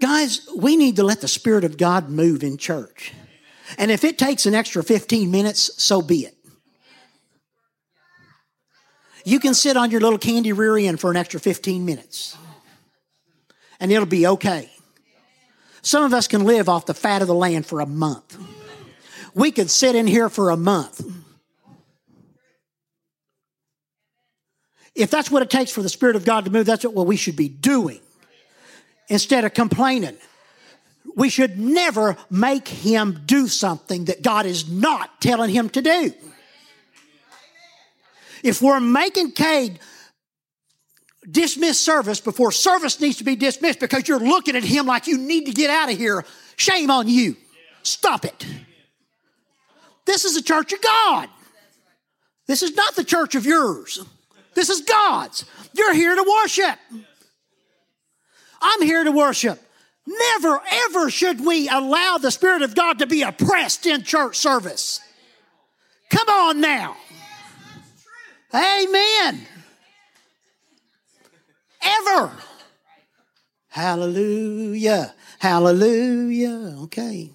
Guys, 0.01 0.47
we 0.57 0.75
need 0.75 0.97
to 0.97 1.03
let 1.03 1.21
the 1.21 1.27
Spirit 1.29 1.63
of 1.63 1.77
God 1.77 2.09
move 2.09 2.43
in 2.43 2.57
church. 2.57 3.13
And 3.77 3.91
if 3.91 4.03
it 4.03 4.17
takes 4.17 4.45
an 4.45 4.53
extra 4.53 4.83
15 4.83 5.31
minutes, 5.31 5.71
so 5.81 6.01
be 6.01 6.25
it. 6.25 6.37
You 9.25 9.39
can 9.39 9.53
sit 9.53 9.77
on 9.77 9.89
your 9.89 10.01
little 10.01 10.19
candy 10.19 10.51
rear 10.51 10.77
end 10.77 10.99
for 10.99 11.09
an 11.09 11.17
extra 11.17 11.39
15 11.39 11.85
minutes, 11.85 12.37
and 13.79 13.91
it'll 13.91 14.05
be 14.05 14.27
okay. 14.27 14.69
Some 15.81 16.03
of 16.03 16.13
us 16.13 16.27
can 16.27 16.43
live 16.43 16.67
off 16.67 16.85
the 16.85 16.93
fat 16.93 17.21
of 17.21 17.27
the 17.27 17.33
land 17.33 17.65
for 17.65 17.79
a 17.79 17.85
month. 17.85 18.37
We 19.33 19.51
could 19.51 19.69
sit 19.69 19.95
in 19.95 20.07
here 20.07 20.29
for 20.29 20.49
a 20.49 20.57
month. 20.57 21.01
If 24.95 25.09
that's 25.09 25.31
what 25.31 25.41
it 25.41 25.49
takes 25.49 25.71
for 25.71 25.81
the 25.81 25.89
Spirit 25.89 26.15
of 26.15 26.23
God 26.23 26.45
to 26.45 26.51
move, 26.51 26.65
that's 26.65 26.83
what 26.83 27.07
we 27.07 27.15
should 27.15 27.35
be 27.35 27.49
doing 27.49 27.99
instead 29.09 29.43
of 29.43 29.53
complaining 29.53 30.17
we 31.15 31.29
should 31.29 31.59
never 31.59 32.17
make 32.29 32.67
him 32.67 33.21
do 33.25 33.47
something 33.47 34.05
that 34.05 34.21
God 34.21 34.45
is 34.45 34.69
not 34.69 35.21
telling 35.21 35.49
him 35.49 35.69
to 35.69 35.81
do. 35.81 36.13
If 38.43 38.61
we're 38.61 38.79
making 38.79 39.31
Cade 39.31 39.79
dismiss 41.29 41.79
service 41.79 42.19
before 42.19 42.51
service 42.51 42.99
needs 42.99 43.17
to 43.17 43.23
be 43.23 43.35
dismissed 43.35 43.79
because 43.79 44.07
you're 44.07 44.19
looking 44.19 44.55
at 44.55 44.63
him 44.63 44.85
like 44.85 45.07
you 45.07 45.17
need 45.17 45.45
to 45.45 45.51
get 45.51 45.69
out 45.69 45.89
of 45.89 45.97
here, 45.97 46.25
shame 46.57 46.91
on 46.91 47.07
you. 47.07 47.37
Stop 47.83 48.25
it. 48.25 48.45
This 50.05 50.25
is 50.25 50.35
the 50.35 50.41
church 50.41 50.73
of 50.73 50.81
God. 50.81 51.29
This 52.47 52.61
is 52.61 52.75
not 52.75 52.95
the 52.95 53.05
church 53.05 53.35
of 53.35 53.45
yours. 53.45 54.03
This 54.53 54.69
is 54.69 54.81
God's. 54.81 55.45
You're 55.73 55.93
here 55.93 56.15
to 56.15 56.39
worship. 56.41 56.77
I'm 58.61 58.81
here 58.81 59.03
to 59.03 59.11
worship. 59.11 59.59
Never, 60.05 60.61
ever 60.69 61.09
should 61.09 61.45
we 61.45 61.69
allow 61.69 62.17
the 62.17 62.31
Spirit 62.31 62.61
of 62.61 62.75
God 62.75 62.99
to 62.99 63.07
be 63.07 63.21
oppressed 63.21 63.85
in 63.85 64.03
church 64.03 64.37
service. 64.37 64.99
Come 66.09 66.27
on 66.27 66.61
now. 66.61 66.97
Amen. 68.53 69.47
Ever. 71.81 72.31
Hallelujah. 73.69 75.15
Hallelujah. 75.39 76.75
Okay. 76.83 77.31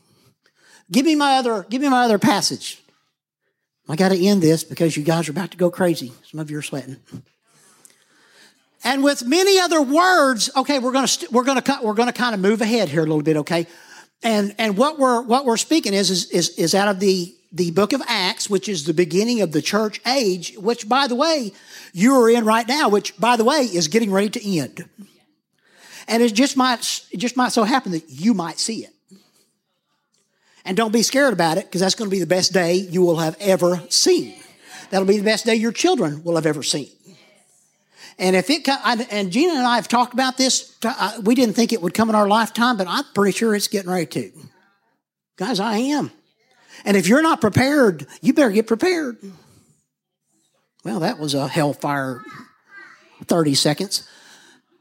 Give 0.90 1.04
me 1.04 1.16
my 1.16 1.38
other, 1.38 1.66
give 1.68 1.82
me 1.82 1.88
my 1.88 2.04
other 2.04 2.18
passage. 2.18 2.80
I 3.88 3.96
got 3.96 4.10
to 4.10 4.26
end 4.26 4.42
this 4.42 4.64
because 4.64 4.96
you 4.96 5.02
guys 5.02 5.28
are 5.28 5.32
about 5.32 5.50
to 5.50 5.56
go 5.56 5.70
crazy. 5.70 6.12
Some 6.30 6.40
of 6.40 6.50
you 6.50 6.58
are 6.58 6.62
sweating. 6.62 6.98
And 8.84 9.02
with 9.02 9.26
many 9.26 9.58
other 9.58 9.82
words, 9.82 10.50
okay, 10.56 10.78
we're 10.78 10.92
going 10.92 11.06
to 11.06 11.26
we 11.30 11.36
we're 11.36 11.44
going 11.44 11.60
to 11.60 11.78
we're 11.82 11.94
going 11.94 12.08
to 12.08 12.12
kind 12.12 12.34
of 12.34 12.40
move 12.40 12.60
ahead 12.60 12.88
here 12.88 13.00
a 13.00 13.06
little 13.06 13.22
bit, 13.22 13.36
okay? 13.38 13.66
And 14.22 14.54
and 14.58 14.76
what 14.76 14.98
we're 14.98 15.20
what 15.22 15.44
we're 15.44 15.56
speaking 15.56 15.94
is 15.94 16.10
is 16.10 16.30
is, 16.30 16.50
is 16.50 16.74
out 16.74 16.88
of 16.88 17.00
the 17.00 17.34
the 17.50 17.70
book 17.70 17.92
of 17.92 18.02
Acts, 18.06 18.50
which 18.50 18.68
is 18.68 18.84
the 18.84 18.94
beginning 18.94 19.40
of 19.40 19.52
the 19.52 19.62
church 19.62 20.00
age, 20.06 20.54
which 20.58 20.88
by 20.88 21.06
the 21.06 21.14
way, 21.14 21.52
you 21.92 22.14
are 22.14 22.28
in 22.30 22.44
right 22.44 22.68
now, 22.68 22.88
which 22.88 23.18
by 23.18 23.36
the 23.36 23.44
way 23.44 23.62
is 23.62 23.88
getting 23.88 24.12
ready 24.12 24.28
to 24.30 24.58
end. 24.58 24.88
And 26.06 26.22
it 26.22 26.34
just 26.34 26.56
might 26.56 27.02
it 27.10 27.16
just 27.18 27.36
might 27.36 27.52
so 27.52 27.64
happen 27.64 27.92
that 27.92 28.08
you 28.08 28.34
might 28.34 28.58
see 28.58 28.84
it. 28.84 28.92
And 30.64 30.76
don't 30.76 30.92
be 30.92 31.02
scared 31.02 31.32
about 31.32 31.56
it, 31.56 31.64
because 31.64 31.80
that's 31.80 31.94
going 31.94 32.10
to 32.10 32.14
be 32.14 32.20
the 32.20 32.26
best 32.26 32.52
day 32.52 32.74
you 32.74 33.02
will 33.02 33.16
have 33.16 33.36
ever 33.40 33.80
seen. 33.88 34.34
That'll 34.90 35.06
be 35.06 35.16
the 35.16 35.24
best 35.24 35.46
day 35.46 35.54
your 35.54 35.72
children 35.72 36.22
will 36.24 36.34
have 36.34 36.46
ever 36.46 36.62
seen. 36.62 36.90
And 38.18 38.34
if 38.34 38.50
it, 38.50 38.68
and 39.12 39.30
Gina 39.30 39.54
and 39.54 39.66
I 39.66 39.76
have 39.76 39.86
talked 39.86 40.12
about 40.12 40.36
this, 40.36 40.76
uh, 40.84 41.20
we 41.22 41.34
didn't 41.36 41.54
think 41.54 41.72
it 41.72 41.80
would 41.80 41.94
come 41.94 42.08
in 42.08 42.16
our 42.16 42.26
lifetime, 42.26 42.76
but 42.76 42.88
I'm 42.88 43.04
pretty 43.14 43.36
sure 43.36 43.54
it's 43.54 43.68
getting 43.68 43.90
ready 43.90 44.06
to. 44.06 44.32
Guys, 45.36 45.60
I 45.60 45.76
am. 45.76 46.10
And 46.84 46.96
if 46.96 47.06
you're 47.06 47.22
not 47.22 47.40
prepared, 47.40 48.06
you 48.20 48.32
better 48.32 48.50
get 48.50 48.66
prepared. 48.66 49.18
Well, 50.84 51.00
that 51.00 51.18
was 51.18 51.34
a 51.34 51.46
hellfire 51.46 52.22
30 53.26 53.54
seconds. 53.54 54.08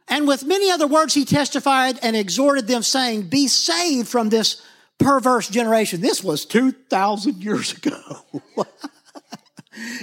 And 0.08 0.28
with 0.28 0.46
many 0.46 0.72
other 0.72 0.88
words, 0.88 1.14
he 1.14 1.26
testified 1.26 2.00
and 2.02 2.16
exhorted 2.16 2.68
them, 2.68 2.82
saying, 2.82 3.24
Be 3.24 3.48
saved 3.48 4.08
from 4.08 4.30
this 4.30 4.62
perverse 5.00 5.48
generation. 5.50 6.02
This 6.02 6.24
was 6.24 6.46
2,000 6.46 7.44
years 7.44 7.74
ago. 7.74 8.00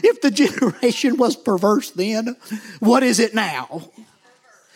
if 0.02 0.20
the 0.20 0.30
generation 0.30 1.16
was 1.16 1.34
perverse 1.36 1.90
then, 1.90 2.36
what 2.80 3.02
is 3.02 3.20
it 3.20 3.34
now? 3.34 3.90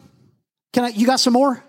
Can 0.73 0.85
I, 0.85 0.87
you 0.89 1.05
got 1.05 1.19
some 1.19 1.33
more? 1.33 1.63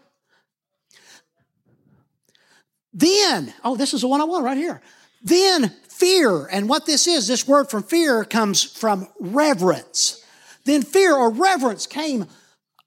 Then, 2.92 3.52
oh, 3.62 3.76
this 3.76 3.94
is 3.94 4.00
the 4.00 4.08
one 4.08 4.20
I 4.20 4.24
want 4.24 4.44
right 4.44 4.56
here. 4.56 4.80
Then 5.22 5.68
fear, 5.88 6.46
and 6.46 6.68
what 6.68 6.86
this 6.86 7.06
is, 7.06 7.26
this 7.26 7.46
word 7.46 7.70
from 7.70 7.82
fear 7.82 8.24
comes 8.24 8.62
from 8.62 9.06
reverence. 9.20 10.24
Then 10.64 10.82
fear 10.82 11.14
or 11.14 11.30
reverence 11.30 11.86
came 11.86 12.26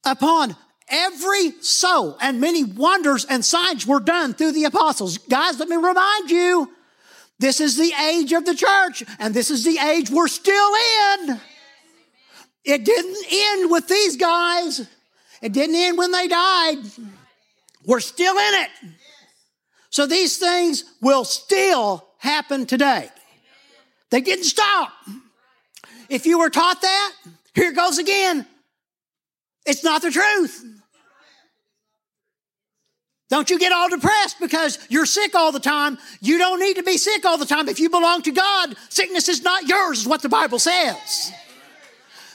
upon 0.04 0.56
every 0.90 1.52
soul, 1.62 2.18
and 2.22 2.40
many 2.42 2.64
wonders 2.64 3.26
and 3.26 3.44
signs 3.44 3.86
were 3.88 4.00
done 4.00 4.34
through 4.34 4.52
the 4.54 4.66
apostles. 4.66 5.18
Guys, 5.18 5.60
let 5.60 5.70
me 5.70 5.76
remind 5.76 6.30
you, 6.30 6.70
this 7.40 7.60
is 7.60 7.78
the 7.78 7.92
age 7.94 8.32
of 8.32 8.46
the 8.46 8.56
church, 8.56 9.04
and 9.20 9.34
this 9.34 9.50
is 9.50 9.64
the 9.64 9.78
age 9.80 10.10
we're 10.10 10.28
still 10.28 10.74
in. 11.16 11.40
It 12.64 12.86
didn't 12.86 13.18
end 13.32 13.72
with 13.72 13.88
these 13.88 14.16
guys. 14.16 14.88
It 15.42 15.52
didn't 15.52 15.76
end 15.76 15.98
when 15.98 16.12
they 16.12 16.28
died. 16.28 16.78
We're 17.86 18.00
still 18.00 18.38
in 18.38 18.62
it. 18.62 18.70
So 19.90 20.06
these 20.06 20.38
things 20.38 20.86
will 21.02 21.26
still 21.26 22.06
happen 22.18 22.66
today. 22.66 23.10
They 24.10 24.22
didn't 24.22 24.46
stop. 24.46 24.92
If 26.08 26.26
you 26.26 26.40
were 26.40 26.50
taught 26.50 26.82
that, 26.82 27.14
here 27.54 27.74
goes 27.74 27.98
again. 27.98 28.46
It's 29.66 29.84
not 29.84 30.02
the 30.02 30.12
truth. 30.12 30.64
Don't 33.30 33.50
you 33.50 33.58
get 33.58 33.72
all 33.72 33.90
depressed 33.90 34.40
because 34.40 34.78
you're 34.90 35.08
sick 35.08 35.34
all 35.34 35.52
the 35.52 35.60
time. 35.60 35.98
You 36.22 36.38
don't 36.38 36.60
need 36.60 36.76
to 36.76 36.84
be 36.84 36.98
sick 36.98 37.26
all 37.26 37.38
the 37.38 37.48
time. 37.48 37.68
If 37.68 37.80
you 37.80 37.90
belong 37.90 38.22
to 38.24 38.32
God, 38.32 38.76
sickness 38.90 39.28
is 39.28 39.42
not 39.42 39.68
yours, 39.68 40.02
is 40.02 40.08
what 40.08 40.22
the 40.22 40.30
Bible 40.30 40.60
says. 40.60 41.32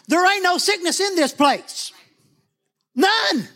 There 0.09 0.27
ain't 0.33 0.43
no 0.43 0.59
sickness 0.59 0.99
in 0.99 1.15
this 1.15 1.33
place. 1.33 1.93
None. 2.97 3.49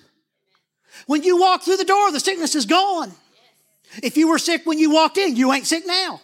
When 1.07 1.25
you 1.25 1.37
walk 1.37 1.63
through 1.63 1.79
the 1.79 1.85
door, 1.85 2.13
the 2.13 2.21
sickness 2.21 2.55
is 2.55 2.67
gone. 2.67 3.11
If 4.03 4.17
you 4.17 4.29
were 4.29 4.39
sick 4.39 4.65
when 4.65 4.79
you 4.79 4.93
walked 4.93 5.19
in, 5.19 5.35
you 5.35 5.53
ain't 5.53 5.67
sick 5.67 5.85
now. 5.87 6.21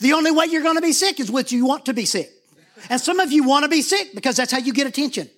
The 0.00 0.12
only 0.12 0.30
way 0.30 0.46
you're 0.46 0.62
going 0.62 0.76
to 0.76 0.82
be 0.82 0.92
sick 0.92 1.18
is 1.18 1.30
what 1.30 1.50
you 1.50 1.66
want 1.66 1.86
to 1.86 1.94
be 1.94 2.04
sick. 2.04 2.30
And 2.90 3.00
some 3.00 3.18
of 3.20 3.32
you 3.32 3.44
want 3.44 3.64
to 3.64 3.68
be 3.68 3.82
sick 3.82 4.14
because 4.14 4.36
that's 4.36 4.52
how 4.52 4.58
you 4.58 4.72
get 4.72 4.86
attention. 4.86 5.28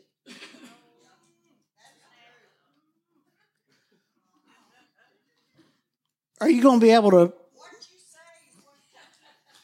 Are 6.40 6.50
you 6.50 6.62
going 6.62 6.80
to 6.80 6.86
be 6.86 6.92
able 6.92 7.10
to? 7.10 7.32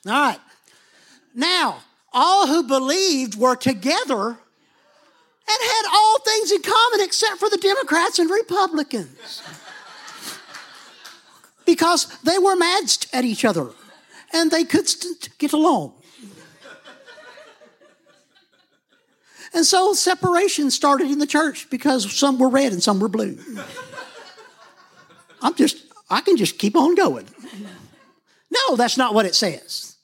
All 0.04 0.12
right. 0.12 0.38
Now, 1.34 1.82
all 2.12 2.46
who 2.46 2.62
believed 2.62 3.36
were 3.36 3.56
together 3.56 4.28
and 4.28 5.58
had 5.60 5.82
all 5.92 6.18
things 6.20 6.52
in 6.52 6.62
common 6.62 7.00
except 7.00 7.38
for 7.38 7.48
the 7.48 7.58
Democrats 7.58 8.18
and 8.18 8.30
Republicans. 8.30 9.42
because 11.64 12.06
they 12.22 12.38
were 12.38 12.56
mad 12.56 12.84
at 13.12 13.24
each 13.24 13.44
other 13.44 13.70
and 14.32 14.50
they 14.50 14.64
couldn't 14.64 15.28
get 15.38 15.52
along. 15.52 15.94
And 19.54 19.66
so 19.66 19.92
separation 19.92 20.70
started 20.70 21.10
in 21.10 21.18
the 21.18 21.26
church 21.26 21.68
because 21.68 22.10
some 22.10 22.38
were 22.38 22.48
red 22.48 22.72
and 22.72 22.82
some 22.82 23.00
were 23.00 23.08
blue. 23.08 23.38
I'm 25.42 25.54
just, 25.54 25.91
I 26.12 26.20
can 26.20 26.36
just 26.36 26.58
keep 26.58 26.76
on 26.76 26.94
going. 26.94 27.26
No, 28.50 28.76
that's 28.76 28.98
not 28.98 29.14
what 29.14 29.24
it 29.24 29.34
says. 29.34 29.96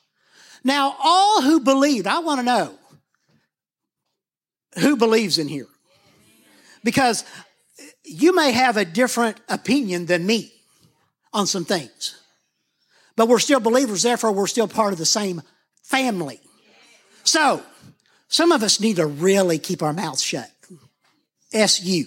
Now, 0.65 0.97
all 0.99 1.43
who 1.43 1.61
believed, 1.61 2.07
I 2.07 2.21
want 2.21 2.41
to 2.41 2.45
know 2.45 2.75
who 4.79 4.97
believes 4.97 5.39
in 5.39 5.49
here. 5.49 5.67
Because 6.83 7.25
you 8.05 8.35
may 8.35 8.53
have 8.53 8.79
a 8.79 8.87
different 8.87 9.39
opinion 9.49 10.07
than 10.07 10.25
me 10.25 10.51
on 11.35 11.47
some 11.47 11.67
things. 11.67 12.19
But 13.15 13.29
we're 13.29 13.39
still 13.39 13.61
believers, 13.61 14.03
therefore, 14.03 14.33
we're 14.33 14.47
still 14.47 14.69
part 14.69 14.95
of 14.95 14.99
the 14.99 15.05
same 15.05 15.43
family. 15.83 16.41
So, 17.25 17.63
some 18.29 18.53
of 18.53 18.63
us 18.63 18.81
need 18.81 18.97
to 18.97 19.07
really 19.07 19.59
keep 19.59 19.83
our 19.83 19.93
mouths 19.93 20.23
shut. 20.23 20.51
S-U. 21.53 22.07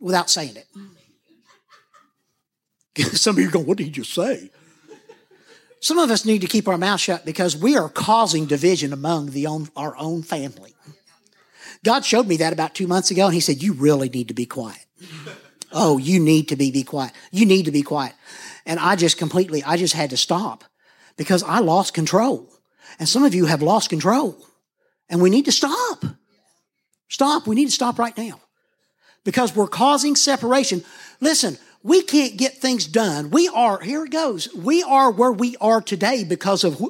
Without 0.00 0.28
saying 0.28 0.56
it. 0.56 0.66
Some 3.12 3.36
of 3.36 3.42
you 3.42 3.48
are 3.48 3.52
going, 3.52 3.66
what 3.66 3.78
did 3.78 3.84
he 3.84 3.90
just 3.90 4.12
say? 4.12 4.50
Some 5.80 5.98
of 5.98 6.10
us 6.10 6.26
need 6.26 6.42
to 6.42 6.46
keep 6.46 6.68
our 6.68 6.76
mouth 6.76 7.00
shut 7.00 7.24
because 7.24 7.56
we 7.56 7.76
are 7.76 7.88
causing 7.88 8.44
division 8.46 8.92
among 8.92 9.30
the 9.30 9.46
own, 9.46 9.68
our 9.76 9.96
own 9.96 10.22
family. 10.22 10.74
God 11.82 12.04
showed 12.04 12.26
me 12.26 12.36
that 12.38 12.52
about 12.52 12.74
two 12.74 12.86
months 12.86 13.10
ago, 13.10 13.26
and 13.26 13.34
He 13.34 13.40
said, 13.40 13.62
You 13.62 13.72
really 13.72 14.10
need 14.10 14.28
to 14.28 14.34
be 14.34 14.44
quiet. 14.44 14.84
oh, 15.72 15.96
you 15.96 16.20
need 16.20 16.48
to 16.48 16.56
be, 16.56 16.70
be 16.70 16.82
quiet. 16.82 17.12
You 17.30 17.46
need 17.46 17.64
to 17.64 17.70
be 17.70 17.82
quiet. 17.82 18.12
And 18.66 18.78
I 18.78 18.96
just 18.96 19.16
completely, 19.16 19.64
I 19.64 19.78
just 19.78 19.94
had 19.94 20.10
to 20.10 20.18
stop 20.18 20.64
because 21.16 21.42
I 21.42 21.60
lost 21.60 21.94
control. 21.94 22.46
And 22.98 23.08
some 23.08 23.24
of 23.24 23.34
you 23.34 23.46
have 23.46 23.62
lost 23.62 23.88
control. 23.88 24.36
And 25.08 25.22
we 25.22 25.30
need 25.30 25.46
to 25.46 25.52
stop. 25.52 26.04
Stop. 27.08 27.46
We 27.46 27.56
need 27.56 27.66
to 27.66 27.72
stop 27.72 27.98
right 27.98 28.16
now 28.16 28.40
because 29.24 29.56
we're 29.56 29.66
causing 29.66 30.14
separation. 30.14 30.84
Listen, 31.20 31.58
we 31.82 32.02
can't 32.02 32.36
get 32.36 32.58
things 32.58 32.86
done. 32.86 33.30
We 33.30 33.48
are, 33.48 33.80
here 33.80 34.04
it 34.04 34.10
goes. 34.10 34.52
We 34.54 34.82
are 34.82 35.10
where 35.10 35.32
we 35.32 35.56
are 35.60 35.80
today 35.80 36.24
because 36.24 36.64
of 36.64 36.82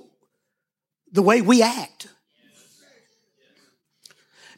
the 1.12 1.22
way 1.22 1.40
we 1.40 1.62
act. 1.62 2.08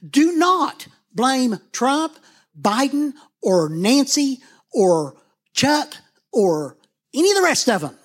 Do 0.09 0.33
not 0.33 0.87
blame 1.15 1.59
Trump, 1.71 2.19
Biden, 2.59 3.13
or 3.43 3.69
Nancy, 3.69 4.41
or 4.73 5.17
Chuck, 5.53 5.95
or 6.33 6.77
any 7.15 7.31
of 7.31 7.37
the 7.37 7.43
rest 7.43 7.69
of 7.69 7.83
them. 7.83 7.97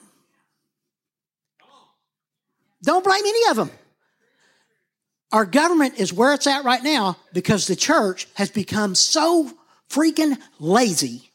Don't 2.84 3.04
blame 3.04 3.26
any 3.26 3.50
of 3.50 3.56
them. 3.56 3.72
Our 5.32 5.46
government 5.46 6.00
is 6.00 6.14
where 6.14 6.34
it's 6.34 6.48
at 6.48 6.64
right 6.64 6.84
now 6.84 7.18
because 7.34 7.68
the 7.68 7.76
church 7.76 8.28
has 8.36 8.50
become 8.50 8.96
so 8.96 9.52
freaking 9.90 10.38
lazy 10.60 11.27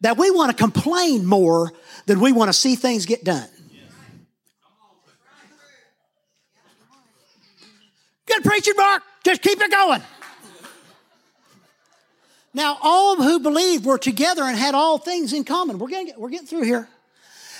that 0.00 0.16
we 0.16 0.30
want 0.30 0.56
to 0.56 0.62
complain 0.62 1.26
more 1.26 1.72
than 2.06 2.20
we 2.20 2.32
want 2.32 2.48
to 2.48 2.52
see 2.52 2.74
things 2.74 3.06
get 3.06 3.24
done. 3.24 3.48
Good 8.26 8.44
preaching, 8.44 8.74
Mark. 8.76 9.02
Just 9.24 9.42
keep 9.42 9.60
it 9.60 9.70
going. 9.70 10.02
Now, 12.52 12.78
all 12.80 13.16
who 13.16 13.40
believed 13.40 13.84
were 13.84 13.98
together 13.98 14.42
and 14.42 14.56
had 14.56 14.74
all 14.74 14.98
things 14.98 15.32
in 15.32 15.44
common. 15.44 15.78
We're 15.78 15.88
getting, 15.88 16.14
we're 16.16 16.30
getting 16.30 16.46
through 16.46 16.62
here. 16.62 16.88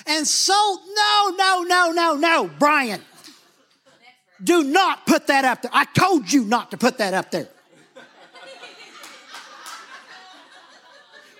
And 0.06 0.26
so, 0.26 0.54
no, 0.54 1.34
no, 1.36 1.62
no, 1.62 1.92
no, 1.92 2.14
no, 2.14 2.50
Brian. 2.58 3.00
Do 4.42 4.64
not 4.64 5.06
put 5.06 5.26
that 5.26 5.44
up 5.44 5.62
there. 5.62 5.70
I 5.74 5.84
told 5.84 6.32
you 6.32 6.44
not 6.44 6.70
to 6.70 6.78
put 6.78 6.98
that 6.98 7.14
up 7.14 7.30
there. 7.30 7.48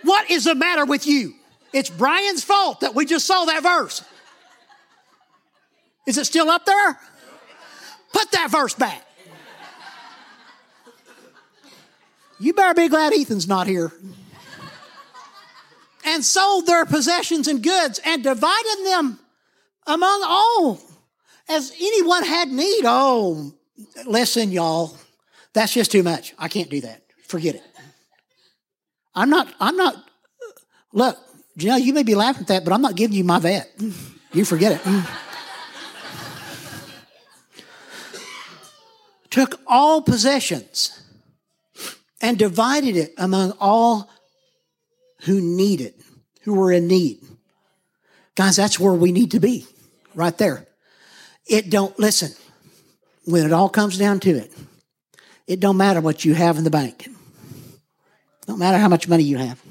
What 0.03 0.31
is 0.31 0.45
the 0.45 0.55
matter 0.55 0.85
with 0.85 1.07
you? 1.07 1.35
It's 1.73 1.91
Brian's 1.91 2.43
fault 2.43 2.81
that 2.81 2.95
we 2.95 3.05
just 3.07 3.27
saw 3.27 3.45
that 3.45 3.63
verse. 3.63 4.03
Is 6.07 6.19
it 6.19 6.25
still 6.25 6.51
up 6.51 6.65
there? 6.65 6.99
Put 8.13 8.33
that 8.33 8.51
verse 8.51 8.75
back. 8.75 9.07
You 12.41 12.55
better 12.55 12.75
be 12.75 12.89
glad 12.89 13.13
Ethan's 13.13 13.47
not 13.47 13.67
here. 13.67 13.93
and 16.05 16.25
sold 16.25 16.67
their 16.67 16.87
possessions 16.87 17.47
and 17.47 17.63
goods 17.63 18.01
and 18.05 18.23
divided 18.23 18.85
them 18.85 19.19
among 19.87 20.23
all 20.25 20.81
as 21.49 21.73
anyone 21.79 22.25
had 22.25 22.49
need. 22.49 22.83
Oh, 22.85 23.53
listen, 24.07 24.51
y'all. 24.51 24.97
That's 25.53 25.75
just 25.75 25.93
too 25.93 26.03
much. 26.03 26.35
I 26.39 26.49
can't 26.49 26.71
do 26.71 26.81
that. 26.83 27.03
Forget 27.27 27.57
it. 27.57 27.63
I'm 29.15 29.31
not, 29.31 29.53
I'm 29.61 29.77
not, 29.77 29.97
look, 30.93 31.19
Janelle, 31.59 31.83
you 31.83 31.93
may 31.93 32.03
be 32.03 32.15
laughing 32.15 32.43
at 32.43 32.49
that, 32.49 32.65
but 32.65 32.73
I'm 32.73 32.83
not 32.83 32.95
giving 32.95 33.17
you 33.17 33.25
my 33.25 33.39
vet. 33.39 33.71
You 34.33 34.45
forget 34.45 34.81
it. 34.81 35.05
Took 39.31 39.61
all 39.67 40.03
possessions 40.03 41.03
and 42.21 42.39
divided 42.39 42.97
it 42.97 43.13
among 43.19 43.53
all 43.61 44.11
who 45.23 45.41
needed, 45.41 45.95
who 46.43 46.55
were 46.55 46.73
in 46.73 46.87
need. 46.87 47.21
Guys, 48.35 48.57
that's 48.57 48.81
where 48.81 48.95
we 48.95 49.13
need 49.13 49.33
to 49.33 49.41
be, 49.41 49.67
right 50.15 50.37
there. 50.39 50.67
It 51.47 51.69
don't, 51.71 51.99
listen, 51.99 52.33
when 53.25 53.45
it 53.45 53.53
all 53.53 53.69
comes 53.69 53.99
down 53.99 54.21
to 54.21 54.31
it, 54.31 54.53
it 55.47 55.61
don't 55.61 55.77
matter 55.77 56.01
what 56.01 56.25
you 56.25 56.35
have 56.35 56.57
in 56.59 56.65
the 56.65 56.71
bank. 56.71 57.09
Don't 58.51 58.59
matter 58.59 58.79
how 58.79 58.89
much 58.89 59.07
money 59.07 59.23
you 59.23 59.39
have. 59.39 59.63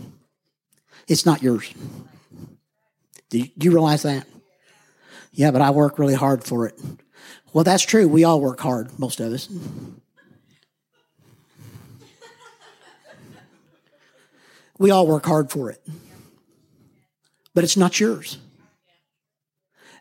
It's 1.06 1.26
not 1.26 1.44
yours. 1.44 1.74
Do 3.30 3.40
you, 3.40 3.48
do 3.58 3.66
you 3.66 3.72
realize 3.72 4.04
that? 4.04 4.26
Yeah, 5.34 5.52
but 5.52 5.62
I 5.62 5.72
work 5.72 6.00
really 6.00 6.14
hard 6.14 6.46
for 6.46 6.66
it. 6.66 6.80
Well, 7.52 7.66
that's 7.66 7.84
true. 7.84 8.08
We 8.08 8.24
all 8.24 8.40
work 8.40 8.62
hard, 8.62 8.98
most 8.98 9.20
of 9.20 9.34
us. 9.34 9.50
We 14.78 14.92
all 14.92 15.06
work 15.06 15.26
hard 15.26 15.52
for 15.52 15.70
it. 15.70 15.86
But 17.54 17.66
it's 17.66 17.76
not 17.76 18.00
yours. 18.00 18.38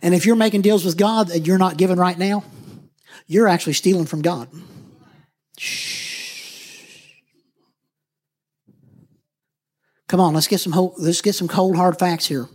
And 0.02 0.14
if 0.14 0.24
you're 0.24 0.36
making 0.36 0.62
deals 0.62 0.84
with 0.84 0.96
God 0.96 1.26
that 1.26 1.48
you're 1.48 1.58
not 1.58 1.78
giving 1.78 1.96
right 1.96 2.16
now, 2.16 2.44
you're 3.26 3.48
actually 3.48 3.72
stealing 3.72 4.06
from 4.06 4.22
God. 4.22 4.48
Shh. 5.58 6.07
Come 10.08 10.20
on, 10.20 10.34
let's 10.34 10.48
get 10.48 10.60
some 10.60 10.72
whole, 10.72 10.94
let's 10.98 11.20
get 11.20 11.34
some 11.34 11.48
cold 11.48 11.76
hard 11.76 11.98
facts 11.98 12.26
here. 12.26 12.48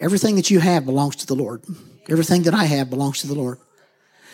Everything 0.00 0.36
that 0.36 0.50
you 0.50 0.60
have 0.60 0.84
belongs 0.86 1.16
to 1.16 1.26
the 1.26 1.34
Lord. 1.34 1.62
Everything 2.08 2.42
that 2.44 2.54
I 2.54 2.64
have 2.64 2.90
belongs 2.90 3.20
to 3.20 3.26
the 3.26 3.34
Lord. 3.34 3.58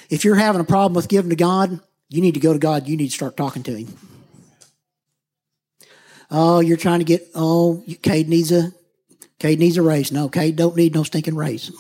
If 0.08 0.24
you're 0.24 0.36
having 0.36 0.60
a 0.60 0.64
problem 0.64 0.94
with 0.94 1.08
giving 1.08 1.30
to 1.30 1.36
God, 1.36 1.80
you 2.08 2.20
need 2.20 2.34
to 2.34 2.40
go 2.40 2.52
to 2.52 2.58
God. 2.58 2.86
You 2.86 2.96
need 2.96 3.08
to 3.08 3.14
start 3.14 3.36
talking 3.36 3.62
to 3.64 3.74
Him. 3.74 3.96
Oh, 6.30 6.60
you're 6.60 6.76
trying 6.76 7.00
to 7.00 7.04
get. 7.04 7.28
Oh, 7.34 7.84
Cade 8.02 8.28
needs 8.28 8.52
a. 8.52 8.72
Cade 9.38 9.58
needs 9.58 9.76
a 9.76 9.82
raise. 9.82 10.12
No, 10.12 10.28
Cade 10.28 10.56
don't 10.56 10.76
need 10.76 10.94
no 10.94 11.02
stinking 11.02 11.34
raise. 11.34 11.72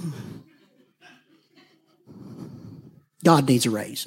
God 3.24 3.46
needs 3.46 3.66
a 3.66 3.70
raise. 3.70 4.06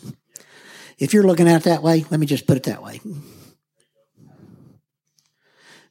If 0.97 1.13
you're 1.13 1.23
looking 1.23 1.47
at 1.47 1.61
it 1.61 1.63
that 1.65 1.83
way, 1.83 2.05
let 2.09 2.19
me 2.19 2.25
just 2.25 2.47
put 2.47 2.57
it 2.57 2.63
that 2.63 2.83
way. 2.83 2.99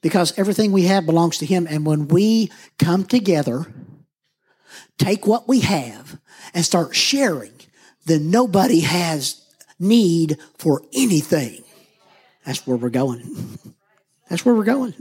Because 0.04 0.38
everything 0.38 0.70
we 0.70 0.82
have 0.82 1.06
belongs 1.06 1.38
to 1.38 1.46
Him. 1.46 1.66
And 1.66 1.86
when 1.86 2.08
we 2.08 2.52
come 2.78 3.06
together, 3.06 3.64
take 4.98 5.26
what 5.26 5.48
we 5.48 5.60
have 5.60 6.20
and 6.52 6.62
start 6.62 6.94
sharing, 6.94 7.54
then 8.04 8.30
nobody 8.30 8.80
has 8.80 9.42
need 9.78 10.36
for 10.58 10.82
anything. 10.92 11.64
That's 12.44 12.66
where 12.66 12.76
we're 12.76 12.90
going. 12.90 13.58
That's 14.28 14.44
where 14.44 14.54
we're 14.54 14.64
going. 14.64 14.92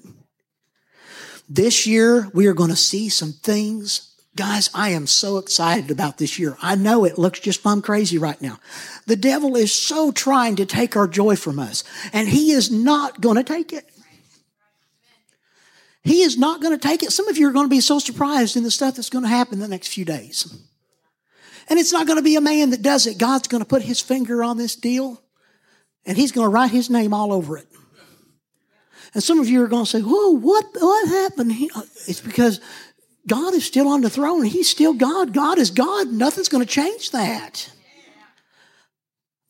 This 1.50 1.86
year, 1.86 2.30
we 2.34 2.48
are 2.48 2.54
going 2.54 2.70
to 2.70 2.76
see 2.78 3.10
some 3.10 3.34
things. 3.34 4.10
Guys, 4.38 4.70
I 4.74 4.92
am 4.92 5.06
so 5.06 5.38
excited 5.38 5.92
about 5.92 6.18
this 6.18 6.40
year. 6.40 6.56
I 6.62 6.76
know 6.76 7.04
it 7.04 7.18
looks 7.18 7.42
just 7.42 7.62
plumb 7.62 7.82
crazy 7.82 8.18
right 8.18 8.42
now. 8.42 8.58
The 9.06 9.18
devil 9.18 9.58
is 9.58 9.74
so 9.74 10.14
trying 10.14 10.56
to 10.56 10.66
take 10.66 10.96
our 10.96 11.10
joy 11.10 11.36
from 11.36 11.60
us, 11.60 11.84
and 12.14 12.30
he 12.30 12.52
is 12.52 12.72
not 12.72 13.20
going 13.20 13.36
to 13.36 13.44
take 13.44 13.74
it. 13.74 13.90
He 16.04 16.22
is 16.22 16.38
not 16.38 16.62
going 16.62 16.78
to 16.78 16.88
take 16.88 17.02
it. 17.02 17.12
Some 17.12 17.28
of 17.30 17.38
you 17.38 17.48
are 17.48 17.54
going 17.54 17.66
to 17.66 17.76
be 17.76 17.80
so 17.80 18.00
surprised 18.00 18.58
in 18.58 18.64
the 18.64 18.72
stuff 18.72 18.96
that's 18.96 19.10
going 19.10 19.24
to 19.24 19.30
happen 19.30 19.60
the 19.60 19.68
next 19.68 19.88
few 19.88 20.04
days. 20.04 20.54
And 21.70 21.80
it's 21.80 21.94
not 21.94 22.08
going 22.08 22.18
to 22.18 22.24
be 22.24 22.36
a 22.36 22.42
man 22.42 22.72
that 22.72 22.82
does 22.82 23.08
it. 23.08 23.18
God's 23.18 23.48
going 23.48 23.64
to 23.64 23.68
put 23.68 23.82
his 23.82 24.02
finger 24.02 24.44
on 24.44 24.58
this 24.58 24.76
deal, 24.76 25.22
and 26.06 26.18
he's 26.18 26.34
going 26.34 26.46
to 26.46 26.50
write 26.50 26.72
his 26.72 26.90
name 26.90 27.14
all 27.14 27.32
over 27.32 27.58
it. 27.58 27.68
And 29.14 29.24
some 29.24 29.40
of 29.40 29.48
you 29.48 29.64
are 29.64 29.68
going 29.68 29.86
to 29.86 29.90
say, 29.90 30.02
Whoa, 30.02 30.32
what, 30.32 30.66
what 30.78 31.08
happened? 31.08 31.54
It's 32.08 32.20
because 32.20 32.60
God 33.28 33.54
is 33.54 33.66
still 33.66 33.88
on 33.88 34.02
the 34.02 34.10
throne. 34.10 34.44
He's 34.44 34.70
still 34.70 34.94
God. 34.94 35.34
God 35.34 35.58
is 35.58 35.70
God. 35.70 36.08
Nothing's 36.08 36.50
going 36.50 36.66
to 36.66 36.70
change 36.70 37.12
that. 37.12 37.72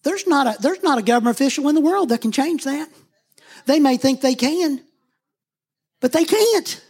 There's 0.03 0.27
not, 0.27 0.47
a, 0.47 0.61
there's 0.61 0.83
not 0.83 0.97
a 0.97 1.01
government 1.01 1.37
official 1.37 1.69
in 1.69 1.75
the 1.75 1.81
world 1.81 2.09
that 2.09 2.21
can 2.21 2.31
change 2.31 2.65
that. 2.65 2.89
They 3.65 3.79
may 3.79 3.97
think 3.97 4.19
they 4.19 4.35
can, 4.35 4.81
but 6.03 6.11
they 6.11 6.25
can't. 6.25 6.83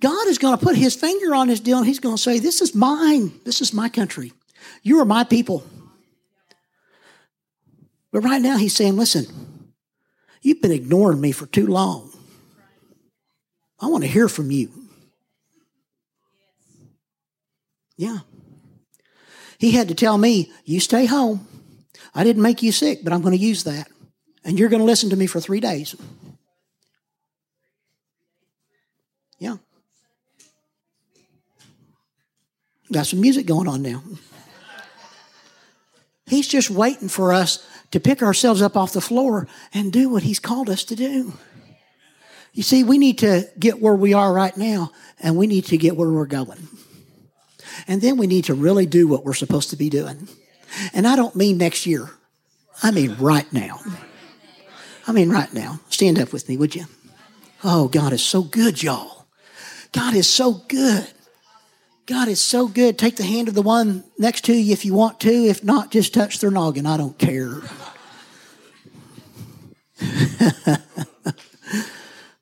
God 0.00 0.28
is 0.28 0.38
going 0.38 0.56
to 0.56 0.64
put 0.64 0.76
his 0.76 0.94
finger 0.94 1.34
on 1.34 1.48
this 1.48 1.58
deal 1.58 1.78
and 1.78 1.86
he's 1.86 1.98
going 1.98 2.14
to 2.14 2.22
say, 2.22 2.38
This 2.38 2.60
is 2.60 2.72
mine. 2.72 3.32
This 3.44 3.60
is 3.60 3.74
my 3.74 3.88
country. 3.88 4.32
You 4.84 5.00
are 5.00 5.04
my 5.04 5.24
people. 5.24 5.64
But 8.12 8.20
right 8.20 8.40
now, 8.40 8.58
he's 8.58 8.76
saying, 8.76 8.96
Listen, 8.96 9.26
You've 10.40 10.62
been 10.62 10.70
ignoring 10.70 11.20
me 11.20 11.32
for 11.32 11.46
too 11.46 11.66
long. 11.66 12.12
I 13.80 13.88
want 13.88 14.04
to 14.04 14.08
hear 14.08 14.28
from 14.28 14.52
you. 14.52 14.70
Yeah. 17.96 18.18
He 19.58 19.72
had 19.72 19.88
to 19.88 19.96
tell 19.96 20.16
me, 20.16 20.52
You 20.64 20.78
stay 20.78 21.06
home. 21.06 21.48
I 22.14 22.22
didn't 22.22 22.42
make 22.42 22.62
you 22.62 22.70
sick, 22.70 23.00
but 23.02 23.12
I'm 23.12 23.20
going 23.20 23.36
to 23.36 23.44
use 23.44 23.64
that. 23.64 23.90
And 24.44 24.60
you're 24.60 24.68
going 24.68 24.78
to 24.78 24.86
listen 24.86 25.10
to 25.10 25.16
me 25.16 25.26
for 25.26 25.40
three 25.40 25.58
days. 25.58 25.96
Yeah. 29.38 29.56
Got 32.92 33.06
some 33.06 33.20
music 33.20 33.46
going 33.46 33.68
on 33.68 33.82
now. 33.82 34.02
He's 36.26 36.48
just 36.48 36.70
waiting 36.70 37.08
for 37.08 37.32
us 37.32 37.66
to 37.92 38.00
pick 38.00 38.22
ourselves 38.22 38.62
up 38.62 38.76
off 38.76 38.92
the 38.92 39.00
floor 39.00 39.46
and 39.72 39.92
do 39.92 40.08
what 40.08 40.22
He's 40.24 40.40
called 40.40 40.68
us 40.68 40.84
to 40.84 40.96
do. 40.96 41.34
You 42.52 42.62
see, 42.62 42.84
we 42.84 42.98
need 42.98 43.18
to 43.18 43.48
get 43.58 43.80
where 43.80 43.94
we 43.94 44.14
are 44.14 44.32
right 44.32 44.56
now, 44.56 44.90
and 45.20 45.36
we 45.36 45.46
need 45.46 45.66
to 45.66 45.76
get 45.76 45.96
where 45.96 46.10
we're 46.10 46.26
going. 46.26 46.68
And 47.86 48.00
then 48.00 48.16
we 48.16 48.26
need 48.26 48.44
to 48.46 48.54
really 48.54 48.86
do 48.86 49.06
what 49.06 49.24
we're 49.24 49.34
supposed 49.34 49.70
to 49.70 49.76
be 49.76 49.90
doing. 49.90 50.28
And 50.92 51.06
I 51.06 51.16
don't 51.16 51.36
mean 51.36 51.58
next 51.58 51.86
year, 51.86 52.10
I 52.82 52.90
mean 52.90 53.16
right 53.18 53.50
now. 53.52 53.80
I 55.06 55.12
mean 55.12 55.30
right 55.30 55.52
now. 55.52 55.80
Stand 55.90 56.18
up 56.18 56.32
with 56.32 56.48
me, 56.48 56.56
would 56.56 56.74
you? 56.74 56.86
Oh, 57.62 57.88
God 57.88 58.12
is 58.12 58.24
so 58.24 58.42
good, 58.42 58.82
y'all. 58.82 59.26
God 59.92 60.14
is 60.14 60.28
so 60.28 60.54
good. 60.68 61.06
God 62.06 62.28
is 62.28 62.40
so 62.40 62.68
good. 62.68 62.98
Take 62.98 63.16
the 63.16 63.24
hand 63.24 63.48
of 63.48 63.54
the 63.54 63.62
one 63.62 64.04
next 64.16 64.44
to 64.44 64.54
you 64.54 64.72
if 64.72 64.84
you 64.84 64.94
want 64.94 65.18
to. 65.20 65.32
If 65.32 65.64
not, 65.64 65.90
just 65.90 66.14
touch 66.14 66.38
their 66.38 66.52
noggin. 66.52 66.86
I 66.86 66.96
don't 66.96 67.18
care. 67.18 67.60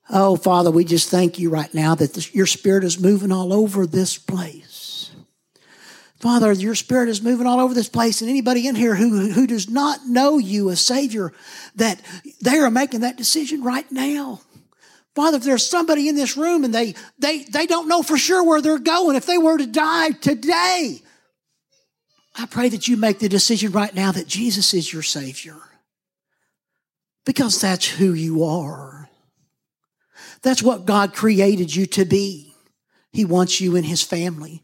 oh, 0.09 0.35
Father, 0.35 0.69
we 0.69 0.85
just 0.85 1.09
thank 1.09 1.39
you 1.39 1.49
right 1.49 1.73
now 1.73 1.95
that 1.95 2.13
this, 2.13 2.33
your 2.35 2.45
spirit 2.45 2.83
is 2.83 2.99
moving 2.99 3.31
all 3.31 3.51
over 3.51 3.87
this 3.87 4.19
place. 4.19 5.11
Father, 6.19 6.51
your 6.53 6.75
spirit 6.75 7.09
is 7.09 7.23
moving 7.23 7.47
all 7.47 7.59
over 7.59 7.73
this 7.73 7.89
place, 7.89 8.21
and 8.21 8.29
anybody 8.29 8.67
in 8.67 8.75
here 8.75 8.95
who, 8.95 9.31
who 9.31 9.47
does 9.47 9.69
not 9.69 10.05
know 10.07 10.37
you 10.37 10.69
as 10.69 10.79
Savior, 10.79 11.33
that 11.75 12.01
they 12.41 12.57
are 12.57 12.71
making 12.71 13.01
that 13.01 13.17
decision 13.17 13.63
right 13.63 13.91
now. 13.91 14.41
Father, 15.15 15.37
if 15.37 15.43
there's 15.43 15.65
somebody 15.65 16.09
in 16.09 16.15
this 16.15 16.35
room 16.35 16.65
and 16.65 16.75
they, 16.75 16.93
they, 17.17 17.43
they 17.43 17.65
don't 17.65 17.87
know 17.87 18.03
for 18.03 18.17
sure 18.17 18.43
where 18.43 18.61
they're 18.61 18.77
going, 18.77 19.15
if 19.15 19.25
they 19.25 19.37
were 19.37 19.57
to 19.57 19.65
die 19.65 20.11
today, 20.11 21.01
I 22.37 22.45
pray 22.45 22.67
that 22.69 22.89
you 22.89 22.97
make 22.97 23.19
the 23.19 23.29
decision 23.29 23.71
right 23.71 23.95
now 23.95 24.11
that 24.11 24.27
Jesus 24.27 24.73
is 24.73 24.91
your 24.91 25.03
Savior. 25.03 25.55
Because 27.25 27.61
that's 27.61 27.87
who 27.87 28.13
you 28.13 28.43
are. 28.43 29.09
That's 30.41 30.61
what 30.61 30.85
God 30.85 31.13
created 31.13 31.73
you 31.73 31.85
to 31.87 32.05
be. 32.05 32.53
He 33.13 33.23
wants 33.23 33.61
you 33.61 33.77
in 33.77 33.85
His 33.85 34.03
family. 34.03 34.61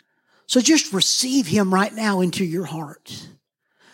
So 0.47 0.60
just 0.60 0.91
receive 0.91 1.47
Him 1.47 1.74
right 1.74 1.93
now 1.93 2.20
into 2.20 2.43
your 2.43 2.66
heart. 2.66 3.26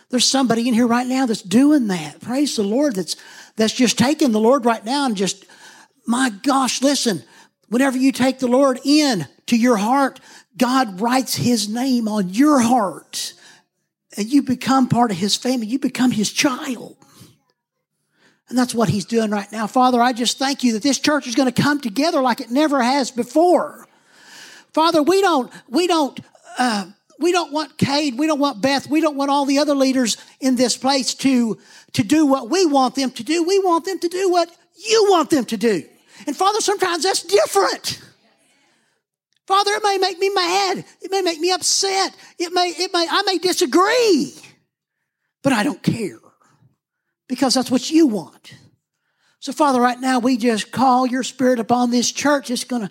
There's 0.10 0.26
somebody 0.26 0.68
in 0.68 0.74
here 0.74 0.88
right 0.88 1.06
now 1.06 1.28
that's 1.28 1.44
doing 1.44 1.88
that. 1.88 2.20
Praise 2.20 2.56
the 2.56 2.64
Lord 2.64 2.96
that's, 2.96 3.16
that's 3.56 3.74
just 3.74 3.98
taking 3.98 4.32
the 4.32 4.40
Lord 4.40 4.66
right 4.66 4.84
now 4.84 5.06
and 5.06 5.16
just 5.16 5.46
my 6.08 6.30
gosh, 6.30 6.82
listen, 6.82 7.22
whenever 7.68 7.98
you 7.98 8.12
take 8.12 8.40
the 8.40 8.48
Lord 8.48 8.80
in 8.84 9.28
to 9.48 9.58
your 9.58 9.76
heart, 9.76 10.20
God 10.58 11.00
writes 11.00 11.36
his 11.36 11.70
name 11.70 12.08
on 12.08 12.30
your 12.30 12.60
heart 12.62 13.34
and 14.16 14.28
you 14.28 14.42
become 14.42 14.88
part 14.88 15.12
of 15.12 15.18
his 15.18 15.36
family. 15.36 15.68
You 15.68 15.78
become 15.78 16.12
his 16.12 16.32
child. 16.32 16.96
And 18.50 18.58
that's 18.58 18.74
what 18.74 18.90
he's 18.90 19.06
doing 19.06 19.30
right 19.30 19.52
now. 19.52 19.68
Father, 19.68 20.02
I 20.02 20.14
just 20.14 20.40
thank 20.40 20.64
you 20.64 20.74
that 20.74 20.84
this 20.84 20.98
church 20.98 21.28
is 21.28 21.36
going 21.36 21.52
to 21.52 21.62
come 21.62 21.82
together 21.82 22.22
like 22.22 22.40
it 22.40 22.50
never 22.50 22.82
has 22.82 23.12
before. 23.12 23.86
Father, 24.74 25.04
we 25.04 25.22
don't, 25.22 25.52
we 25.68 25.88
don't, 25.88 26.20
uh, 26.58 26.86
we 27.20 27.34
don't 27.34 27.52
want 27.52 27.78
Cade, 27.78 28.18
we 28.18 28.28
don't 28.28 28.40
want 28.40 28.62
Beth, 28.62 28.88
we 28.90 29.02
don't 29.02 29.18
want 29.18 29.30
all 29.30 29.46
the 29.46 29.60
other 29.60 29.76
leaders 29.76 30.18
in 30.40 30.56
this 30.56 30.78
place 30.78 31.14
to, 31.16 31.58
to 31.94 32.04
do 32.04 32.26
what 32.26 32.50
we 32.50 32.66
want 32.66 32.96
them 32.96 33.12
to 33.12 33.24
do. 33.24 33.44
We 33.44 33.60
want 33.60 33.86
them 33.86 34.00
to 34.00 34.08
do 34.08 34.30
what 34.30 34.50
you 34.78 35.08
want 35.10 35.30
them 35.30 35.44
to 35.46 35.58
do. 35.58 35.84
And 36.28 36.36
Father, 36.36 36.60
sometimes 36.60 37.04
that's 37.04 37.24
different. 37.24 38.02
Father, 39.48 39.72
it 39.72 39.84
may 39.84 39.98
make 39.98 40.20
me 40.20 40.30
mad. 40.30 40.86
It 41.02 41.10
may 41.10 41.22
make 41.22 41.40
me 41.40 41.52
upset. 41.52 42.14
It 42.38 42.52
may, 42.52 42.68
it 42.78 42.92
may, 42.94 43.08
I 43.10 43.22
may 43.26 43.38
disagree, 43.38 44.36
but 45.42 45.54
I 45.54 45.64
don't 45.64 45.82
care 45.82 46.20
because 47.30 47.54
that's 47.54 47.72
what 47.72 47.90
you 47.90 48.08
want. 48.08 48.54
So, 49.40 49.54
Father, 49.54 49.80
right 49.80 50.00
now 50.00 50.20
we 50.20 50.36
just 50.36 50.72
call 50.72 51.08
your 51.08 51.24
spirit 51.24 51.60
upon 51.60 51.92
this 51.92 52.12
church. 52.12 52.52
It's 52.52 52.66
going 52.66 52.90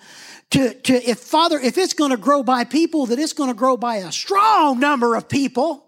to, 0.53 0.74
to, 0.74 0.95
if 0.95 1.18
Father, 1.18 1.59
if 1.59 1.76
it's 1.76 1.93
going 1.93 2.12
to 2.12 2.16
grow 2.16 2.43
by 2.43 2.64
people, 2.64 3.05
that 3.07 3.18
it's 3.18 3.34
going 3.34 3.51
to 3.51 3.55
grow 3.55 3.76
by 3.76 3.97
a 3.97 4.12
strong 4.12 4.80
number 4.80 5.14
of 5.14 5.28
people 5.28 5.84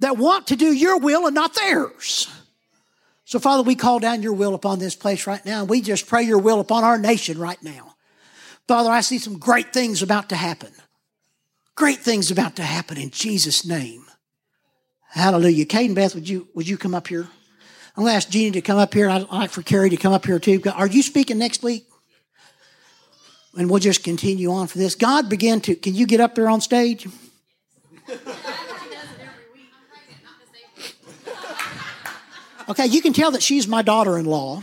that 0.00 0.18
want 0.18 0.48
to 0.48 0.56
do 0.56 0.72
your 0.72 0.98
will 0.98 1.26
and 1.26 1.34
not 1.34 1.54
theirs. 1.54 2.28
So, 3.32 3.38
Father, 3.38 3.62
we 3.62 3.76
call 3.76 3.98
down 3.98 4.22
your 4.22 4.34
will 4.34 4.52
upon 4.52 4.78
this 4.78 4.94
place 4.94 5.26
right 5.26 5.42
now. 5.46 5.64
We 5.64 5.80
just 5.80 6.06
pray 6.06 6.22
your 6.22 6.36
will 6.36 6.60
upon 6.60 6.84
our 6.84 6.98
nation 6.98 7.38
right 7.38 7.56
now. 7.62 7.94
Father, 8.68 8.90
I 8.90 9.00
see 9.00 9.16
some 9.16 9.38
great 9.38 9.72
things 9.72 10.02
about 10.02 10.28
to 10.28 10.36
happen. 10.36 10.70
Great 11.74 12.00
things 12.00 12.30
about 12.30 12.56
to 12.56 12.62
happen 12.62 12.98
in 12.98 13.08
Jesus' 13.08 13.64
name. 13.64 14.04
Hallelujah. 15.08 15.64
Cade 15.64 15.86
and 15.86 15.96
Beth, 15.96 16.14
would 16.14 16.28
you, 16.28 16.46
would 16.52 16.68
you 16.68 16.76
come 16.76 16.94
up 16.94 17.08
here? 17.08 17.26
I'm 17.96 18.04
to 18.04 18.10
ask 18.10 18.28
Jeannie 18.28 18.50
to 18.50 18.60
come 18.60 18.76
up 18.76 18.92
here. 18.92 19.08
I'd 19.08 19.26
like 19.30 19.48
for 19.48 19.62
Carrie 19.62 19.88
to 19.88 19.96
come 19.96 20.12
up 20.12 20.26
here 20.26 20.38
too. 20.38 20.60
Are 20.70 20.86
you 20.86 21.00
speaking 21.02 21.38
next 21.38 21.62
week? 21.62 21.86
And 23.56 23.70
we'll 23.70 23.80
just 23.80 24.04
continue 24.04 24.52
on 24.52 24.66
for 24.66 24.76
this. 24.76 24.94
God 24.94 25.30
began 25.30 25.62
to, 25.62 25.74
can 25.74 25.94
you 25.94 26.04
get 26.04 26.20
up 26.20 26.34
there 26.34 26.50
on 26.50 26.60
stage? 26.60 27.08
Okay, 32.68 32.86
you 32.86 33.02
can 33.02 33.12
tell 33.12 33.32
that 33.32 33.42
she's 33.42 33.66
my 33.66 33.82
daughter 33.82 34.16
in 34.18 34.24
law. 34.24 34.62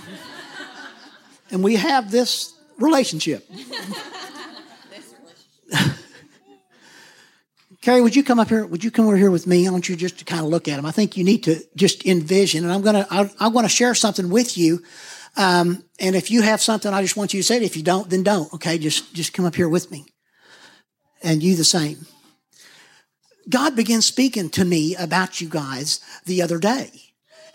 And 1.51 1.63
we 1.63 1.75
have 1.75 2.11
this 2.11 2.53
relationship. 2.77 3.49
Carrie, 7.81 8.01
would 8.01 8.15
you 8.15 8.23
come 8.23 8.39
up 8.39 8.49
here? 8.49 8.65
Would 8.65 8.83
you 8.83 8.91
come 8.91 9.05
over 9.05 9.15
here 9.15 9.31
with 9.31 9.47
me? 9.47 9.67
I 9.67 9.71
want 9.71 9.87
you 9.87 9.95
just 9.95 10.19
to 10.19 10.25
kind 10.25 10.41
of 10.41 10.47
look 10.47 10.67
at 10.67 10.75
them. 10.75 10.85
I 10.85 10.91
think 10.91 11.15
you 11.15 11.23
need 11.23 11.43
to 11.45 11.63
just 11.75 12.05
envision, 12.05 12.65
and 12.65 12.73
I'm 12.73 12.81
gonna 12.81 13.07
I, 13.09 13.31
I 13.39 13.47
want 13.47 13.65
to 13.65 13.69
share 13.69 13.95
something 13.95 14.29
with 14.29 14.57
you. 14.57 14.83
Um, 15.37 15.83
and 15.99 16.15
if 16.15 16.29
you 16.29 16.41
have 16.41 16.61
something, 16.61 16.93
I 16.93 17.01
just 17.01 17.15
want 17.15 17.33
you 17.33 17.39
to 17.39 17.43
say 17.43 17.55
it. 17.57 17.63
If 17.63 17.77
you 17.77 17.83
don't, 17.83 18.09
then 18.09 18.23
don't. 18.23 18.53
Okay, 18.53 18.77
just 18.77 19.13
just 19.13 19.33
come 19.33 19.45
up 19.45 19.55
here 19.55 19.69
with 19.69 19.91
me, 19.91 20.05
and 21.23 21.41
you 21.41 21.55
the 21.55 21.63
same. 21.63 22.05
God 23.49 23.75
began 23.75 24.01
speaking 24.01 24.49
to 24.51 24.65
me 24.65 24.95
about 24.95 25.39
you 25.39 25.47
guys 25.47 26.01
the 26.25 26.41
other 26.41 26.59
day, 26.59 26.91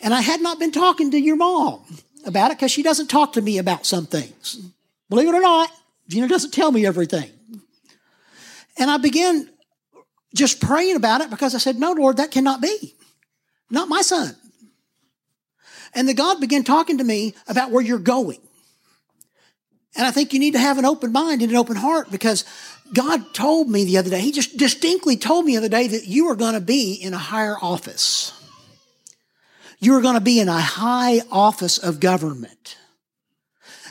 and 0.01 0.15
I 0.15 0.21
had 0.21 0.41
not 0.41 0.59
been 0.59 0.73
talking 0.73 1.11
to 1.13 1.19
your 1.19 1.37
mom 1.37 1.85
about 2.27 2.51
it 2.51 2.59
because 2.59 2.71
she 2.71 2.83
doesn't 2.83 3.09
talk 3.09 3.35
to 3.35 3.43
me 3.43 3.59
about 3.59 3.87
some 3.87 4.07
things. 4.07 4.61
Believe 5.09 5.29
it 5.29 5.35
or 5.35 5.41
not, 5.41 5.71
Gina 6.09 6.29
doesn't 6.29 6.53
tell 6.53 6.73
me 6.73 6.87
everything. 6.87 7.31
And 8.79 8.91
I 8.91 8.97
began 8.97 9.49
just 10.35 10.61
praying 10.61 10.97
about 10.97 11.21
it 11.21 11.31
because 11.31 11.55
I 11.55 11.59
said, 11.59 11.77
No, 11.77 11.93
Lord, 11.93 12.17
that 12.17 12.31
cannot 12.31 12.61
be. 12.61 12.95
Not 13.71 13.89
my 13.89 14.03
son. 14.03 14.37
And 15.95 16.09
the 16.09 16.15
God 16.15 16.41
began 16.41 16.65
talking 16.65 16.99
to 16.99 17.05
me 17.05 17.35
about 17.47 17.71
where 17.71 17.83
you're 17.83 17.99
going. 17.99 18.41
And 19.97 20.05
I 20.05 20.11
think 20.11 20.33
you 20.33 20.41
need 20.41 20.55
to 20.55 20.59
have 20.59 20.77
an 20.79 20.85
open 20.85 21.13
mind 21.13 21.41
and 21.41 21.53
an 21.53 21.57
open 21.57 21.77
heart 21.77 22.11
because 22.11 22.45
God 22.93 23.33
told 23.33 23.71
me 23.71 23.85
the 23.85 23.99
other 23.99 24.11
day, 24.11 24.21
He 24.21 24.33
just 24.33 24.57
distinctly 24.57 25.17
told 25.17 25.45
me 25.45 25.53
the 25.53 25.59
other 25.59 25.69
day 25.69 25.87
that 25.87 26.07
you 26.07 26.29
are 26.29 26.37
going 26.37 26.55
to 26.55 26.61
be 26.61 26.95
in 26.95 27.15
a 27.15 27.19
higher 27.19 27.57
office. 27.63 28.33
You 29.85 29.95
are 29.97 30.01
going 30.01 30.15
to 30.15 30.21
be 30.21 30.41
in 30.41 30.49
a 30.49 30.59
high 30.59 31.21
office 31.31 31.77
of 31.77 32.01
government. 32.01 32.79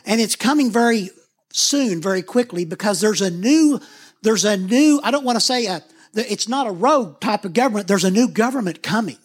And 0.06 0.20
it's 0.20 0.36
coming 0.36 0.72
very 0.72 1.12
soon, 1.52 2.02
very 2.02 2.24
quickly, 2.24 2.66
because 2.66 3.00
there's 3.00 3.22
a 3.22 3.30
new, 3.30 3.80
there's 4.24 4.44
a 4.44 4.58
new, 4.58 5.00
I 5.04 5.12
don't 5.12 5.24
want 5.24 5.36
to 5.36 5.40
say 5.40 5.68
a, 5.68 5.84
it's 6.16 6.50
not 6.50 6.66
a 6.66 6.72
rogue 6.72 7.20
type 7.20 7.46
of 7.46 7.54
government. 7.54 7.88
There's 7.88 8.04
a 8.04 8.10
new 8.10 8.28
government 8.28 8.82
coming 8.82 9.18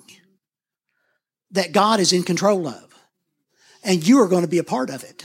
that 1.52 1.72
God 1.72 2.00
is 2.00 2.12
in 2.12 2.22
control 2.22 2.68
of. 2.68 2.94
And 3.82 4.06
you 4.06 4.20
are 4.20 4.28
going 4.28 4.42
to 4.42 4.48
be 4.48 4.58
a 4.58 4.64
part 4.64 4.90
of 4.90 5.02
it. 5.04 5.24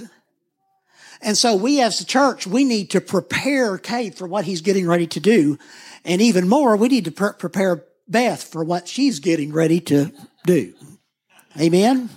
And 1.21 1.37
so 1.37 1.57
we 1.57 1.81
as 1.81 1.99
the 1.99 2.05
church, 2.05 2.47
we 2.47 2.63
need 2.63 2.89
to 2.91 3.01
prepare 3.01 3.77
Cade 3.77 4.15
for 4.15 4.27
what 4.27 4.45
he's 4.45 4.61
getting 4.61 4.87
ready 4.87 5.07
to 5.07 5.19
do. 5.19 5.57
And 6.05 6.21
even 6.21 6.47
more, 6.47 6.77
we 6.77 6.87
need 6.87 7.05
to 7.05 7.11
pre- 7.11 7.33
prepare 7.37 7.83
Beth 8.07 8.43
for 8.43 8.63
what 8.63 8.87
she's 8.87 9.19
getting 9.19 9.51
ready 9.51 9.81
to 9.81 10.13
do. 10.45 10.73
Amen? 11.59 11.97
Amen? 11.97 12.09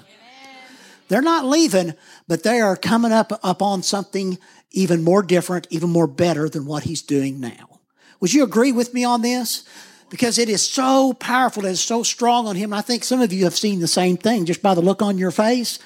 They're 1.09 1.23
not 1.23 1.45
leaving, 1.45 1.95
but 2.27 2.43
they 2.43 2.61
are 2.61 2.77
coming 2.77 3.13
up 3.13 3.39
upon 3.43 3.83
something 3.83 4.39
even 4.71 5.05
more 5.05 5.23
different, 5.23 5.67
even 5.71 5.91
more 5.91 6.07
better 6.07 6.49
than 6.49 6.67
what 6.67 6.85
he's 6.85 7.03
doing 7.03 7.41
now. 7.41 7.81
Would 8.21 8.33
you 8.33 8.45
agree 8.45 8.73
with 8.73 8.95
me 8.95 9.05
on 9.05 9.23
this? 9.23 9.65
Because 10.09 10.39
it 10.39 10.49
is 10.49 10.65
so 10.65 11.13
powerful, 11.15 11.65
it 11.65 11.71
is 11.71 11.81
so 11.81 12.03
strong 12.03 12.47
on 12.47 12.57
him. 12.57 12.73
I 12.73 12.81
think 12.81 13.05
some 13.05 13.21
of 13.21 13.33
you 13.33 13.45
have 13.45 13.57
seen 13.57 13.81
the 13.81 13.89
same 13.89 14.17
thing 14.17 14.47
just 14.47 14.63
by 14.63 14.75
the 14.75 14.81
look 14.81 15.03
on 15.03 15.19
your 15.19 15.31
face. 15.31 15.79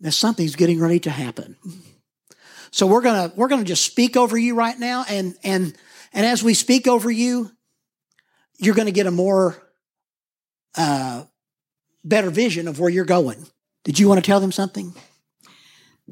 That 0.00 0.12
something's 0.12 0.56
getting 0.56 0.80
ready 0.80 1.00
to 1.00 1.10
happen. 1.10 1.56
So 2.70 2.86
we're 2.86 3.02
gonna 3.02 3.32
we're 3.36 3.48
gonna 3.48 3.64
just 3.64 3.84
speak 3.84 4.16
over 4.16 4.38
you 4.38 4.54
right 4.54 4.78
now, 4.78 5.04
and 5.08 5.34
and 5.42 5.76
and 6.12 6.24
as 6.24 6.42
we 6.42 6.54
speak 6.54 6.86
over 6.86 7.10
you, 7.10 7.50
you're 8.58 8.74
gonna 8.74 8.92
get 8.92 9.06
a 9.06 9.10
more 9.10 9.56
uh, 10.76 11.24
better 12.04 12.30
vision 12.30 12.68
of 12.68 12.80
where 12.80 12.90
you're 12.90 13.04
going. 13.04 13.46
Did 13.84 13.98
you 13.98 14.08
want 14.08 14.22
to 14.22 14.26
tell 14.26 14.40
them 14.40 14.52
something? 14.52 14.94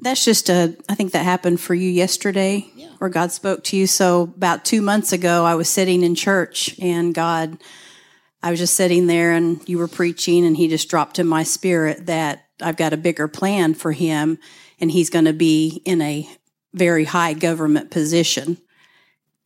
That's 0.00 0.24
just 0.24 0.48
a, 0.48 0.76
I 0.88 0.94
think 0.94 1.12
that 1.12 1.24
happened 1.24 1.60
for 1.60 1.74
you 1.74 1.88
yesterday 1.88 2.66
yeah. 2.74 2.90
where 2.98 3.10
God 3.10 3.32
spoke 3.32 3.64
to 3.64 3.76
you. 3.76 3.86
So 3.86 4.22
about 4.22 4.64
two 4.64 4.80
months 4.80 5.12
ago, 5.12 5.44
I 5.44 5.54
was 5.54 5.68
sitting 5.68 6.02
in 6.02 6.14
church 6.14 6.78
and 6.80 7.14
God, 7.14 7.58
I 8.42 8.50
was 8.50 8.60
just 8.60 8.74
sitting 8.74 9.06
there 9.06 9.32
and 9.32 9.66
you 9.68 9.78
were 9.78 9.88
preaching 9.88 10.46
and 10.46 10.56
he 10.56 10.68
just 10.68 10.88
dropped 10.88 11.18
in 11.18 11.26
my 11.26 11.42
spirit 11.42 12.06
that 12.06 12.44
I've 12.62 12.76
got 12.76 12.92
a 12.92 12.96
bigger 12.96 13.26
plan 13.26 13.74
for 13.74 13.92
him 13.92 14.38
and 14.80 14.90
he's 14.90 15.10
going 15.10 15.24
to 15.24 15.32
be 15.32 15.82
in 15.84 16.00
a 16.00 16.28
very 16.74 17.04
high 17.04 17.32
government 17.32 17.90
position. 17.90 18.58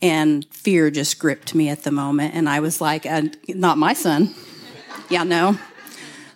And 0.03 0.45
fear 0.53 0.91
just 0.91 1.19
gripped 1.19 1.55
me 1.55 1.69
at 1.69 1.85
the 1.85 1.93
moment. 1.93 2.35
And 2.35 2.49
I 2.49 2.61
was 2.61 2.81
like, 2.81 3.07
uh, 3.07 3.23
not 3.49 3.79
my 3.79 3.93
son. 3.93 4.35
yeah, 5.09 5.23
no. 5.23 5.59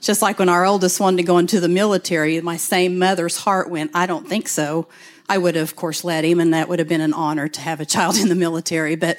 Just 0.00 0.22
like 0.22 0.38
when 0.38 0.48
our 0.48 0.64
oldest 0.64 1.00
wanted 1.00 1.18
to 1.18 1.22
go 1.22 1.38
into 1.38 1.60
the 1.60 1.68
military, 1.68 2.40
my 2.40 2.56
same 2.56 2.98
mother's 2.98 3.38
heart 3.38 3.70
went, 3.70 3.90
I 3.94 4.06
don't 4.06 4.28
think 4.28 4.48
so. 4.48 4.88
I 5.28 5.38
would 5.38 5.54
have, 5.54 5.70
of 5.70 5.76
course, 5.76 6.04
let 6.04 6.24
him, 6.24 6.38
and 6.38 6.54
that 6.54 6.68
would 6.68 6.78
have 6.78 6.88
been 6.88 7.00
an 7.00 7.12
honor 7.12 7.48
to 7.48 7.60
have 7.60 7.80
a 7.80 7.84
child 7.86 8.16
in 8.16 8.28
the 8.28 8.34
military. 8.34 8.96
But 8.96 9.18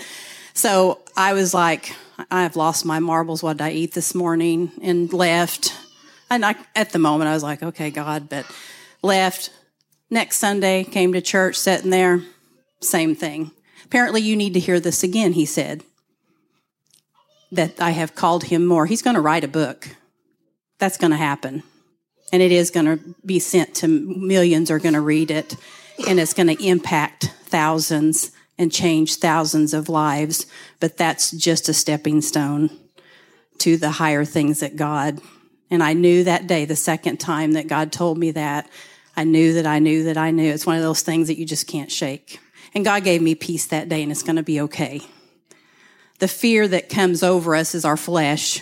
so 0.53 0.99
I 1.15 1.33
was 1.33 1.53
like, 1.53 1.95
I've 2.31 2.55
lost 2.55 2.85
my 2.85 2.99
marbles. 2.99 3.43
What 3.43 3.57
did 3.57 3.63
I 3.63 3.71
eat 3.71 3.93
this 3.93 4.15
morning? 4.15 4.71
And 4.81 5.11
left. 5.11 5.73
And 6.29 6.45
I, 6.45 6.55
at 6.75 6.91
the 6.91 6.99
moment, 6.99 7.29
I 7.29 7.33
was 7.33 7.43
like, 7.43 7.63
okay, 7.63 7.91
God, 7.91 8.29
but 8.29 8.45
left. 9.01 9.51
Next 10.09 10.37
Sunday, 10.37 10.83
came 10.83 11.11
to 11.13 11.21
church, 11.21 11.57
sitting 11.57 11.89
there, 11.89 12.23
same 12.79 13.13
thing. 13.13 13.51
Apparently, 13.83 14.21
you 14.21 14.35
need 14.35 14.53
to 14.53 14.59
hear 14.59 14.79
this 14.79 15.03
again, 15.03 15.33
he 15.33 15.45
said. 15.45 15.83
That 17.51 17.81
I 17.81 17.91
have 17.91 18.15
called 18.15 18.45
him 18.45 18.65
more. 18.65 18.85
He's 18.85 19.01
going 19.01 19.15
to 19.15 19.21
write 19.21 19.43
a 19.43 19.49
book 19.49 19.89
that's 20.79 20.97
going 20.97 21.11
to 21.11 21.17
happen. 21.17 21.63
And 22.31 22.41
it 22.41 22.51
is 22.51 22.71
going 22.71 22.85
to 22.85 23.15
be 23.25 23.39
sent 23.39 23.75
to 23.75 23.87
millions 23.87 24.69
are 24.69 24.79
going 24.79 24.93
to 24.93 25.01
read 25.01 25.31
it 25.31 25.55
and 26.07 26.19
it's 26.19 26.33
going 26.33 26.55
to 26.55 26.65
impact 26.65 27.33
thousands 27.45 28.31
and 28.57 28.71
change 28.71 29.15
thousands 29.15 29.73
of 29.73 29.89
lives. 29.89 30.45
But 30.79 30.97
that's 30.97 31.31
just 31.31 31.69
a 31.69 31.73
stepping 31.73 32.21
stone 32.21 32.69
to 33.59 33.77
the 33.77 33.91
higher 33.91 34.25
things 34.25 34.59
that 34.59 34.75
God. 34.75 35.19
And 35.69 35.83
I 35.83 35.93
knew 35.93 36.23
that 36.23 36.47
day, 36.47 36.65
the 36.65 36.75
second 36.75 37.17
time 37.17 37.53
that 37.53 37.67
God 37.67 37.91
told 37.91 38.17
me 38.17 38.31
that, 38.31 38.69
I 39.15 39.23
knew 39.23 39.53
that 39.53 39.65
I 39.65 39.79
knew 39.79 40.03
that 40.03 40.17
I 40.17 40.31
knew. 40.31 40.51
It's 40.51 40.65
one 40.65 40.77
of 40.77 40.83
those 40.83 41.01
things 41.01 41.27
that 41.27 41.39
you 41.39 41.45
just 41.45 41.67
can't 41.67 41.91
shake. 41.91 42.39
And 42.73 42.85
God 42.85 43.03
gave 43.03 43.21
me 43.21 43.35
peace 43.35 43.65
that 43.67 43.89
day, 43.89 44.03
and 44.03 44.11
it's 44.11 44.23
going 44.23 44.35
to 44.35 44.43
be 44.43 44.61
okay. 44.61 45.01
The 46.19 46.27
fear 46.27 46.67
that 46.67 46.89
comes 46.89 47.23
over 47.23 47.55
us 47.55 47.73
is 47.73 47.85
our 47.85 47.97
flesh 47.97 48.61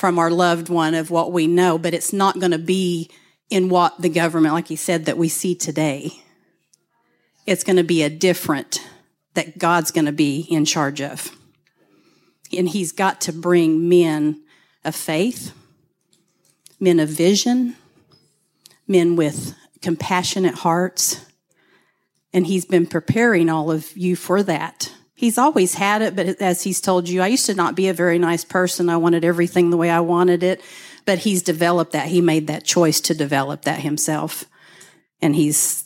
from 0.00 0.18
our 0.18 0.30
loved 0.30 0.70
one 0.70 0.94
of 0.94 1.10
what 1.10 1.30
we 1.30 1.46
know, 1.46 1.76
but 1.76 1.92
it's 1.92 2.10
not 2.10 2.38
going 2.38 2.52
to 2.52 2.58
be 2.58 3.10
in 3.50 3.68
what 3.68 4.00
the 4.00 4.08
government, 4.08 4.54
like 4.54 4.68
he 4.68 4.74
said, 4.74 5.04
that 5.04 5.18
we 5.18 5.28
see 5.28 5.54
today. 5.54 6.10
It's 7.44 7.64
going 7.64 7.76
to 7.76 7.84
be 7.84 8.02
a 8.02 8.08
different 8.08 8.80
that 9.34 9.58
God's 9.58 9.90
going 9.90 10.06
to 10.06 10.12
be 10.12 10.46
in 10.48 10.64
charge 10.64 11.02
of. 11.02 11.36
And 12.50 12.66
he's 12.66 12.92
got 12.92 13.20
to 13.22 13.32
bring 13.32 13.90
men 13.90 14.42
of 14.86 14.96
faith, 14.96 15.52
men 16.80 16.98
of 16.98 17.10
vision, 17.10 17.76
men 18.88 19.16
with 19.16 19.54
compassionate 19.82 20.54
hearts. 20.54 21.26
And 22.32 22.46
he's 22.46 22.64
been 22.64 22.86
preparing 22.86 23.50
all 23.50 23.70
of 23.70 23.94
you 23.98 24.16
for 24.16 24.42
that. 24.44 24.94
He's 25.20 25.36
always 25.36 25.74
had 25.74 26.00
it, 26.00 26.16
but 26.16 26.40
as 26.40 26.62
he's 26.62 26.80
told 26.80 27.06
you, 27.06 27.20
I 27.20 27.26
used 27.26 27.44
to 27.44 27.54
not 27.54 27.74
be 27.74 27.88
a 27.88 27.92
very 27.92 28.18
nice 28.18 28.42
person. 28.42 28.88
I 28.88 28.96
wanted 28.96 29.22
everything 29.22 29.68
the 29.68 29.76
way 29.76 29.90
I 29.90 30.00
wanted 30.00 30.42
it, 30.42 30.62
but 31.04 31.18
he's 31.18 31.42
developed 31.42 31.92
that. 31.92 32.08
He 32.08 32.22
made 32.22 32.46
that 32.46 32.64
choice 32.64 33.02
to 33.02 33.14
develop 33.14 33.64
that 33.64 33.80
himself. 33.80 34.46
And 35.20 35.36
he's, 35.36 35.84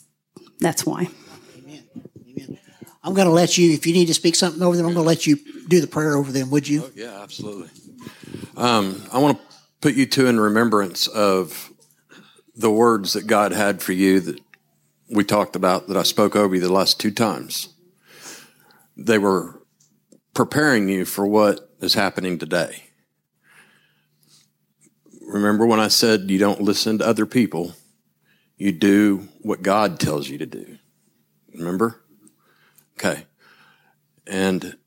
that's 0.61 0.85
why. 0.85 1.09
Amen. 1.57 1.83
Amen. 2.29 2.59
I'm 3.03 3.13
going 3.13 3.27
to 3.27 3.33
let 3.33 3.57
you, 3.57 3.73
if 3.73 3.85
you 3.85 3.91
need 3.91 4.05
to 4.05 4.13
speak 4.13 4.35
something 4.35 4.61
over 4.61 4.77
them, 4.77 4.85
I'm 4.85 4.93
going 4.93 5.03
to 5.03 5.07
let 5.09 5.27
you 5.27 5.37
do 5.67 5.81
the 5.81 5.87
prayer 5.87 6.15
over 6.15 6.31
them, 6.31 6.49
would 6.51 6.65
you? 6.65 6.85
Oh, 6.85 6.91
yeah, 6.95 7.21
absolutely. 7.21 7.67
Um, 8.55 9.03
I 9.11 9.17
want 9.17 9.37
to 9.37 9.55
put 9.81 9.95
you 9.95 10.05
two 10.05 10.27
in 10.27 10.39
remembrance 10.39 11.07
of 11.07 11.73
the 12.55 12.71
words 12.71 13.11
that 13.11 13.27
God 13.27 13.51
had 13.51 13.81
for 13.81 13.91
you 13.91 14.21
that 14.21 14.39
we 15.09 15.25
talked 15.25 15.57
about 15.57 15.89
that 15.89 15.97
I 15.97 16.03
spoke 16.03 16.37
over 16.37 16.55
you 16.55 16.61
the 16.61 16.71
last 16.71 17.01
two 17.01 17.11
times. 17.11 17.74
They 18.97 19.17
were 19.17 19.61
preparing 20.33 20.89
you 20.89 21.05
for 21.05 21.25
what 21.25 21.69
is 21.79 21.93
happening 21.93 22.37
today. 22.37 22.83
Remember 25.27 25.65
when 25.65 25.79
I 25.79 25.87
said 25.87 26.29
you 26.29 26.37
don't 26.37 26.61
listen 26.61 26.99
to 26.99 27.07
other 27.07 27.25
people, 27.25 27.73
you 28.57 28.71
do 28.71 29.27
what 29.41 29.61
God 29.61 29.99
tells 29.99 30.29
you 30.29 30.37
to 30.37 30.45
do. 30.45 30.77
Remember? 31.53 32.01
Okay. 32.97 33.25
And 34.27 34.77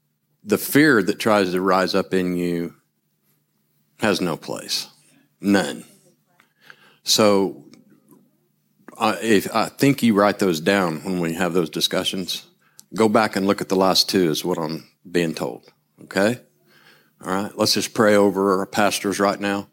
the 0.42 0.58
fear 0.58 1.02
that 1.02 1.18
tries 1.18 1.52
to 1.52 1.60
rise 1.60 1.94
up 1.94 2.14
in 2.14 2.36
you 2.36 2.74
has 4.00 4.20
no 4.20 4.36
place. 4.36 4.88
None. 5.40 5.84
So 7.02 7.64
I, 8.98 9.18
if, 9.20 9.54
I 9.54 9.66
think 9.66 10.02
you 10.02 10.14
write 10.14 10.38
those 10.38 10.60
down 10.60 11.04
when 11.04 11.20
we 11.20 11.34
have 11.34 11.52
those 11.52 11.70
discussions. 11.70 12.47
Go 12.94 13.08
back 13.08 13.36
and 13.36 13.46
look 13.46 13.60
at 13.60 13.68
the 13.68 13.76
last 13.76 14.08
two 14.08 14.30
is 14.30 14.44
what 14.44 14.58
I'm 14.58 14.88
being 15.10 15.34
told. 15.34 15.70
Okay? 16.04 16.40
All 17.22 17.30
right. 17.30 17.56
Let's 17.56 17.74
just 17.74 17.94
pray 17.94 18.14
over 18.14 18.58
our 18.58 18.66
pastors 18.66 19.18
right 19.20 19.38
now. 19.38 19.68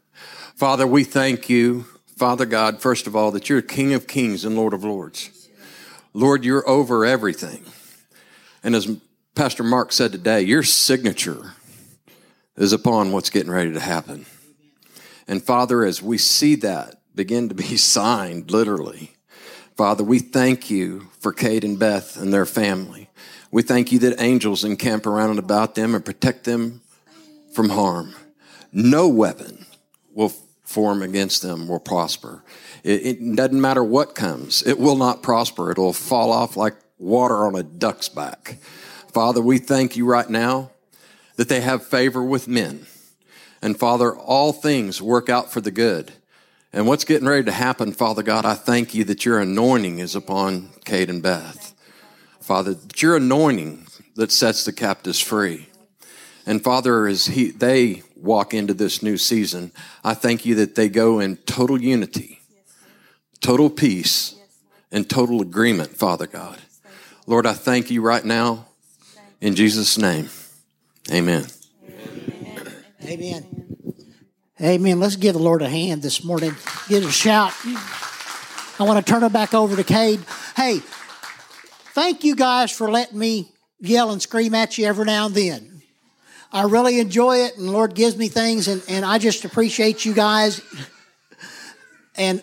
Father, 0.56 0.88
we 0.88 1.04
thank 1.04 1.50
you, 1.50 1.86
Father 2.18 2.46
God, 2.46 2.82
first 2.82 3.08
of 3.08 3.16
all, 3.16 3.32
that 3.32 3.50
you're 3.50 3.62
King 3.62 3.94
of 3.94 4.08
kings 4.08 4.46
and 4.46 4.56
Lord 4.56 4.74
of 4.74 4.84
lords. 4.84 5.50
Lord, 6.14 6.46
you're 6.46 6.68
over 6.68 7.06
everything. 7.06 7.66
And 8.64 8.74
as 8.74 8.98
Pastor 9.36 9.64
Mark 9.64 9.92
said 9.92 10.14
today, 10.14 10.42
your 10.42 10.64
signature 10.64 11.54
is 12.56 12.72
upon 12.72 13.12
what's 13.12 13.30
getting 13.30 13.52
ready 13.52 13.74
to 13.74 13.82
happen. 13.82 14.26
And 15.28 15.44
Father, 15.44 15.84
as 15.84 16.02
we 16.02 16.18
see 16.18 16.56
that 16.56 17.02
begin 17.14 17.50
to 17.50 17.56
be 17.56 17.78
signed, 17.78 18.52
literally, 18.52 19.12
Father, 19.76 20.06
we 20.06 20.20
thank 20.20 20.70
you 20.70 21.10
for 21.20 21.34
Cade 21.34 21.66
and 21.66 21.78
Beth 21.78 22.16
and 22.16 22.34
their 22.34 22.46
family. 22.46 23.05
We 23.56 23.62
thank 23.62 23.94
you 23.94 24.00
that 24.00 24.20
angels 24.20 24.66
encamp 24.66 25.06
around 25.06 25.30
and 25.30 25.40
about 25.40 25.76
them 25.76 25.96
and 25.96 26.04
protect 26.04 26.44
them 26.44 26.82
from 27.54 27.70
harm. 27.70 28.14
No 28.74 29.08
weapon 29.08 29.66
will 30.14 30.34
form 30.66 31.02
against 31.02 31.42
them 31.42 31.70
will 31.70 31.80
prosper. 31.80 32.44
It, 32.84 33.06
it, 33.06 33.36
doesn't 33.38 33.62
matter 33.62 33.82
what 33.82 34.14
comes. 34.14 34.62
It 34.64 34.78
will 34.78 34.98
not 34.98 35.24
prosper. 35.24 35.72
It 35.72 35.78
will 35.78 35.94
fall 35.94 36.34
off 36.34 36.58
like 36.58 36.76
water 36.98 37.46
on 37.46 37.56
a 37.56 37.64
duck's 37.64 38.10
back. 38.10 38.58
Father, 39.14 39.42
we 39.42 39.58
thank 39.58 39.96
you 39.96 40.06
right 40.06 40.30
now 40.30 40.72
that 41.38 41.48
they 41.48 41.62
have 41.62 41.88
favor 41.88 42.22
with 42.22 42.50
men. 42.50 42.86
And 43.62 43.80
Father, 43.80 44.14
all 44.14 44.52
things 44.52 45.02
work 45.02 45.30
out 45.30 45.50
for 45.50 45.62
the 45.62 45.72
good. 45.72 46.12
And 46.74 46.88
what's 46.88 47.06
getting 47.06 47.30
ready 47.30 47.46
to 47.46 47.54
happen, 47.54 47.94
Father 47.94 48.22
God, 48.22 48.44
I 48.44 48.56
thank 48.56 48.94
you 48.94 49.06
that 49.06 49.24
your 49.24 49.40
anointing 49.40 50.00
is 50.00 50.14
upon 50.14 50.72
Cade 50.84 51.10
and 51.10 51.24
Beth. 51.24 51.72
Father, 52.46 52.76
that 52.76 53.02
your 53.02 53.18
anointing 53.18 53.88
that 54.16 54.32
sets 54.32 54.66
the 54.66 54.72
captives 54.72 55.20
free. 55.20 55.68
And 56.46 56.64
Father, 56.64 57.08
as 57.08 57.26
he, 57.26 57.50
they 57.50 58.04
walk 58.16 58.54
into 58.54 58.76
this 58.76 59.02
new 59.02 59.18
season, 59.18 59.72
I 60.04 60.14
thank 60.14 60.46
you 60.46 60.54
that 60.56 60.76
they 60.76 60.88
go 60.88 61.20
in 61.20 61.38
total 61.38 61.82
unity, 61.82 62.42
total 63.42 63.72
peace, 63.72 64.36
and 64.92 65.10
total 65.10 65.42
agreement, 65.42 65.98
Father 65.98 66.28
God. 66.28 66.60
Lord, 67.26 67.48
I 67.48 67.54
thank 67.54 67.90
you 67.90 68.04
right 68.04 68.24
now 68.24 68.68
in 69.42 69.56
Jesus' 69.56 69.98
name. 69.98 70.30
Amen. 71.12 71.48
Amen. 73.04 73.66
Amen. 74.62 75.00
Let's 75.00 75.16
give 75.16 75.34
the 75.34 75.42
Lord 75.42 75.64
a 75.64 75.70
hand 75.70 76.04
this 76.04 76.24
morning. 76.24 76.56
Give 76.88 77.04
a 77.04 77.12
shout. 77.12 77.54
I 78.80 78.84
want 78.84 79.04
to 79.04 79.12
turn 79.12 79.24
it 79.24 79.34
back 79.34 79.56
over 79.56 79.76
to 79.76 79.84
Cade. 79.84 80.20
Hey, 80.56 80.82
thank 81.96 82.26
you 82.26 82.36
guys 82.36 82.72
for 82.72 82.92
letting 82.92 83.18
me 83.18 83.48
yell 83.80 84.12
and 84.12 84.22
scream 84.22 84.54
at 84.54 84.78
you 84.78 84.86
every 84.86 85.06
now 85.06 85.28
and 85.28 85.34
then. 85.34 85.82
I 86.52 86.64
really 86.64 87.00
enjoy 87.00 87.38
it, 87.38 87.58
and 87.58 87.70
Lord 87.70 87.96
gives 87.96 88.18
me 88.18 88.28
things, 88.28 88.68
and, 88.68 88.84
and 88.88 89.04
I 89.04 89.18
just 89.18 89.46
appreciate 89.46 90.06
you 90.06 90.14
guys. 90.14 90.62
And 92.18 92.42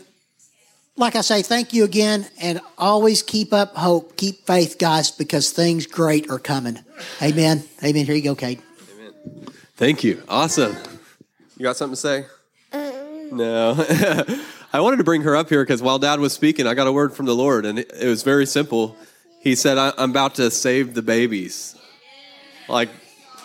like 0.96 1.16
I 1.16 1.20
say, 1.20 1.42
thank 1.42 1.72
you 1.72 1.84
again, 1.84 2.26
and 2.40 2.60
always 2.76 3.22
keep 3.22 3.52
up 3.52 3.76
hope, 3.76 4.16
keep 4.16 4.46
faith, 4.46 4.76
guys, 4.78 5.10
because 5.10 5.50
things 5.50 5.86
great 5.86 6.30
are 6.30 6.38
coming. 6.38 6.78
Amen. 7.22 7.64
Amen. 7.84 8.06
Here 8.06 8.14
you 8.14 8.22
go, 8.22 8.34
Cade. 8.34 8.60
Amen. 8.94 9.46
Thank 9.76 10.02
you. 10.02 10.22
Awesome. 10.28 10.76
You 11.56 11.64
got 11.64 11.76
something 11.76 11.94
to 11.94 12.00
say? 12.00 12.26
Uh-uh. 12.72 13.34
No. 13.34 13.74
I 14.72 14.80
wanted 14.80 14.96
to 14.96 15.04
bring 15.04 15.22
her 15.22 15.36
up 15.36 15.50
here 15.50 15.62
because 15.62 15.82
while 15.82 15.98
Dad 15.98 16.20
was 16.20 16.32
speaking, 16.32 16.66
I 16.66 16.74
got 16.74 16.86
a 16.86 16.92
word 16.92 17.14
from 17.14 17.26
the 17.26 17.34
Lord, 17.34 17.66
and 17.66 17.78
it 17.78 18.06
was 18.06 18.22
very 18.22 18.46
simple. 18.46 18.96
He 19.42 19.56
said, 19.56 19.76
"I'm 19.76 20.10
about 20.10 20.36
to 20.36 20.50
save 20.52 20.94
the 20.94 21.02
babies." 21.02 21.76
Like 22.68 22.90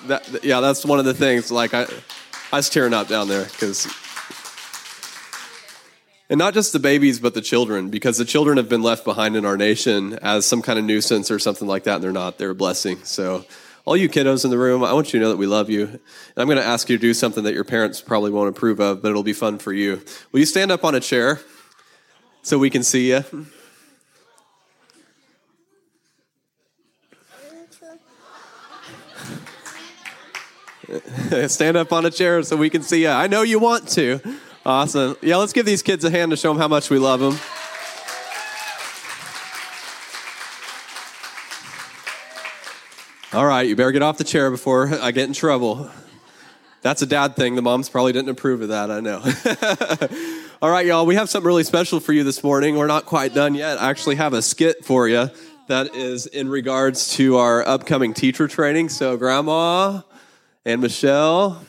that, 0.06 0.44
yeah, 0.44 0.60
that's 0.60 0.86
one 0.86 1.00
of 1.00 1.06
the 1.06 1.14
things. 1.16 1.52
Like 1.52 1.74
I, 1.74 1.88
I 2.52 2.58
was 2.58 2.70
tearing 2.70 2.94
up 2.94 3.08
down 3.08 3.28
there 3.28 3.46
because, 3.46 3.88
and 6.30 6.38
not 6.38 6.54
just 6.54 6.72
the 6.72 6.80
babies, 6.80 7.20
but 7.20 7.34
the 7.34 7.42
children, 7.42 7.90
because 7.90 8.18
the 8.18 8.26
children 8.26 8.58
have 8.58 8.70
been 8.70 8.84
left 8.84 9.06
behind 9.06 9.36
in 9.36 9.44
our 9.44 9.58
nation 9.58 10.14
as 10.22 10.46
some 10.46 10.62
kind 10.62 10.78
of 10.78 10.86
nuisance 10.86 11.32
or 11.32 11.40
something 11.40 11.68
like 11.68 11.86
that, 11.86 11.96
and 11.96 12.04
they're 12.04 12.12
not. 12.12 12.38
They're 12.38 12.52
a 12.52 12.56
blessing. 12.56 13.00
So, 13.04 13.46
all 13.84 13.98
you 13.98 14.08
kiddos 14.08 14.46
in 14.46 14.52
the 14.52 14.58
room, 14.60 14.84
I 14.84 14.94
want 14.94 15.14
you 15.14 15.20
to 15.20 15.26
know 15.26 15.32
that 15.32 15.38
we 15.38 15.48
love 15.48 15.72
you. 15.72 15.86
And 15.86 16.02
I'm 16.38 16.46
going 16.46 16.60
to 16.60 16.64
ask 16.66 16.90
you 16.90 16.98
to 16.98 17.02
do 17.02 17.16
something 17.16 17.44
that 17.46 17.56
your 17.56 17.64
parents 17.64 18.02
probably 18.02 18.30
won't 18.30 18.50
approve 18.50 18.80
of, 18.80 19.02
but 19.02 19.10
it'll 19.10 19.24
be 19.24 19.34
fun 19.34 19.58
for 19.58 19.74
you. 19.74 20.04
Will 20.32 20.42
you 20.42 20.46
stand 20.46 20.72
up 20.72 20.84
on 20.84 20.94
a 20.94 21.00
chair 21.00 21.40
so 22.44 22.60
we 22.60 22.70
can 22.70 22.84
see 22.84 23.10
you? 23.10 23.24
Stand 31.48 31.78
up 31.78 31.92
on 31.92 32.06
a 32.06 32.12
chair 32.12 32.42
so 32.44 32.56
we 32.56 32.70
can 32.70 32.82
see 32.82 33.04
you. 33.04 33.10
I 33.10 33.28
know 33.28 33.42
you 33.42 33.60
want 33.60 33.88
to. 33.90 34.20
Awesome. 34.66 35.18
Yeah, 35.22 35.38
let's 35.38 35.54
give 35.54 35.66
these 35.66 35.82
kids 35.82 36.04
a 36.06 36.10
hand 36.10 36.32
to 36.32 36.38
show 36.38 36.50
them 36.50 36.60
how 36.60 36.68
much 36.68 36.90
we 36.90 36.98
love 36.98 37.20
them. 37.20 37.38
All 43.34 43.46
right, 43.46 43.68
you 43.68 43.76
better 43.76 43.92
get 43.92 44.02
off 44.02 44.18
the 44.18 44.24
chair 44.24 44.50
before 44.50 44.88
I 45.02 45.12
get 45.12 45.28
in 45.28 45.34
trouble. 45.34 45.92
That's 46.82 47.02
a 47.02 47.06
dad 47.06 47.36
thing. 47.36 47.56
The 47.56 47.62
moms 47.62 47.90
probably 47.90 48.14
didn't 48.14 48.30
approve 48.30 48.62
of 48.62 48.70
that, 48.70 48.90
I 48.90 49.00
know. 49.02 49.22
All 50.62 50.72
right, 50.72 50.86
y'all, 50.86 51.06
we 51.06 51.16
have 51.16 51.30
something 51.30 51.46
really 51.46 51.66
special 51.66 52.00
for 52.00 52.14
you 52.14 52.24
this 52.24 52.44
morning. 52.44 52.78
We're 52.78 52.88
not 52.88 53.06
quite 53.06 53.34
done 53.34 53.56
yet. 53.56 53.82
I 53.82 53.90
actually 53.90 54.16
have 54.16 54.34
a 54.34 54.42
skit 54.42 54.86
for 54.86 55.08
you 55.08 55.30
that 55.68 55.96
is 55.96 56.26
in 56.26 56.48
regards 56.48 57.16
to 57.16 57.38
our 57.38 57.68
upcoming 57.68 58.14
teacher 58.14 58.48
training. 58.48 58.90
So, 58.90 59.18
Grandma, 59.18 60.02
and 60.68 60.82
Michelle. 60.82 61.64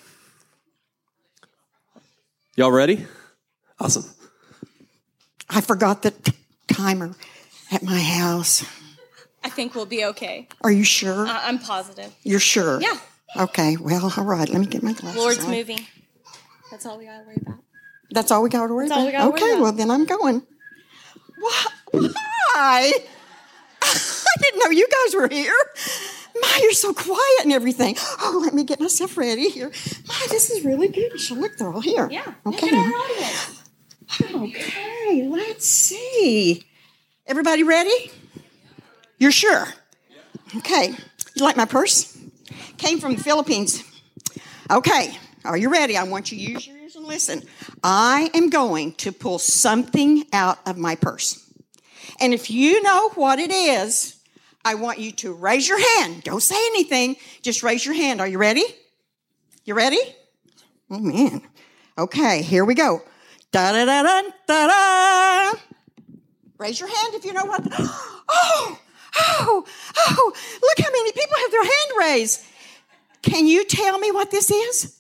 Y'all 2.57 2.72
ready? 2.72 3.07
Awesome. 3.78 4.05
I 5.49 5.61
forgot 5.61 6.03
the 6.03 6.11
t- 6.11 6.32
timer 6.66 7.14
at 7.70 7.84
my 7.84 8.01
house. 8.01 8.66
I 9.44 9.51
think 9.51 9.76
we'll 9.76 9.86
be 9.86 10.05
okay. 10.07 10.49
Are 10.62 10.72
you 10.72 10.82
sure? 10.82 11.28
Uh, 11.28 11.40
I'm 11.44 11.61
positive. 11.61 12.12
You're 12.24 12.40
sure? 12.40 12.80
Yeah. 12.80 12.99
Okay, 13.36 13.76
well, 13.76 14.12
all 14.16 14.24
right. 14.24 14.49
Let 14.49 14.59
me 14.59 14.66
get 14.66 14.82
my 14.82 14.94
glasses. 14.94 15.16
Lord's 15.16 15.44
on. 15.44 15.53
moving. 15.53 15.86
That's 16.72 16.84
all 16.84 16.99
we 16.99 17.05
gotta 17.05 17.24
worry 17.24 17.38
about. 17.40 17.59
That's 18.11 18.32
all 18.32 18.42
we 18.42 18.49
got 18.51 18.66
to 18.66 18.74
worry 18.74 18.88
That's 18.88 18.99
all 18.99 19.07
about? 19.07 19.12
we 19.12 19.12
gotta 19.12 19.30
worry 19.30 19.40
okay, 19.42 19.53
about. 19.53 19.62
well, 19.62 19.72
then 19.72 19.90
I'm 19.92 20.07
going. 20.07 20.42
Why? 21.38 21.66
I 22.53 22.92
didn't 24.40 24.64
know 24.64 24.70
you 24.70 24.88
guys 24.88 25.14
were 25.14 25.28
here. 25.28 25.55
My, 26.59 26.62
you're 26.62 26.72
so 26.72 26.92
quiet 26.92 27.44
and 27.44 27.52
everything. 27.52 27.96
Oh, 28.20 28.40
let 28.42 28.52
me 28.54 28.64
get 28.64 28.80
myself 28.80 29.16
ready 29.16 29.48
here. 29.48 29.70
My, 30.09 30.26
this 30.30 30.50
is 30.50 30.64
really 30.64 30.88
beautiful. 30.88 31.36
Look, 31.36 31.56
they're 31.56 31.72
all 31.72 31.80
here. 31.80 32.09
Yeah. 32.11 32.34
Okay. 32.46 32.70
Look 32.70 32.72
at 32.72 33.54
our. 34.30 34.44
Okay, 34.44 35.28
let's 35.28 35.66
see. 35.66 36.64
Everybody 37.26 37.62
ready? 37.62 38.11
You're 39.18 39.32
sure? 39.32 39.66
Okay. 40.56 40.94
You 41.34 41.44
like 41.44 41.56
my 41.56 41.66
purse? 41.66 42.16
Came 42.78 42.98
from 42.98 43.16
the 43.16 43.22
Philippines. 43.22 43.84
Okay. 44.70 45.16
Are 45.44 45.56
you 45.56 45.70
ready? 45.70 45.96
I 45.96 46.04
want 46.04 46.32
you 46.32 46.38
to 46.38 46.52
use 46.52 46.66
your 46.66 46.76
ears 46.78 46.96
and 46.96 47.06
listen. 47.06 47.42
I 47.84 48.30
am 48.34 48.50
going 48.50 48.94
to 48.94 49.12
pull 49.12 49.38
something 49.38 50.24
out 50.32 50.59
of 50.66 50.76
my 50.76 50.96
purse. 50.96 51.44
And 52.20 52.34
if 52.34 52.50
you 52.50 52.82
know 52.82 53.11
what 53.11 53.38
it 53.38 53.52
is, 53.52 54.17
I 54.64 54.74
want 54.74 54.98
you 54.98 55.12
to 55.12 55.32
raise 55.32 55.68
your 55.68 55.78
hand. 55.98 56.24
Don't 56.24 56.42
say 56.42 56.56
anything. 56.56 57.16
Just 57.42 57.62
raise 57.62 57.84
your 57.84 57.94
hand. 57.94 58.20
Are 58.20 58.28
you 58.28 58.38
ready? 58.38 58.64
You 59.64 59.74
ready? 59.74 60.00
Oh, 60.90 60.98
man. 60.98 61.42
Okay, 61.96 62.42
here 62.42 62.64
we 62.64 62.74
go. 62.74 63.02
Da 63.50 63.72
da 63.72 63.84
da 63.84 64.02
da 64.02 64.22
da 64.46 64.66
da. 64.66 65.59
Raise 66.59 66.80
your 66.80 66.88
hand 66.88 67.14
if 67.14 67.24
you 67.24 67.32
know 67.32 67.44
what. 67.44 67.66
Oh, 68.30 68.78
oh, 69.18 69.64
oh, 69.96 70.32
look 70.61 70.86
how 70.86 70.92
many 70.92 71.12
people 71.12 71.34
have 71.38 71.50
their 71.50 71.62
hand 71.62 71.92
raised. 71.98 72.44
Can 73.22 73.46
you 73.46 73.64
tell 73.64 73.98
me 73.98 74.12
what 74.12 74.30
this 74.30 74.50
is? 74.50 74.98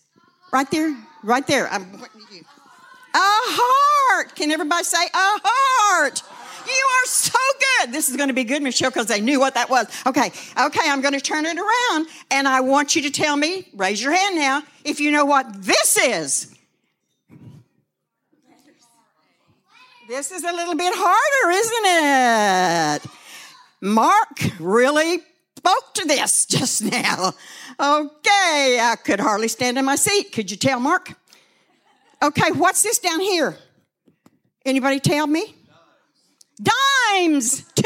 Right 0.50 0.70
there, 0.70 0.96
right 1.22 1.46
there. 1.46 1.68
I'm. 1.68 1.82
A 1.92 3.18
heart. 3.18 4.34
Can 4.34 4.50
everybody 4.50 4.84
say 4.84 5.04
a 5.06 5.10
heart? 5.12 6.22
You 6.68 6.86
are 7.02 7.06
so 7.06 7.38
good. 7.80 7.92
This 7.92 8.08
is 8.10 8.16
going 8.16 8.28
to 8.28 8.34
be 8.34 8.44
good, 8.44 8.62
Michelle, 8.62 8.90
because 8.90 9.06
they 9.06 9.20
knew 9.20 9.40
what 9.40 9.54
that 9.54 9.70
was. 9.70 9.86
Okay, 10.06 10.30
okay, 10.60 10.80
I'm 10.84 11.00
going 11.00 11.14
to 11.14 11.20
turn 11.20 11.46
it 11.46 11.56
around, 11.56 12.06
and 12.30 12.46
I 12.46 12.60
want 12.60 12.94
you 12.94 13.02
to 13.02 13.10
tell 13.10 13.36
me, 13.36 13.68
raise 13.74 14.02
your 14.02 14.12
hand 14.12 14.36
now, 14.36 14.62
if 14.84 15.00
you 15.00 15.10
know 15.10 15.24
what 15.24 15.46
this 15.62 15.96
is. 15.96 16.54
This 20.08 20.30
is 20.30 20.44
a 20.44 20.52
little 20.52 20.74
bit 20.74 20.92
harder, 20.94 21.50
isn't 21.50 23.04
it? 23.04 23.10
Mark 23.80 24.58
really 24.58 25.18
spoke 25.56 25.94
to 25.94 26.04
this 26.06 26.46
just 26.50 26.82
now. 26.82 27.34
Okay, 27.80 28.78
I 28.80 28.96
could 29.02 29.20
hardly 29.20 29.48
stand 29.48 29.78
in 29.78 29.84
my 29.84 29.96
seat. 29.96 30.32
Could 30.32 30.50
you 30.50 30.56
tell, 30.56 30.80
Mark? 30.80 31.14
Okay, 32.22 32.50
what's 32.52 32.82
this 32.82 32.98
down 32.98 33.20
here? 33.20 33.56
Anybody 34.64 34.98
tell 34.98 35.26
me? 35.26 35.54
Dimes, 36.60 37.62
two 37.74 37.82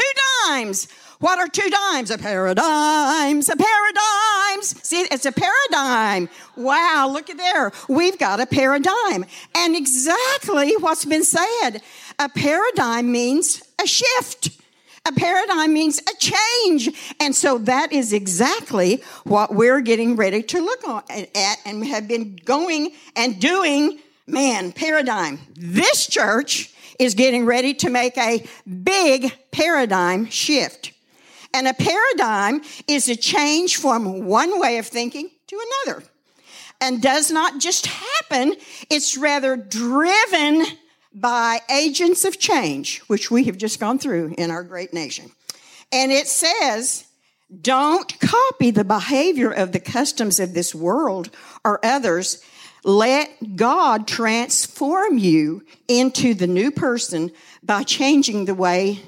dimes. 0.47 0.87
What 1.19 1.39
are 1.39 1.47
two 1.47 1.69
dimes? 1.69 2.11
A 2.11 2.17
dimes, 2.17 3.49
a 3.49 3.55
dimes. 3.55 4.83
See, 4.85 5.01
it's 5.09 5.25
a 5.25 5.31
paradigm. 5.31 6.27
Wow, 6.57 7.09
look 7.11 7.29
at 7.29 7.37
there. 7.37 7.71
We've 7.87 8.17
got 8.17 8.41
a 8.41 8.45
paradigm. 8.45 9.25
And 9.55 9.75
exactly 9.75 10.75
what's 10.77 11.05
been 11.05 11.23
said. 11.23 11.81
A 12.19 12.29
paradigm 12.29 13.11
means 13.11 13.61
a 13.81 13.87
shift. 13.87 14.49
A 15.05 15.11
paradigm 15.11 15.73
means 15.73 15.99
a 15.99 16.17
change. 16.17 16.89
And 17.19 17.35
so 17.35 17.59
that 17.59 17.93
is 17.93 18.11
exactly 18.11 19.03
what 19.23 19.53
we're 19.53 19.81
getting 19.81 20.15
ready 20.15 20.41
to 20.43 20.61
look 20.61 20.83
at 21.09 21.57
and 21.65 21.85
have 21.85 22.07
been 22.07 22.37
going 22.43 22.91
and 23.15 23.39
doing. 23.39 23.99
Man, 24.25 24.71
paradigm. 24.71 25.39
This 25.53 26.07
church 26.07 26.73
is 27.03 27.13
getting 27.15 27.45
ready 27.45 27.73
to 27.75 27.89
make 27.89 28.17
a 28.17 28.45
big 28.83 29.33
paradigm 29.51 30.29
shift. 30.29 30.91
And 31.53 31.67
a 31.67 31.73
paradigm 31.73 32.61
is 32.87 33.09
a 33.09 33.15
change 33.15 33.77
from 33.77 34.25
one 34.25 34.59
way 34.59 34.77
of 34.77 34.87
thinking 34.87 35.29
to 35.47 35.59
another. 35.85 36.03
And 36.81 37.01
does 37.01 37.31
not 37.31 37.59
just 37.59 37.85
happen, 37.85 38.55
it's 38.89 39.17
rather 39.17 39.55
driven 39.55 40.65
by 41.13 41.59
agents 41.69 42.25
of 42.25 42.39
change, 42.39 42.99
which 43.01 43.29
we 43.29 43.43
have 43.45 43.57
just 43.57 43.79
gone 43.79 43.99
through 43.99 44.33
in 44.37 44.49
our 44.49 44.63
great 44.63 44.93
nation. 44.93 45.31
And 45.91 46.11
it 46.11 46.27
says, 46.27 47.05
don't 47.61 48.19
copy 48.19 48.71
the 48.71 48.83
behavior 48.83 49.51
of 49.51 49.71
the 49.71 49.79
customs 49.79 50.39
of 50.39 50.53
this 50.53 50.73
world 50.73 51.29
or 51.63 51.79
others. 51.85 52.43
Let 52.83 53.55
God 53.55 54.07
transform 54.07 55.17
you 55.17 55.63
into 55.87 56.33
the 56.33 56.47
new 56.47 56.69
person 56.71 57.31
by 57.61 57.83
changing 57.83 58.45
the 58.45 58.55
way 58.55 58.99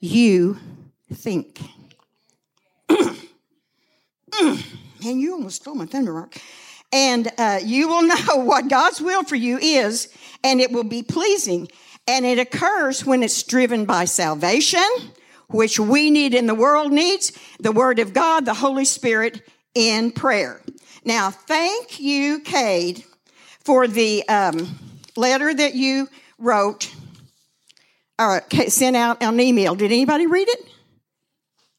you 0.00 0.58
think. 1.12 1.60
Man, 4.40 4.58
you 5.02 5.34
almost 5.34 5.62
stole 5.62 5.76
my 5.76 5.86
thunder, 5.86 6.12
Mark. 6.12 6.36
And 6.92 7.30
uh, 7.38 7.60
you 7.62 7.88
will 7.88 8.02
know 8.06 8.36
what 8.36 8.68
God's 8.68 9.00
will 9.00 9.22
for 9.22 9.36
you 9.36 9.58
is, 9.58 10.08
and 10.42 10.60
it 10.60 10.72
will 10.72 10.84
be 10.84 11.02
pleasing. 11.02 11.68
And 12.08 12.24
it 12.24 12.38
occurs 12.38 13.04
when 13.04 13.22
it's 13.22 13.42
driven 13.42 13.84
by 13.84 14.04
salvation, 14.04 14.80
which 15.48 15.78
we 15.78 16.10
need 16.10 16.34
and 16.34 16.48
the 16.48 16.54
world 16.54 16.92
needs, 16.92 17.32
the 17.60 17.72
Word 17.72 17.98
of 17.98 18.12
God, 18.12 18.44
the 18.44 18.54
Holy 18.54 18.84
Spirit 18.84 19.42
in 19.74 20.10
prayer. 20.10 20.62
Now, 21.06 21.30
thank 21.30 22.00
you, 22.00 22.40
Cade, 22.40 23.04
for 23.60 23.86
the 23.86 24.28
um, 24.28 24.76
letter 25.14 25.54
that 25.54 25.76
you 25.76 26.08
wrote 26.36 26.92
or 28.18 28.42
sent 28.66 28.96
out 28.96 29.22
on 29.22 29.38
email. 29.38 29.76
Did 29.76 29.92
anybody 29.92 30.26
read 30.26 30.48
it? 30.48 30.66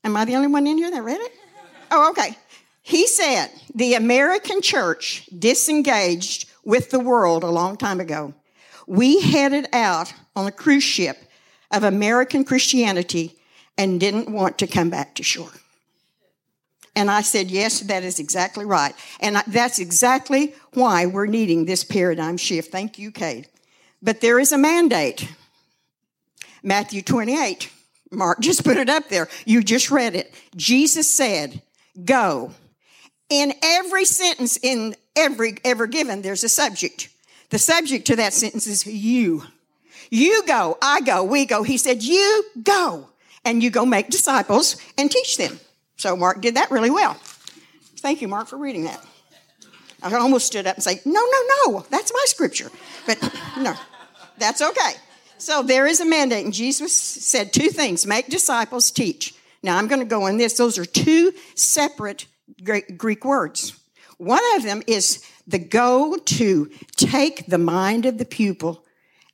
Am 0.06 0.16
I 0.16 0.24
the 0.24 0.38
only 0.38 0.48
one 0.48 0.66
in 0.66 0.78
here 0.78 0.90
that 0.90 1.04
read 1.04 1.20
it? 1.20 1.34
Oh, 1.92 2.12
okay. 2.12 2.38
He 2.82 3.06
said 3.06 3.50
the 3.76 3.96
American 3.96 4.62
church 4.62 5.28
disengaged 5.38 6.50
with 6.64 6.90
the 6.90 7.00
world 7.02 7.44
a 7.44 7.50
long 7.50 7.76
time 7.76 8.00
ago. 8.00 8.34
We 8.88 9.20
headed 9.20 9.68
out 9.74 10.14
on 10.38 10.48
a 10.48 10.54
cruise 10.54 10.84
ship 10.84 11.18
of 11.70 11.84
American 11.84 12.46
Christianity 12.46 13.38
and 13.78 14.00
didn't 14.00 14.32
want 14.32 14.58
to 14.60 14.68
come 14.68 14.90
back 14.90 15.16
to 15.16 15.24
shore. 15.24 15.52
And 16.98 17.12
I 17.12 17.22
said, 17.22 17.52
Yes, 17.52 17.82
that 17.82 18.04
is 18.04 18.18
exactly 18.18 18.66
right. 18.66 18.96
And 19.20 19.38
that's 19.46 19.78
exactly 19.78 20.56
why 20.74 21.06
we're 21.06 21.28
needing 21.28 21.66
this 21.66 21.84
paradigm 21.84 22.38
shift. 22.38 22.72
Thank 22.72 22.98
you, 22.98 23.12
Cade. 23.12 23.48
But 24.02 24.20
there 24.20 24.40
is 24.40 24.52
a 24.52 24.58
mandate. 24.58 25.32
Matthew 26.64 27.04
28. 27.04 27.70
Mark 28.10 28.40
just 28.42 28.64
put 28.64 28.78
it 28.78 28.90
up 28.90 29.10
there. 29.10 29.28
You 29.46 29.62
just 29.62 29.92
read 29.92 30.16
it. 30.16 30.34
Jesus 30.56 31.14
said, 31.14 31.62
Go. 32.04 32.54
In 33.30 33.54
every 33.62 34.06
sentence 34.06 34.58
in 34.58 34.96
every 35.16 35.58
ever 35.64 35.86
given, 35.86 36.24
there's 36.24 36.44
a 36.44 36.50
subject. 36.50 37.10
The 37.52 37.60
subject 37.60 38.08
to 38.08 38.16
that 38.16 38.34
sentence 38.34 38.66
is 38.66 38.88
you. 38.88 39.44
You 40.10 40.42
go, 40.48 40.80
I 40.82 41.02
go, 41.02 41.24
we 41.24 41.46
go. 41.46 41.62
He 41.62 41.78
said, 41.78 42.02
You 42.02 42.44
go, 42.64 43.10
and 43.46 43.62
you 43.62 43.70
go 43.70 43.86
make 43.86 44.10
disciples 44.10 44.78
and 44.98 45.12
teach 45.12 45.38
them. 45.38 45.60
So 45.98 46.16
Mark 46.16 46.42
did 46.42 46.56
that 46.56 46.72
really 46.72 46.92
well. 46.92 47.16
Thank 47.98 48.22
you, 48.22 48.28
Mark, 48.28 48.48
for 48.48 48.58
reading 48.58 48.86
that. 48.86 49.04
I 50.02 50.14
almost 50.14 50.46
stood 50.46 50.68
up 50.68 50.76
and 50.76 50.84
say, 50.84 51.02
No, 51.06 51.20
no, 51.20 51.72
no, 51.72 51.86
that's 51.90 52.14
my 52.14 52.24
scripture. 52.26 52.72
But 53.06 53.18
no, 53.58 53.74
that's 54.38 54.62
okay. 54.62 54.94
So 55.40 55.64
there 55.64 55.88
is 55.88 56.00
a 56.00 56.06
mandate, 56.06 56.46
and 56.46 56.54
Jesus 56.54 56.96
said 56.96 57.52
two 57.52 57.70
things 57.70 58.06
make 58.06 58.28
disciples, 58.28 58.92
teach. 58.92 59.34
Now 59.64 59.78
I'm 59.78 59.88
going 59.88 60.00
to 60.00 60.06
go 60.06 60.28
in 60.28 60.38
this. 60.38 60.54
Those 60.54 60.78
are 60.78 60.86
two 60.86 61.34
separate 61.56 62.28
Greek 62.64 63.26
words. 63.26 63.78
One 64.18 64.42
of 64.56 64.64
them 64.64 64.84
is 64.88 65.24
the 65.48 65.60
go 65.60 66.18
to 66.18 66.72
take 66.96 67.48
the 67.48 67.58
mind 67.58 68.06
of 68.06 68.18
the 68.18 68.26
pupil 68.26 68.84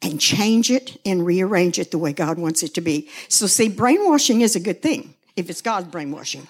and 0.02 0.20
change 0.20 0.70
it 0.70 1.00
and 1.06 1.26
rearrange 1.26 1.80
it 1.80 1.92
the 1.92 1.98
way 1.98 2.12
God 2.12 2.38
wants 2.38 2.64
it 2.64 2.74
to 2.74 2.82
be. 2.82 3.10
So, 3.30 3.48
see, 3.48 3.70
brainwashing 3.70 4.42
is 4.42 4.56
a 4.56 4.60
good 4.60 4.82
thing 4.82 5.16
if 5.36 5.50
it's 5.50 5.62
God's 5.62 5.88
brainwashing. 5.88 6.48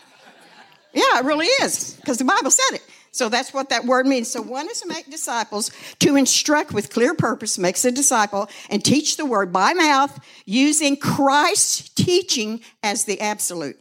Yeah, 0.93 1.19
it 1.19 1.25
really 1.25 1.47
is, 1.47 1.95
because 1.95 2.17
the 2.17 2.25
Bible 2.25 2.51
said 2.51 2.75
it. 2.75 2.83
So 3.11 3.29
that's 3.29 3.53
what 3.53 3.69
that 3.69 3.85
word 3.85 4.07
means. 4.07 4.31
So 4.31 4.41
one 4.41 4.69
is 4.69 4.81
to 4.81 4.87
make 4.87 5.09
disciples, 5.09 5.71
to 5.99 6.15
instruct 6.15 6.73
with 6.73 6.91
clear 6.91 7.13
purpose 7.13 7.59
makes 7.59 7.85
a 7.85 7.91
disciple, 7.91 8.49
and 8.69 8.83
teach 8.83 9.17
the 9.17 9.25
word 9.25 9.53
by 9.53 9.73
mouth 9.73 10.19
using 10.45 10.97
Christ's 10.97 11.89
teaching 11.89 12.61
as 12.81 13.05
the 13.05 13.21
absolute. 13.21 13.77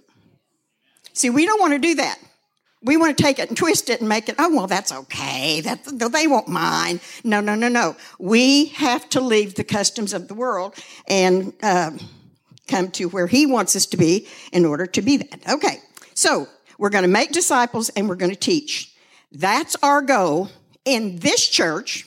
See, 1.15 1.31
we 1.31 1.47
don't 1.47 1.61
want 1.61 1.73
to 1.73 1.79
do 1.79 1.95
that. 1.95 2.19
We 2.83 2.97
want 2.97 3.17
to 3.17 3.23
take 3.23 3.39
it 3.39 3.49
and 3.49 3.57
twist 3.57 3.91
it 3.91 4.01
and 4.01 4.09
make 4.09 4.29
it, 4.29 4.35
oh, 4.39 4.55
well, 4.55 4.67
that's 4.67 4.93
okay. 4.93 5.61
That, 5.61 5.85
they 6.13 6.27
won't 6.27 6.49
mind. 6.49 7.01
No, 7.23 7.41
no, 7.41 7.55
no, 7.55 7.69
no. 7.69 7.97
We 8.19 8.67
have 8.67 9.09
to 9.11 9.21
leave 9.21 9.55
the 9.55 9.65
customs 9.65 10.13
of 10.13 10.29
the 10.29 10.35
world 10.35 10.75
and 11.07 11.53
uh, 11.63 11.93
come 12.69 12.91
to 12.93 13.09
where 13.09 13.27
He 13.27 13.47
wants 13.47 13.77
us 13.77 13.87
to 13.87 13.97
be 13.97 14.29
in 14.53 14.65
order 14.65 14.87
to 14.87 15.03
be 15.03 15.19
that. 15.19 15.41
Okay, 15.49 15.79
so 16.15 16.49
we're 16.79 16.91
going 16.91 17.05
to 17.05 17.09
make 17.09 17.33
disciples 17.33 17.89
and 17.91 18.09
we're 18.09 18.17
going 18.17 18.33
to 18.33 18.37
teach. 18.39 18.95
That's 19.31 19.77
our 19.83 20.03
goal 20.03 20.51
in 20.85 21.19
this 21.19 21.49
church 21.49 22.07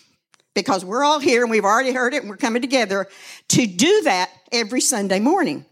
because 0.53 0.85
we're 0.85 1.03
all 1.03 1.19
here 1.19 1.41
and 1.41 1.51
we've 1.51 1.65
already 1.65 1.91
heard 1.91 2.13
it 2.13 2.21
and 2.21 2.29
we're 2.29 2.37
coming 2.37 2.61
together 2.61 3.07
to 3.49 3.67
do 3.67 4.01
that 4.03 4.29
every 4.51 4.81
Sunday 4.81 5.19
morning. 5.19 5.65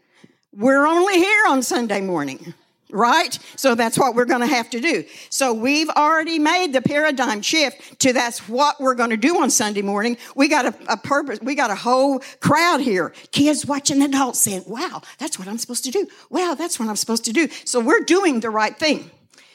We're 0.51 0.85
only 0.85 1.15
here 1.15 1.43
on 1.49 1.63
Sunday 1.63 2.01
morning 2.01 2.53
right? 2.93 3.37
So 3.55 3.75
that's 3.75 3.97
what 3.97 4.15
we're 4.15 4.25
going 4.25 4.41
to 4.41 4.47
have 4.47 4.69
to 4.69 4.79
do. 4.79 5.03
So 5.29 5.53
we've 5.53 5.89
already 5.89 6.39
made 6.39 6.73
the 6.73 6.81
paradigm 6.81 7.41
shift 7.41 7.99
to 7.99 8.13
that's 8.13 8.47
what 8.47 8.79
we're 8.79 8.95
going 8.95 9.09
to 9.09 9.17
do 9.17 9.41
on 9.41 9.49
Sunday 9.49 9.81
morning. 9.81 10.17
We 10.35 10.47
got 10.47 10.65
a, 10.65 10.93
a, 10.93 10.97
purpose. 10.97 11.39
We 11.41 11.55
got 11.55 11.71
a 11.71 11.75
whole 11.75 12.19
crowd 12.39 12.81
here. 12.81 13.13
Kids 13.31 13.65
watching 13.65 14.01
adults 14.01 14.39
saying, 14.39 14.63
wow, 14.67 15.01
that's 15.17 15.37
what 15.39 15.47
I'm 15.47 15.57
supposed 15.57 15.83
to 15.85 15.91
do. 15.91 16.07
Wow, 16.29 16.55
that's 16.57 16.79
what 16.79 16.87
I'm 16.87 16.95
supposed 16.95 17.25
to 17.25 17.33
do. 17.33 17.49
So 17.65 17.79
we're 17.79 18.01
doing 18.01 18.39
the 18.39 18.49
right 18.49 18.77
thing. 18.77 19.09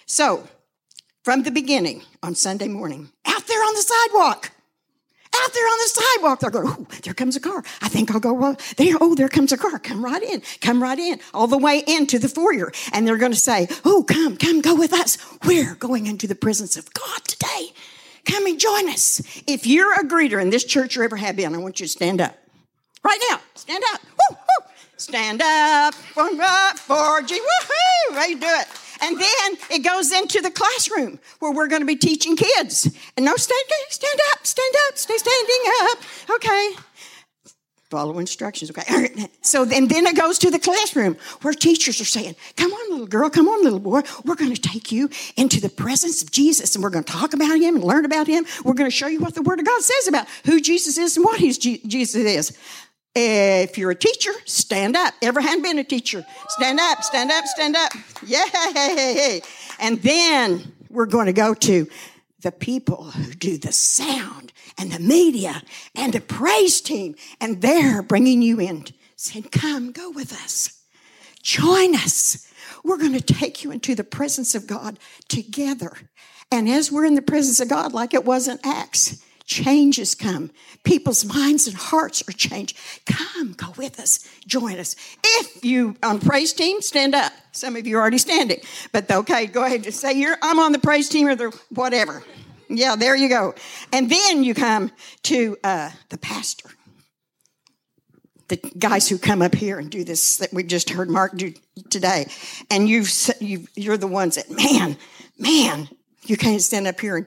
So 0.06 0.46
from 1.22 1.42
the 1.44 1.50
beginning 1.50 2.02
on 2.22 2.34
Sunday 2.34 2.68
morning, 2.68 3.10
out 3.26 3.46
there 3.46 3.60
on 3.60 3.74
the 3.74 3.82
sidewalk, 3.82 4.50
out 5.34 5.52
there 5.52 5.64
on 5.64 5.78
the 5.78 5.88
sidewalk. 5.88 6.40
They're 6.40 6.50
going, 6.50 6.68
oh, 6.68 6.86
there 7.02 7.14
comes 7.14 7.36
a 7.36 7.40
car. 7.40 7.62
I 7.80 7.88
think 7.88 8.10
I'll 8.10 8.20
go 8.20 8.36
right 8.36 8.58
there. 8.76 8.96
Oh, 9.00 9.14
there 9.14 9.28
comes 9.28 9.52
a 9.52 9.56
car. 9.56 9.78
Come 9.78 10.04
right 10.04 10.22
in. 10.22 10.42
Come 10.60 10.82
right 10.82 10.98
in. 10.98 11.20
All 11.34 11.46
the 11.46 11.58
way 11.58 11.82
into 11.86 12.18
the 12.18 12.28
foyer. 12.28 12.72
And 12.92 13.06
they're 13.06 13.18
going 13.18 13.32
to 13.32 13.38
say, 13.38 13.68
oh, 13.84 14.04
come, 14.04 14.36
come, 14.36 14.60
go 14.60 14.74
with 14.74 14.92
us. 14.92 15.18
We're 15.44 15.74
going 15.74 16.06
into 16.06 16.26
the 16.26 16.34
presence 16.34 16.76
of 16.76 16.92
God 16.92 17.24
today. 17.24 17.72
Come 18.24 18.46
and 18.46 18.58
join 18.58 18.88
us. 18.88 19.20
If 19.46 19.66
you're 19.66 19.94
a 19.94 20.04
greeter 20.04 20.40
in 20.40 20.50
this 20.50 20.64
church 20.64 20.96
or 20.96 21.04
ever 21.04 21.16
have 21.16 21.36
been, 21.36 21.54
I 21.54 21.58
want 21.58 21.80
you 21.80 21.86
to 21.86 21.92
stand 21.92 22.20
up. 22.20 22.36
Right 23.02 23.20
now. 23.30 23.40
Stand 23.54 23.84
up. 23.92 24.02
Woo, 24.02 24.36
woo. 24.36 24.70
Stand 24.96 25.40
up 25.40 25.94
for, 25.94 26.28
uh, 26.28 26.74
for 26.74 27.22
G. 27.22 27.38
Woohoo! 27.40 28.14
How 28.14 28.26
you 28.26 28.38
do 28.38 28.46
it? 28.46 28.66
And 29.00 29.18
then 29.18 29.58
it 29.70 29.84
goes 29.84 30.12
into 30.12 30.40
the 30.40 30.50
classroom 30.50 31.18
where 31.38 31.52
we're 31.52 31.68
going 31.68 31.82
to 31.82 31.86
be 31.86 31.96
teaching 31.96 32.36
kids. 32.36 32.86
And 33.16 33.24
no, 33.26 33.36
stand, 33.36 33.60
stand 33.90 34.20
up, 34.32 34.46
stand 34.46 34.74
up, 34.88 34.98
stay 34.98 35.16
standing 35.16 35.62
up. 35.82 35.98
Okay. 36.30 36.74
Follow 37.90 38.18
instructions. 38.18 38.70
Okay. 38.70 39.28
So 39.40 39.64
then, 39.64 39.88
then 39.88 40.06
it 40.06 40.14
goes 40.14 40.38
to 40.40 40.50
the 40.50 40.58
classroom 40.58 41.16
where 41.40 41.54
teachers 41.54 42.02
are 42.02 42.04
saying, 42.04 42.36
Come 42.56 42.70
on, 42.70 42.90
little 42.90 43.06
girl, 43.06 43.30
come 43.30 43.48
on, 43.48 43.64
little 43.64 43.78
boy. 43.78 44.02
We're 44.26 44.34
going 44.34 44.54
to 44.54 44.60
take 44.60 44.92
you 44.92 45.08
into 45.36 45.58
the 45.58 45.70
presence 45.70 46.22
of 46.22 46.30
Jesus 46.30 46.74
and 46.74 46.84
we're 46.84 46.90
going 46.90 47.04
to 47.04 47.12
talk 47.12 47.32
about 47.32 47.58
him 47.58 47.76
and 47.76 47.84
learn 47.84 48.04
about 48.04 48.26
him. 48.26 48.44
We're 48.62 48.74
going 48.74 48.90
to 48.90 48.94
show 48.94 49.06
you 49.06 49.20
what 49.20 49.34
the 49.34 49.40
Word 49.40 49.58
of 49.58 49.64
God 49.64 49.80
says 49.80 50.06
about 50.06 50.26
who 50.44 50.60
Jesus 50.60 50.98
is 50.98 51.16
and 51.16 51.24
what 51.24 51.40
his 51.40 51.56
G- 51.56 51.80
Jesus 51.86 52.22
is. 52.22 52.58
If 53.14 53.78
you're 53.78 53.90
a 53.90 53.96
teacher, 53.96 54.32
stand 54.44 54.94
up. 54.94 55.14
Ever 55.22 55.40
had 55.40 55.62
been 55.62 55.78
a 55.78 55.84
teacher? 55.84 56.24
Stand 56.50 56.78
up, 56.78 57.02
stand 57.02 57.30
up, 57.30 57.46
stand 57.46 57.74
up. 57.74 57.92
Yay! 58.28 59.40
And 59.80 60.02
then 60.02 60.72
we're 60.90 61.06
going 61.06 61.26
to 61.26 61.32
go 61.32 61.54
to 61.54 61.88
the 62.42 62.52
people 62.52 63.04
who 63.04 63.32
do 63.32 63.58
the 63.58 63.72
sound 63.72 64.52
and 64.78 64.92
the 64.92 65.00
media 65.00 65.62
and 65.94 66.12
the 66.12 66.20
praise 66.20 66.80
team, 66.80 67.16
and 67.40 67.60
they're 67.60 68.02
bringing 68.02 68.42
you 68.42 68.60
in, 68.60 68.84
saying, 69.16 69.48
Come, 69.50 69.92
go 69.92 70.10
with 70.10 70.32
us. 70.32 70.82
Join 71.42 71.94
us. 71.94 72.52
We're 72.84 72.98
going 72.98 73.18
to 73.18 73.20
take 73.20 73.64
you 73.64 73.70
into 73.70 73.94
the 73.94 74.04
presence 74.04 74.54
of 74.54 74.66
God 74.66 74.98
together. 75.28 75.92
And 76.50 76.68
as 76.68 76.90
we're 76.90 77.04
in 77.04 77.14
the 77.14 77.22
presence 77.22 77.60
of 77.60 77.68
God, 77.68 77.92
like 77.92 78.14
it 78.14 78.24
was 78.24 78.48
in 78.48 78.58
Acts, 78.64 79.22
changes 79.48 80.14
come. 80.14 80.50
People's 80.84 81.24
minds 81.24 81.66
and 81.66 81.76
hearts 81.76 82.22
are 82.28 82.32
changed. 82.32 82.76
Come, 83.06 83.54
go 83.54 83.72
with 83.76 83.98
us, 83.98 84.20
join 84.46 84.78
us. 84.78 84.94
If 85.24 85.64
you 85.64 85.96
on 86.02 86.20
praise 86.20 86.52
team, 86.52 86.80
stand 86.82 87.14
up. 87.14 87.32
Some 87.50 87.74
of 87.74 87.86
you 87.86 87.96
are 87.96 88.00
already 88.00 88.18
standing, 88.18 88.60
but 88.92 89.10
okay, 89.10 89.46
go 89.46 89.64
ahead 89.64 89.84
and 89.84 89.94
say 89.94 90.12
you're. 90.12 90.36
I'm 90.42 90.60
on 90.60 90.72
the 90.72 90.78
praise 90.78 91.08
team 91.08 91.26
or 91.26 91.34
the 91.34 91.58
whatever. 91.70 92.22
Yeah, 92.68 92.94
there 92.94 93.16
you 93.16 93.30
go. 93.30 93.54
And 93.92 94.10
then 94.10 94.44
you 94.44 94.54
come 94.54 94.92
to 95.24 95.56
uh, 95.64 95.90
the 96.10 96.18
pastor. 96.18 96.68
The 98.48 98.56
guys 98.78 99.08
who 99.08 99.18
come 99.18 99.42
up 99.42 99.54
here 99.54 99.78
and 99.78 99.90
do 99.90 100.04
this 100.04 100.36
that 100.38 100.52
we 100.52 100.62
just 100.62 100.90
heard 100.90 101.10
Mark 101.10 101.36
do 101.36 101.52
today, 101.90 102.30
and 102.70 102.88
you've, 102.88 103.10
you 103.40 103.66
you're 103.74 103.98
the 103.98 104.06
ones 104.06 104.36
that 104.36 104.50
man, 104.50 104.96
man, 105.38 105.88
you 106.24 106.36
can't 106.36 106.60
stand 106.60 106.86
up 106.86 107.00
here 107.00 107.16
and 107.16 107.26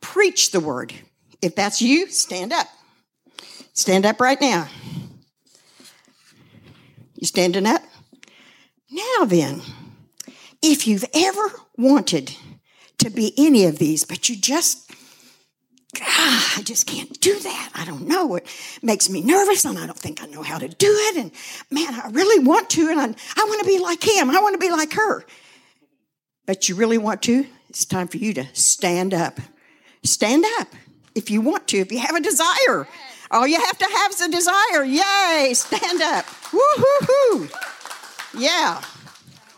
preach 0.00 0.50
the 0.50 0.60
word. 0.60 0.94
If 1.42 1.56
that's 1.56 1.82
you, 1.82 2.06
stand 2.06 2.52
up. 2.52 2.68
Stand 3.72 4.06
up 4.06 4.20
right 4.20 4.40
now. 4.40 4.68
You 7.16 7.26
standing 7.26 7.66
up? 7.66 7.82
Now 8.90 9.24
then, 9.24 9.62
if 10.62 10.86
you've 10.86 11.04
ever 11.12 11.52
wanted 11.76 12.36
to 12.98 13.10
be 13.10 13.34
any 13.36 13.64
of 13.64 13.78
these, 13.78 14.04
but 14.04 14.28
you 14.28 14.36
just, 14.36 14.90
ah, 16.00 16.54
I 16.58 16.62
just 16.62 16.86
can't 16.86 17.18
do 17.20 17.36
that. 17.40 17.70
I 17.74 17.84
don't 17.84 18.06
know. 18.06 18.36
It 18.36 18.46
makes 18.82 19.10
me 19.10 19.22
nervous 19.22 19.64
and 19.64 19.78
I 19.78 19.86
don't 19.86 19.98
think 19.98 20.22
I 20.22 20.26
know 20.26 20.42
how 20.42 20.58
to 20.58 20.68
do 20.68 20.88
it. 20.88 21.16
And 21.16 21.32
man, 21.70 21.94
I 21.94 22.10
really 22.10 22.44
want 22.44 22.70
to 22.70 22.88
and 22.88 23.00
I, 23.00 23.04
I 23.04 23.44
want 23.48 23.60
to 23.60 23.66
be 23.66 23.78
like 23.78 24.02
him. 24.04 24.30
I 24.30 24.40
want 24.40 24.54
to 24.54 24.64
be 24.64 24.70
like 24.70 24.92
her. 24.92 25.24
But 26.46 26.68
you 26.68 26.76
really 26.76 26.98
want 26.98 27.22
to? 27.22 27.46
It's 27.68 27.84
time 27.84 28.06
for 28.06 28.18
you 28.18 28.34
to 28.34 28.46
stand 28.52 29.14
up. 29.14 29.40
Stand 30.04 30.44
up 30.60 30.68
if 31.14 31.30
you 31.30 31.40
want 31.40 31.68
to, 31.68 31.78
if 31.78 31.92
you 31.92 31.98
have 31.98 32.16
a 32.16 32.20
desire. 32.20 32.86
All 33.30 33.46
you 33.46 33.58
have 33.60 33.78
to 33.78 33.84
have 33.84 34.10
is 34.10 34.20
a 34.20 34.30
desire. 34.30 34.84
Yay, 34.84 35.54
stand 35.54 36.02
up. 36.02 36.26
Woo-hoo-hoo. 36.52 37.48
Yeah. 38.38 38.82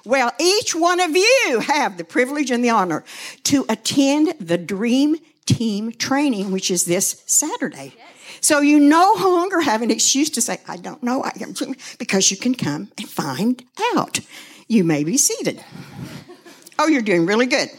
Well, 0.04 0.32
each 0.38 0.74
one 0.74 1.00
of 1.00 1.16
you 1.16 1.60
have 1.66 1.96
the 1.96 2.04
privilege 2.04 2.50
and 2.50 2.64
the 2.64 2.70
honor 2.70 3.04
to 3.44 3.64
attend 3.68 4.34
the 4.38 4.58
Dream 4.58 5.16
Team 5.46 5.92
training, 5.92 6.52
which 6.52 6.70
is 6.70 6.84
this 6.84 7.22
Saturday. 7.26 7.94
So 8.40 8.60
you 8.60 8.78
no 8.78 9.14
longer 9.18 9.60
have 9.60 9.82
an 9.82 9.90
excuse 9.90 10.30
to 10.30 10.40
say, 10.40 10.58
I 10.68 10.76
don't 10.76 11.02
know, 11.02 11.22
I 11.22 11.32
am 11.40 11.54
because 11.98 12.30
you 12.30 12.36
can 12.36 12.54
come 12.54 12.92
and 12.98 13.08
find 13.08 13.64
out. 13.96 14.20
You 14.68 14.84
may 14.84 15.02
be 15.04 15.16
seated. 15.16 15.64
Oh, 16.78 16.86
you're 16.86 17.02
doing 17.02 17.26
really 17.26 17.46
good. 17.46 17.70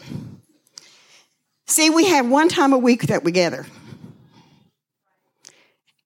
See, 1.66 1.90
we 1.90 2.06
have 2.06 2.28
one 2.28 2.48
time 2.48 2.72
a 2.72 2.78
week 2.78 3.08
that 3.08 3.24
we 3.24 3.32
gather, 3.32 3.66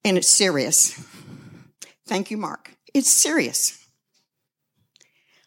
and 0.05 0.17
it's 0.17 0.29
serious. 0.29 0.99
Thank 2.07 2.31
you, 2.31 2.39
Mark. 2.39 2.75
It's 2.95 3.11
serious. 3.11 3.77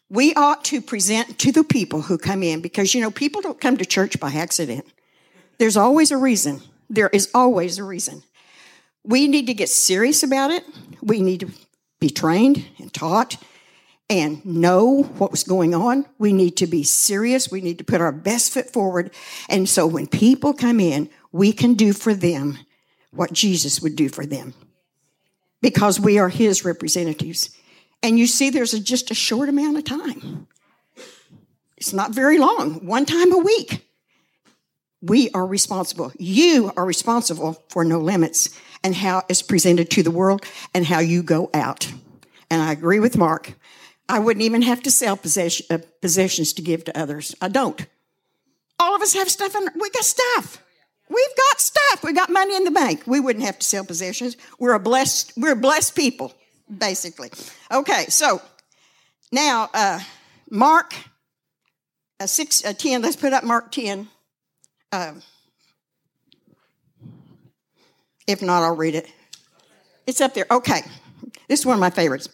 We 0.08 0.32
ought 0.34 0.64
to 0.66 0.80
present 0.80 1.38
to 1.40 1.50
the 1.50 1.64
people 1.64 2.02
who 2.02 2.16
come 2.16 2.42
in 2.42 2.60
because, 2.60 2.94
you 2.94 3.00
know, 3.00 3.10
people 3.10 3.42
don't 3.42 3.60
come 3.60 3.76
to 3.76 3.84
church 3.84 4.20
by 4.20 4.30
accident. 4.30 4.84
There's 5.58 5.76
always 5.76 6.10
a 6.10 6.16
reason. 6.16 6.60
There 6.88 7.08
is 7.08 7.30
always 7.34 7.78
a 7.78 7.84
reason. 7.84 8.22
We 9.02 9.26
need 9.26 9.46
to 9.48 9.54
get 9.54 9.68
serious 9.68 10.22
about 10.22 10.50
it. 10.50 10.64
We 11.02 11.20
need 11.20 11.40
to 11.40 11.48
be 12.00 12.10
trained 12.10 12.64
and 12.78 12.92
taught 12.92 13.36
and 14.10 14.44
know 14.44 15.02
what 15.02 15.30
was 15.30 15.44
going 15.44 15.74
on. 15.74 16.06
We 16.18 16.32
need 16.32 16.56
to 16.58 16.66
be 16.66 16.82
serious. 16.82 17.50
We 17.50 17.60
need 17.60 17.78
to 17.78 17.84
put 17.84 18.00
our 18.00 18.12
best 18.12 18.52
foot 18.52 18.72
forward. 18.72 19.10
And 19.48 19.68
so 19.68 19.86
when 19.86 20.06
people 20.06 20.52
come 20.52 20.80
in, 20.80 21.08
we 21.32 21.52
can 21.52 21.74
do 21.74 21.92
for 21.92 22.14
them 22.14 22.58
what 23.10 23.32
Jesus 23.32 23.80
would 23.80 23.96
do 23.96 24.08
for 24.08 24.26
them 24.26 24.54
because 25.62 25.98
we 25.98 26.18
are 26.18 26.28
his 26.28 26.64
representatives. 26.64 27.50
And 28.02 28.18
you 28.18 28.26
see, 28.26 28.50
there's 28.50 28.74
a, 28.74 28.80
just 28.80 29.10
a 29.10 29.14
short 29.14 29.48
amount 29.48 29.78
of 29.78 29.84
time. 29.84 30.46
It's 31.78 31.92
not 31.92 32.12
very 32.12 32.38
long, 32.38 32.86
one 32.86 33.06
time 33.06 33.32
a 33.32 33.38
week. 33.38 33.88
We 35.00 35.30
are 35.30 35.46
responsible. 35.46 36.12
You 36.18 36.72
are 36.76 36.84
responsible 36.84 37.62
for 37.68 37.84
no 37.84 37.98
limits 37.98 38.50
and 38.82 38.94
how 38.94 39.22
it's 39.28 39.42
presented 39.42 39.90
to 39.92 40.02
the 40.02 40.10
world 40.10 40.44
and 40.74 40.84
how 40.84 41.00
you 41.00 41.22
go 41.22 41.50
out. 41.52 41.92
And 42.50 42.62
I 42.62 42.72
agree 42.72 43.00
with 43.00 43.16
Mark. 43.16 43.54
I 44.08 44.18
wouldn't 44.18 44.44
even 44.44 44.62
have 44.62 44.82
to 44.82 44.90
sell 44.90 45.16
possession, 45.16 45.66
uh, 45.70 45.78
possessions 46.00 46.52
to 46.54 46.62
give 46.62 46.84
to 46.84 46.98
others. 46.98 47.34
I 47.40 47.48
don't. 47.48 47.86
All 48.78 48.94
of 48.94 49.02
us 49.02 49.14
have 49.14 49.30
stuff, 49.30 49.54
and 49.54 49.70
we 49.74 49.88
got 49.90 50.04
stuff. 50.04 50.62
We've 51.08 51.36
got 51.36 51.60
stuff. 51.60 52.02
We 52.02 52.12
got 52.12 52.30
money 52.30 52.56
in 52.56 52.64
the 52.64 52.70
bank. 52.70 53.02
We 53.06 53.20
wouldn't 53.20 53.44
have 53.44 53.58
to 53.58 53.66
sell 53.66 53.84
possessions. 53.84 54.36
We're 54.58 54.74
a 54.74 54.80
blessed. 54.80 55.32
We're 55.36 55.54
blessed 55.54 55.94
people, 55.94 56.34
basically. 56.76 57.30
Okay, 57.70 58.06
so 58.08 58.42
now 59.32 59.70
uh, 59.74 60.00
Mark 60.50 60.94
uh, 62.20 62.26
six 62.26 62.64
uh, 62.64 62.72
ten. 62.72 63.02
Let's 63.02 63.16
put 63.16 63.32
up 63.32 63.44
Mark 63.44 63.70
ten. 63.70 64.08
Um, 64.92 65.22
if 68.26 68.42
not, 68.42 68.62
I'll 68.62 68.76
read 68.76 68.94
it. 68.94 69.10
It's 70.06 70.20
up 70.20 70.34
there. 70.34 70.46
Okay, 70.50 70.82
this 71.48 71.60
is 71.60 71.66
one 71.66 71.74
of 71.74 71.80
my 71.80 71.90
favorites. 71.90 72.28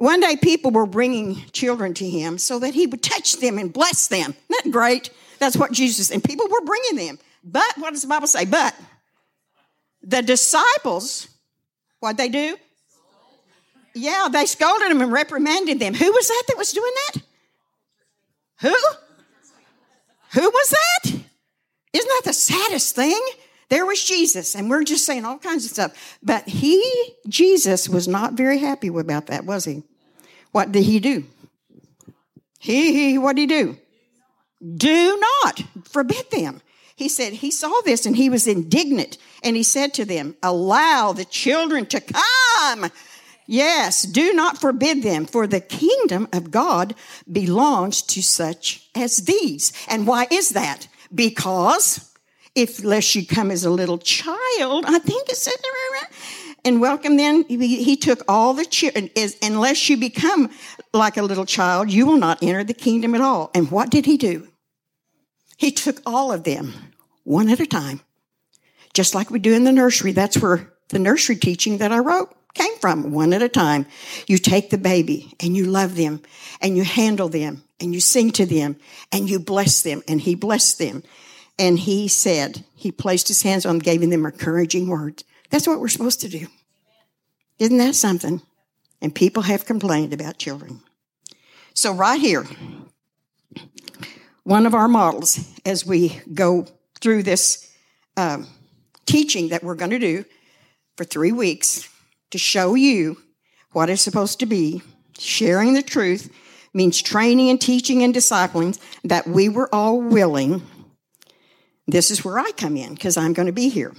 One 0.00 0.20
day, 0.20 0.34
people 0.36 0.70
were 0.70 0.86
bringing 0.86 1.36
children 1.52 1.92
to 1.94 2.08
him 2.08 2.38
so 2.38 2.58
that 2.60 2.72
he 2.72 2.86
would 2.86 3.02
touch 3.02 3.36
them 3.36 3.58
and 3.58 3.70
bless 3.70 4.06
them. 4.06 4.34
Isn't 4.48 4.64
that 4.64 4.70
great? 4.70 5.10
That's 5.38 5.58
what 5.58 5.72
Jesus 5.72 6.10
and 6.10 6.24
people 6.24 6.48
were 6.48 6.62
bringing 6.62 7.06
them. 7.06 7.18
But 7.44 7.70
what 7.76 7.92
does 7.92 8.00
the 8.00 8.08
Bible 8.08 8.26
say? 8.26 8.46
But 8.46 8.74
the 10.02 10.22
disciples, 10.22 11.28
what 11.98 12.16
they 12.16 12.30
do? 12.30 12.56
Yeah, 13.94 14.28
they 14.32 14.46
scolded 14.46 14.90
them 14.90 15.02
and 15.02 15.12
reprimanded 15.12 15.78
them. 15.78 15.92
Who 15.92 16.10
was 16.10 16.28
that 16.28 16.44
that 16.48 16.56
was 16.56 16.72
doing 16.72 16.92
that? 17.12 17.22
Who? 18.60 18.76
Who 20.40 20.48
was 20.48 20.70
that? 20.70 21.10
Isn't 21.92 22.08
that 22.08 22.22
the 22.24 22.32
saddest 22.32 22.94
thing? 22.94 23.20
There 23.68 23.84
was 23.84 24.02
Jesus, 24.02 24.54
and 24.54 24.70
we're 24.70 24.82
just 24.82 25.04
saying 25.04 25.26
all 25.26 25.36
kinds 25.36 25.66
of 25.66 25.72
stuff. 25.72 26.18
But 26.22 26.48
he, 26.48 26.82
Jesus, 27.28 27.86
was 27.86 28.08
not 28.08 28.32
very 28.32 28.60
happy 28.60 28.88
about 28.88 29.26
that, 29.26 29.44
was 29.44 29.66
he? 29.66 29.82
What 30.52 30.72
did 30.72 30.84
he 30.84 31.00
do? 31.00 31.24
He, 32.58 32.92
he 32.92 33.18
what 33.18 33.36
did 33.36 33.50
he 33.50 33.62
do? 33.62 33.78
Do 34.76 35.18
not 35.18 35.62
forbid 35.84 36.30
them. 36.30 36.60
He 36.94 37.08
said 37.08 37.32
he 37.32 37.50
saw 37.50 37.80
this 37.84 38.04
and 38.04 38.16
he 38.16 38.28
was 38.28 38.46
indignant 38.46 39.16
and 39.42 39.56
he 39.56 39.62
said 39.62 39.94
to 39.94 40.04
them, 40.04 40.36
Allow 40.42 41.12
the 41.12 41.24
children 41.24 41.86
to 41.86 42.00
come. 42.00 42.90
Yes, 43.46 44.02
do 44.02 44.32
not 44.32 44.60
forbid 44.60 45.02
them, 45.02 45.26
for 45.26 45.48
the 45.48 45.60
kingdom 45.60 46.28
of 46.32 46.52
God 46.52 46.94
belongs 47.30 48.00
to 48.02 48.22
such 48.22 48.88
as 48.94 49.16
these. 49.16 49.72
And 49.88 50.06
why 50.06 50.28
is 50.30 50.50
that? 50.50 50.86
Because 51.12 52.14
if 52.54 52.84
lest 52.84 53.14
you 53.14 53.26
come 53.26 53.50
as 53.50 53.64
a 53.64 53.70
little 53.70 53.98
child, 53.98 54.84
I 54.86 55.00
think 55.00 55.28
it 55.28 55.36
said, 55.36 55.54
and 56.64 56.80
welcome 56.80 57.16
then. 57.16 57.44
He, 57.44 57.96
took 57.96 58.22
all 58.28 58.54
the 58.54 58.64
children, 58.64 59.10
unless 59.42 59.88
you 59.88 59.96
become 59.96 60.50
like 60.92 61.16
a 61.16 61.22
little 61.22 61.46
child, 61.46 61.90
you 61.90 62.06
will 62.06 62.16
not 62.16 62.42
enter 62.42 62.64
the 62.64 62.74
kingdom 62.74 63.14
at 63.14 63.20
all. 63.20 63.50
And 63.54 63.70
what 63.70 63.90
did 63.90 64.06
he 64.06 64.16
do? 64.16 64.48
He 65.56 65.70
took 65.70 66.00
all 66.06 66.32
of 66.32 66.44
them 66.44 66.72
one 67.24 67.48
at 67.50 67.60
a 67.60 67.66
time, 67.66 68.00
just 68.94 69.14
like 69.14 69.30
we 69.30 69.38
do 69.38 69.52
in 69.52 69.64
the 69.64 69.72
nursery. 69.72 70.12
That's 70.12 70.38
where 70.38 70.72
the 70.88 70.98
nursery 70.98 71.36
teaching 71.36 71.78
that 71.78 71.92
I 71.92 71.98
wrote 71.98 72.34
came 72.54 72.76
from, 72.76 73.12
one 73.12 73.32
at 73.32 73.42
a 73.42 73.48
time. 73.48 73.86
You 74.26 74.38
take 74.38 74.70
the 74.70 74.78
baby 74.78 75.34
and 75.40 75.56
you 75.56 75.66
love 75.66 75.96
them 75.96 76.22
and 76.60 76.76
you 76.76 76.84
handle 76.84 77.28
them 77.28 77.62
and 77.78 77.94
you 77.94 78.00
sing 78.00 78.30
to 78.32 78.46
them 78.46 78.76
and 79.12 79.28
you 79.28 79.38
bless 79.38 79.82
them. 79.82 80.02
And 80.08 80.20
he 80.20 80.34
blessed 80.34 80.78
them. 80.78 81.02
And 81.58 81.78
he 81.78 82.08
said, 82.08 82.64
he 82.74 82.90
placed 82.90 83.28
his 83.28 83.42
hands 83.42 83.66
on 83.66 83.76
them, 83.76 83.80
gave 83.80 84.00
them 84.00 84.24
encouraging 84.24 84.88
words. 84.88 85.24
That's 85.50 85.66
what 85.66 85.80
we're 85.80 85.88
supposed 85.88 86.20
to 86.22 86.28
do. 86.28 86.46
Isn't 87.58 87.78
that 87.78 87.94
something? 87.94 88.40
And 89.02 89.14
people 89.14 89.42
have 89.42 89.66
complained 89.66 90.12
about 90.12 90.38
children. 90.38 90.80
So, 91.74 91.92
right 91.92 92.20
here, 92.20 92.46
one 94.44 94.66
of 94.66 94.74
our 94.74 94.88
models 94.88 95.40
as 95.64 95.86
we 95.86 96.20
go 96.34 96.66
through 97.00 97.22
this 97.22 97.72
um, 98.16 98.46
teaching 99.06 99.48
that 99.48 99.62
we're 99.62 99.74
going 99.74 99.90
to 99.90 99.98
do 99.98 100.24
for 100.96 101.04
three 101.04 101.32
weeks 101.32 101.88
to 102.30 102.38
show 102.38 102.74
you 102.74 103.18
what 103.72 103.90
it's 103.90 104.02
supposed 104.02 104.40
to 104.40 104.46
be, 104.46 104.82
sharing 105.18 105.74
the 105.74 105.82
truth 105.82 106.32
means 106.72 107.00
training 107.00 107.50
and 107.50 107.60
teaching 107.60 108.02
and 108.02 108.14
discipling 108.14 108.78
that 109.04 109.26
we 109.26 109.48
were 109.48 109.72
all 109.74 110.00
willing. 110.00 110.62
This 111.86 112.10
is 112.10 112.24
where 112.24 112.38
I 112.38 112.52
come 112.52 112.76
in 112.76 112.94
because 112.94 113.16
I'm 113.16 113.32
going 113.32 113.46
to 113.46 113.52
be 113.52 113.68
here. 113.68 113.92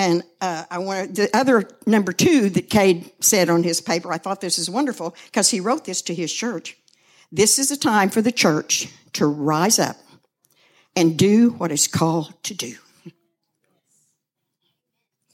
And 0.00 0.22
uh, 0.40 0.64
I 0.70 0.78
want 0.78 1.16
the 1.16 1.28
other 1.36 1.68
number 1.86 2.14
two 2.14 2.48
that 2.50 2.70
Cade 2.70 3.12
said 3.20 3.50
on 3.50 3.62
his 3.62 3.82
paper. 3.82 4.10
I 4.10 4.16
thought 4.16 4.40
this 4.40 4.58
is 4.58 4.70
wonderful 4.70 5.14
because 5.26 5.50
he 5.50 5.60
wrote 5.60 5.84
this 5.84 6.00
to 6.02 6.14
his 6.14 6.32
church. 6.32 6.78
This 7.30 7.58
is 7.58 7.70
a 7.70 7.76
time 7.76 8.08
for 8.08 8.22
the 8.22 8.32
church 8.32 8.88
to 9.12 9.26
rise 9.26 9.78
up 9.78 9.96
and 10.96 11.18
do 11.18 11.50
what 11.50 11.70
is 11.70 11.86
called 11.86 12.32
to 12.44 12.54
do. 12.54 12.76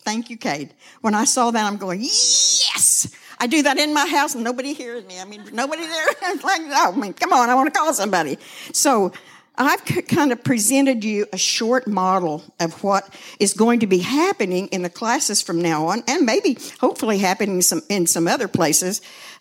Thank 0.00 0.30
you, 0.30 0.36
Cade. 0.36 0.74
When 1.00 1.14
I 1.14 1.26
saw 1.26 1.52
that, 1.52 1.64
I'm 1.64 1.76
going, 1.76 2.00
yes! 2.00 3.14
I 3.38 3.46
do 3.46 3.62
that 3.62 3.78
in 3.78 3.94
my 3.94 4.08
house 4.08 4.34
and 4.34 4.42
nobody 4.42 4.72
hears 4.72 5.04
me. 5.04 5.20
I 5.20 5.26
mean, 5.26 5.44
nobody 5.52 5.86
there. 5.86 6.06
like, 6.42 6.62
oh, 6.62 6.92
I 6.92 6.96
mean, 6.96 7.12
come 7.12 7.32
on, 7.32 7.50
I 7.50 7.54
want 7.54 7.72
to 7.72 7.78
call 7.78 7.94
somebody. 7.94 8.36
So 8.72 9.12
I've 9.59 9.84
kind 10.09 10.32
of 10.32 10.44
presented 10.44 11.02
you 11.02 11.26
a 11.32 11.38
short 11.38 11.86
model 11.86 12.42
of 12.61 12.82
what 12.82 13.09
is 13.40 13.54
going 13.54 13.80
to 13.80 13.86
be 13.86 13.98
happening 13.98 14.66
in 14.68 14.82
the 14.82 14.90
classes 14.90 15.40
from 15.40 15.61
now 15.62 15.86
on, 15.86 16.02
and 16.07 16.26
maybe 16.26 16.59
hopefully 16.80 17.18
happening 17.18 17.62
some, 17.62 17.82
in 17.88 18.07
some 18.07 18.28
other 18.28 18.48
places 18.48 19.00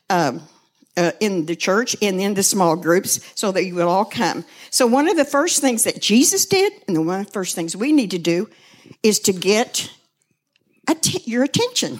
um, 0.09 0.41
uh, 0.97 1.11
in 1.20 1.45
the 1.45 1.55
church 1.55 1.95
and 2.01 2.22
in 2.22 2.34
the 2.34 2.43
small 2.43 2.76
groups 2.76 3.20
so 3.36 3.51
that 3.51 3.66
you 3.66 3.76
will 3.76 3.89
all 3.89 4.05
come. 4.05 4.45
So, 4.70 4.88
one 4.88 5.09
of 5.09 5.18
the 5.18 5.26
first 5.26 5.59
things 5.59 5.84
that 5.84 6.01
Jesus 6.01 6.45
did, 6.45 6.72
and 6.88 7.05
one 7.05 7.20
of 7.20 7.26
the 7.28 7.32
first 7.34 7.55
things 7.55 7.76
we 7.76 7.91
need 7.91 8.11
to 8.11 8.20
do, 8.20 8.49
is 9.03 9.20
to 9.22 9.34
get 9.34 9.91
att- 10.88 11.28
your 11.28 11.43
attention. 11.43 11.99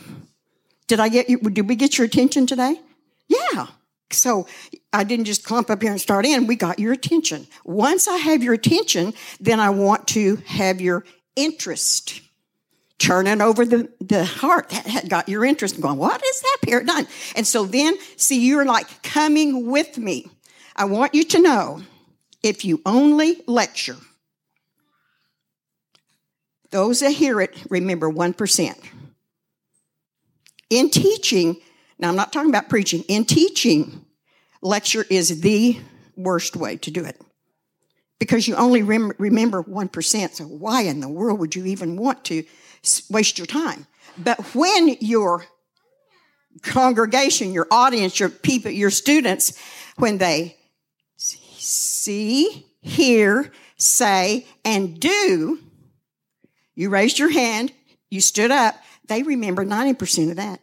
Did 0.88 1.00
I 1.00 1.10
get 1.10 1.30
you? 1.30 1.40
Did 1.40 1.68
we 1.68 1.76
get 1.76 1.98
your 1.98 2.06
attention 2.06 2.46
today? 2.46 2.80
Yeah. 3.28 3.68
So 4.12 4.48
I 4.94 5.04
didn't 5.04 5.26
just 5.26 5.44
clump 5.44 5.70
up 5.70 5.82
here 5.82 5.92
and 5.92 6.00
start 6.00 6.26
in. 6.26 6.48
We 6.48 6.56
got 6.56 6.80
your 6.80 6.94
attention. 6.94 7.48
Once 7.64 8.08
I 8.08 8.18
have 8.18 8.44
your 8.44 8.54
attention, 8.54 9.14
then 9.40 9.60
I 9.60 9.70
want 9.70 10.08
to 10.10 10.38
have 10.46 10.80
your 10.80 11.06
interest. 11.36 12.22
Turning 12.98 13.42
over 13.42 13.66
the, 13.66 13.92
the 14.00 14.24
heart 14.24 14.70
that 14.70 14.86
had 14.86 15.10
got 15.10 15.28
your 15.28 15.44
interest 15.44 15.76
and 15.76 15.84
going, 15.84 15.98
what 15.98 16.24
is 16.24 16.42
that 16.42 16.58
paradigm? 16.64 17.08
And 17.36 17.46
so 17.46 17.66
then, 17.66 17.98
see, 18.16 18.46
you're 18.46 18.66
like 18.66 19.04
coming 19.04 19.68
with 19.70 19.98
me. 19.98 20.28
I 20.78 20.86
want 20.86 21.14
you 21.14 21.26
to 21.26 21.42
know 21.42 21.82
if 22.42 22.64
you 22.64 22.82
only 22.86 23.42
lecture, 23.48 23.98
those 26.72 27.02
that 27.02 27.12
hear 27.12 27.42
it 27.42 27.56
remember 27.70 28.10
1%. 28.10 28.76
In 30.70 30.90
teaching, 30.90 31.58
now 32.00 32.10
I'm 32.10 32.16
not 32.16 32.34
talking 32.34 32.50
about 32.50 32.70
preaching, 32.70 33.04
in 33.08 33.26
teaching, 33.26 34.06
lecture 34.62 35.06
is 35.10 35.42
the 35.42 35.80
worst 36.16 36.56
way 36.56 36.78
to 36.78 36.92
do 36.92 37.04
it 37.04 37.22
because 38.20 38.48
you 38.48 38.56
only 38.56 38.82
rem- 38.84 39.14
remember 39.18 39.64
1%. 39.64 40.34
So, 40.34 40.46
why 40.46 40.84
in 40.84 41.00
the 41.00 41.10
world 41.10 41.40
would 41.40 41.56
you 41.56 41.66
even 41.66 41.98
want 41.98 42.24
to 42.26 42.44
waste 43.10 43.38
your 43.38 43.48
time? 43.48 43.88
But 44.18 44.56
when 44.56 44.98
your 45.00 45.46
congregation, 46.62 47.54
your 47.54 47.68
audience, 47.72 48.20
your 48.20 48.30
people, 48.30 48.72
your 48.72 48.90
students, 48.90 49.58
when 49.98 50.18
they 50.18 50.58
see, 51.18 52.66
hear, 52.82 53.52
say, 53.78 54.46
and 54.64 55.00
do, 55.00 55.60
you 56.76 56.90
raised 56.90 57.20
your 57.20 57.32
hand, 57.32 57.72
you 58.10 58.22
stood 58.22 58.52
up, 58.52 58.76
they 59.08 59.24
remember 59.24 59.66
90% 59.66 60.30
of 60.32 60.38
that. 60.38 60.60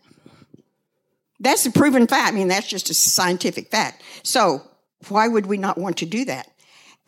That's 1.42 1.66
a 1.66 1.72
proven 1.72 2.06
fact. 2.06 2.32
I 2.32 2.34
mean, 2.34 2.48
that's 2.48 2.68
just 2.68 2.88
a 2.88 2.94
scientific 2.94 3.70
fact. 3.70 4.02
So 4.22 4.62
why 5.08 5.26
would 5.28 5.46
we 5.46 5.56
not 5.56 5.76
want 5.76 5.98
to 5.98 6.06
do 6.06 6.24
that? 6.24 6.48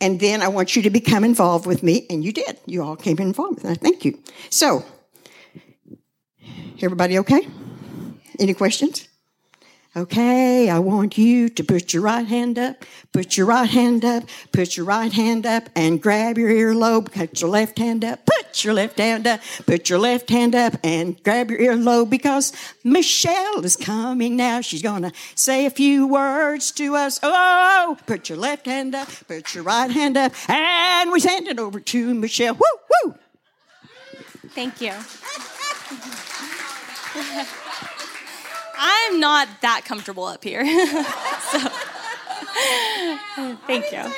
And 0.01 0.19
then 0.19 0.41
I 0.41 0.49
want 0.49 0.75
you 0.75 0.81
to 0.81 0.89
become 0.89 1.23
involved 1.23 1.65
with 1.65 1.81
me, 1.81 2.05
and 2.09 2.23
you 2.23 2.33
did. 2.33 2.59
You 2.65 2.83
all 2.83 2.97
came 2.97 3.17
involved 3.17 3.63
with. 3.63 3.79
Thank 3.79 4.03
you. 4.03 4.19
So, 4.49 4.83
everybody 6.81 7.17
okay? 7.19 7.47
Any 8.37 8.53
questions? 8.53 9.07
Okay, 9.97 10.69
I 10.69 10.77
want 10.79 11.17
you 11.17 11.47
to 11.47 11.63
put 11.63 11.93
your 11.93 12.03
right 12.03 12.27
hand 12.27 12.59
up, 12.59 12.83
put 13.13 13.37
your 13.37 13.45
right 13.45 13.69
hand 13.69 14.03
up, 14.03 14.25
put 14.51 14.75
your 14.75 14.85
right 14.85 15.13
hand 15.13 15.45
up, 15.45 15.69
and 15.73 16.01
grab 16.01 16.37
your 16.37 16.49
earlobe. 16.49 17.13
Put 17.13 17.39
your 17.39 17.49
left 17.49 17.79
hand 17.79 18.03
up, 18.03 18.25
put 18.25 18.65
your 18.65 18.73
left 18.73 18.97
hand 18.99 19.25
up, 19.25 19.39
put 19.65 19.89
your 19.89 19.99
left 19.99 20.29
hand 20.29 20.53
up, 20.53 20.73
and 20.83 21.23
grab 21.23 21.49
your 21.49 21.61
earlobe 21.61 22.09
because 22.09 22.51
Michelle 22.83 23.63
is 23.63 23.77
coming 23.77 24.35
now. 24.35 24.59
She's 24.59 24.81
gonna 24.81 25.13
say 25.33 25.65
a 25.65 25.69
few 25.69 26.05
words 26.07 26.73
to 26.73 26.97
us. 26.97 27.17
Oh, 27.23 27.97
put 28.05 28.27
your 28.27 28.37
left 28.37 28.65
hand 28.65 28.95
up, 28.95 29.07
put 29.29 29.55
your 29.55 29.63
right 29.63 29.89
hand 29.89 30.17
up, 30.17 30.33
and 30.49 31.09
we 31.09 31.21
send 31.21 31.47
it 31.47 31.57
over 31.57 31.79
to 31.79 32.13
Michelle. 32.13 32.55
Woo, 32.55 33.05
woo. 33.05 33.15
Thank 34.49 34.81
you. 34.81 34.91
I'm 38.77 39.19
not 39.19 39.47
that 39.61 39.83
comfortable 39.85 40.25
up 40.25 40.43
here. 40.43 40.65
so, 41.51 41.59
thank 43.67 43.91
you. 43.91 44.11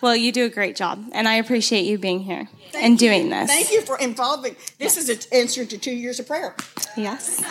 Well, 0.00 0.14
you 0.14 0.30
do 0.30 0.44
a 0.44 0.48
great 0.48 0.76
job, 0.76 1.04
and 1.12 1.26
I 1.26 1.34
appreciate 1.34 1.84
you 1.84 1.98
being 1.98 2.20
here 2.20 2.48
Thank 2.70 2.84
and 2.84 2.92
you. 2.92 3.08
doing 3.08 3.30
this. 3.30 3.50
Thank 3.50 3.72
you 3.72 3.82
for 3.82 3.98
involving. 3.98 4.56
This 4.78 4.96
is 4.96 5.08
an 5.08 5.18
answer 5.32 5.64
to 5.64 5.76
two 5.76 5.90
years 5.90 6.20
of 6.20 6.26
prayer. 6.26 6.54
Yes. 6.96 7.42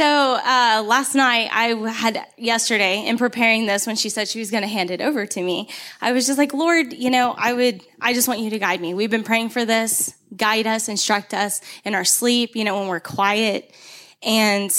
So 0.00 0.06
uh, 0.06 0.82
last 0.86 1.14
night, 1.14 1.50
I 1.52 1.74
had 1.90 2.26
yesterday 2.38 3.06
in 3.06 3.18
preparing 3.18 3.66
this 3.66 3.86
when 3.86 3.96
she 3.96 4.08
said 4.08 4.28
she 4.28 4.38
was 4.38 4.50
going 4.50 4.62
to 4.62 4.66
hand 4.66 4.90
it 4.90 5.02
over 5.02 5.26
to 5.26 5.42
me. 5.42 5.68
I 6.00 6.12
was 6.12 6.26
just 6.26 6.38
like, 6.38 6.54
Lord, 6.54 6.94
you 6.94 7.10
know, 7.10 7.34
I 7.36 7.52
would, 7.52 7.82
I 8.00 8.14
just 8.14 8.26
want 8.26 8.40
you 8.40 8.48
to 8.48 8.58
guide 8.58 8.80
me. 8.80 8.94
We've 8.94 9.10
been 9.10 9.24
praying 9.24 9.50
for 9.50 9.66
this, 9.66 10.14
guide 10.34 10.66
us, 10.66 10.88
instruct 10.88 11.34
us 11.34 11.60
in 11.84 11.94
our 11.94 12.06
sleep, 12.06 12.56
you 12.56 12.64
know, 12.64 12.78
when 12.78 12.88
we're 12.88 12.98
quiet, 12.98 13.74
and 14.22 14.70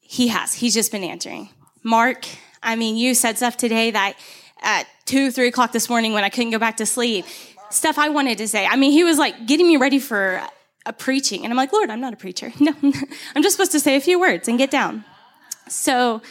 He 0.00 0.28
has. 0.28 0.54
He's 0.54 0.72
just 0.72 0.90
been 0.90 1.04
answering. 1.04 1.50
Mark, 1.82 2.24
I 2.62 2.76
mean, 2.76 2.96
you 2.96 3.12
said 3.12 3.36
stuff 3.36 3.58
today 3.58 3.90
that 3.90 4.14
at 4.62 4.86
two, 5.04 5.30
three 5.30 5.48
o'clock 5.48 5.72
this 5.72 5.90
morning 5.90 6.14
when 6.14 6.24
I 6.24 6.30
couldn't 6.30 6.52
go 6.52 6.58
back 6.58 6.78
to 6.78 6.86
sleep, 6.86 7.26
stuff 7.68 7.98
I 7.98 8.08
wanted 8.08 8.38
to 8.38 8.48
say. 8.48 8.64
I 8.64 8.76
mean, 8.76 8.92
he 8.92 9.04
was 9.04 9.18
like 9.18 9.46
getting 9.46 9.68
me 9.68 9.76
ready 9.76 9.98
for 9.98 10.40
a 10.88 10.92
preaching. 10.92 11.44
And 11.44 11.52
I'm 11.52 11.56
like, 11.56 11.72
Lord, 11.72 11.90
I'm 11.90 12.00
not 12.00 12.12
a 12.12 12.16
preacher. 12.16 12.52
No, 12.60 12.74
I'm 12.82 13.42
just 13.42 13.54
supposed 13.54 13.72
to 13.72 13.80
say 13.80 13.94
a 13.94 14.00
few 14.00 14.18
words 14.18 14.48
and 14.48 14.58
get 14.58 14.70
down. 14.70 15.04
So 15.68 16.22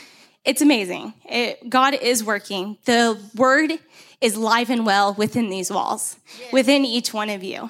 it's 0.43 0.61
amazing. 0.61 1.13
It, 1.25 1.69
God 1.69 1.93
is 1.93 2.23
working. 2.23 2.77
The 2.85 3.19
word 3.35 3.73
is 4.19 4.35
live 4.35 4.69
and 4.69 4.85
well 4.85 5.13
within 5.13 5.49
these 5.49 5.71
walls, 5.71 6.17
within 6.51 6.83
each 6.83 7.13
one 7.13 7.29
of 7.29 7.43
you. 7.43 7.69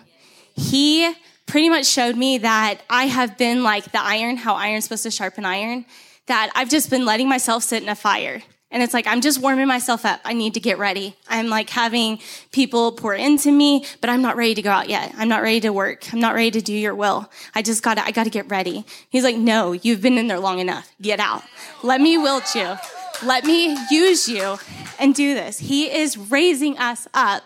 He 0.56 1.14
pretty 1.46 1.70
much 1.70 1.86
showed 1.86 2.16
me 2.16 2.40
that 2.40 2.82
I 2.90 3.06
have 3.06 3.38
been 3.38 3.64
like 3.64 3.92
the 3.92 4.02
iron, 4.02 4.38
how 4.38 4.56
iron's 4.56 4.86
supposed 4.86 5.04
to 5.04 5.12
sharpen 5.12 5.46
iron, 5.46 5.86
that 6.28 6.52
I've 6.56 6.70
just 6.70 6.90
been 6.90 7.06
letting 7.06 7.30
myself 7.30 7.64
sit 7.64 7.84
in 7.84 7.90
a 7.90 7.96
fire. 7.96 8.42
And 8.70 8.84
it's 8.84 8.94
like, 8.94 9.08
I'm 9.08 9.22
just 9.22 9.42
warming 9.42 9.68
myself 9.68 10.06
up. 10.06 10.20
I 10.26 10.34
need 10.34 10.54
to 10.56 10.60
get 10.60 10.78
ready. 10.78 11.16
I'm 11.30 11.48
like 11.48 11.70
having 11.70 12.20
people 12.52 12.92
pour 12.92 13.14
into 13.14 13.52
me, 13.52 13.86
but 14.02 14.10
I'm 14.10 14.22
not 14.22 14.36
ready 14.36 14.56
to 14.56 14.62
go 14.62 14.70
out 14.70 14.90
yet. 14.90 15.14
I'm 15.18 15.30
not 15.30 15.42
ready 15.42 15.62
to 15.62 15.70
work. 15.72 16.14
I'm 16.14 16.20
not 16.20 16.36
ready 16.36 16.52
to 16.52 16.62
do 16.62 16.74
your 16.74 16.94
will. 16.94 17.32
I 17.56 17.62
just 17.62 17.82
gotta, 17.82 18.04
I 18.04 18.12
gotta 18.12 18.30
get 18.30 18.50
ready. 18.50 18.86
He's 19.10 19.24
like, 19.24 19.38
no, 19.38 19.72
you've 19.72 20.02
been 20.02 20.18
in 20.18 20.28
there 20.28 20.40
long 20.40 20.60
enough. 20.60 20.94
Get 21.02 21.20
out. 21.22 21.44
Let 21.82 22.02
me 22.02 22.18
wilt 22.18 22.56
you. 22.56 22.76
Let 23.24 23.46
me 23.46 23.78
use 23.90 24.28
you 24.28 24.58
and 25.00 25.16
do 25.16 25.34
this. 25.34 25.60
He 25.60 25.90
is 25.90 26.18
raising 26.18 26.78
us 26.78 27.08
up 27.14 27.44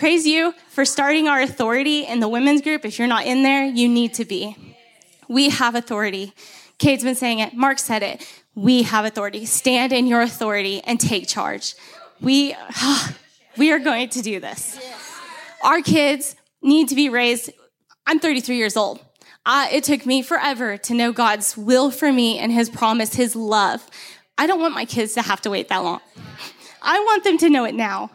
praise 0.00 0.26
you 0.26 0.54
for 0.68 0.86
starting 0.86 1.28
our 1.28 1.42
authority 1.42 2.06
in 2.06 2.20
the 2.20 2.28
women's 2.28 2.62
group. 2.62 2.86
If 2.86 2.98
you're 2.98 3.06
not 3.06 3.26
in 3.26 3.42
there, 3.42 3.66
you 3.66 3.86
need 3.86 4.14
to 4.14 4.24
be. 4.24 4.56
We 5.28 5.50
have 5.50 5.74
authority. 5.74 6.32
Cade's 6.78 7.04
been 7.04 7.14
saying 7.14 7.40
it. 7.40 7.52
Mark 7.52 7.78
said 7.78 8.02
it. 8.02 8.26
We 8.54 8.82
have 8.82 9.04
authority. 9.04 9.46
Stand 9.46 9.92
in 9.92 10.06
your 10.06 10.20
authority 10.20 10.82
and 10.82 10.98
take 10.98 11.26
charge. 11.26 11.74
We, 12.20 12.54
we 13.56 13.72
are 13.72 13.78
going 13.78 14.08
to 14.10 14.22
do 14.22 14.40
this. 14.40 14.78
Our 15.62 15.82
kids 15.82 16.36
need 16.62 16.88
to 16.88 16.94
be 16.94 17.08
raised. 17.08 17.50
I'm 18.06 18.18
33 18.18 18.56
years 18.56 18.76
old. 18.76 19.00
It 19.46 19.84
took 19.84 20.06
me 20.06 20.22
forever 20.22 20.76
to 20.76 20.94
know 20.94 21.12
God's 21.12 21.56
will 21.56 21.90
for 21.90 22.12
me 22.12 22.38
and 22.38 22.52
His 22.52 22.68
promise, 22.68 23.14
His 23.14 23.34
love. 23.34 23.86
I 24.36 24.46
don't 24.46 24.60
want 24.60 24.74
my 24.74 24.84
kids 24.84 25.14
to 25.14 25.22
have 25.22 25.40
to 25.42 25.50
wait 25.50 25.68
that 25.68 25.78
long. 25.78 26.00
I 26.82 26.98
want 27.00 27.24
them 27.24 27.38
to 27.38 27.50
know 27.50 27.64
it 27.64 27.74
now. 27.74 28.10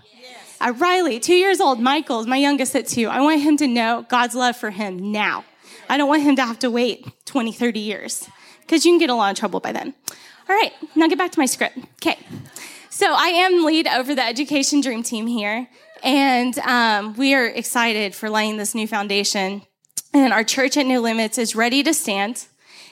Uh, 0.60 0.74
Riley, 0.78 1.20
two 1.20 1.36
years 1.36 1.60
old, 1.60 1.80
Michael's 1.80 2.28
my 2.28 2.38
youngest 2.38 2.76
at 2.76 2.88
two. 2.88 3.08
I 3.08 3.20
want 3.22 3.42
him 3.42 3.58
to 3.58 3.68
know 3.68 4.06
God's 4.10 4.36
love 4.36 4.56
for 4.56 4.70
him 4.70 5.12
now. 5.12 5.44
I 5.90 5.98
don't 5.98 6.08
want 6.08 6.24
him 6.24 6.36
to 6.38 6.46
have 6.46 6.60
to 6.60 6.72
wait 6.72 7.06
20, 7.26 7.52
30 7.52 7.80
years 7.80 8.28
because 8.62 8.86
you 8.86 8.92
can 8.92 9.00
get 9.00 9.10
a 9.10 9.16
lot 9.16 9.32
of 9.32 9.38
trouble 9.38 9.60
by 9.60 9.72
then. 9.72 9.94
All 10.48 10.56
right, 10.56 10.74
now 10.96 11.08
get 11.08 11.18
back 11.18 11.32
to 11.32 11.40
my 11.40 11.48
script. 11.48 11.78
Okay. 11.96 12.20
So 12.90 13.08
I 13.12 13.28
am 13.28 13.66
lead 13.66 13.88
over 13.88 14.14
the 14.14 14.24
education 14.24 14.80
dream 14.80 15.02
team 15.02 15.28
here, 15.28 15.68
and 16.04 16.58
um, 16.60 17.16
we 17.16 17.34
are 17.34 17.48
excited 17.48 18.14
for 18.14 18.30
laying 18.30 18.58
this 18.58 18.76
new 18.76 18.88
foundation. 18.88 19.64
And 20.14 20.32
our 20.32 20.44
church 20.44 20.78
at 20.78 20.86
No 20.86 21.02
Limits 21.02 21.38
is 21.38 21.56
ready 21.56 21.84
to 21.84 21.94
stand 21.94 22.46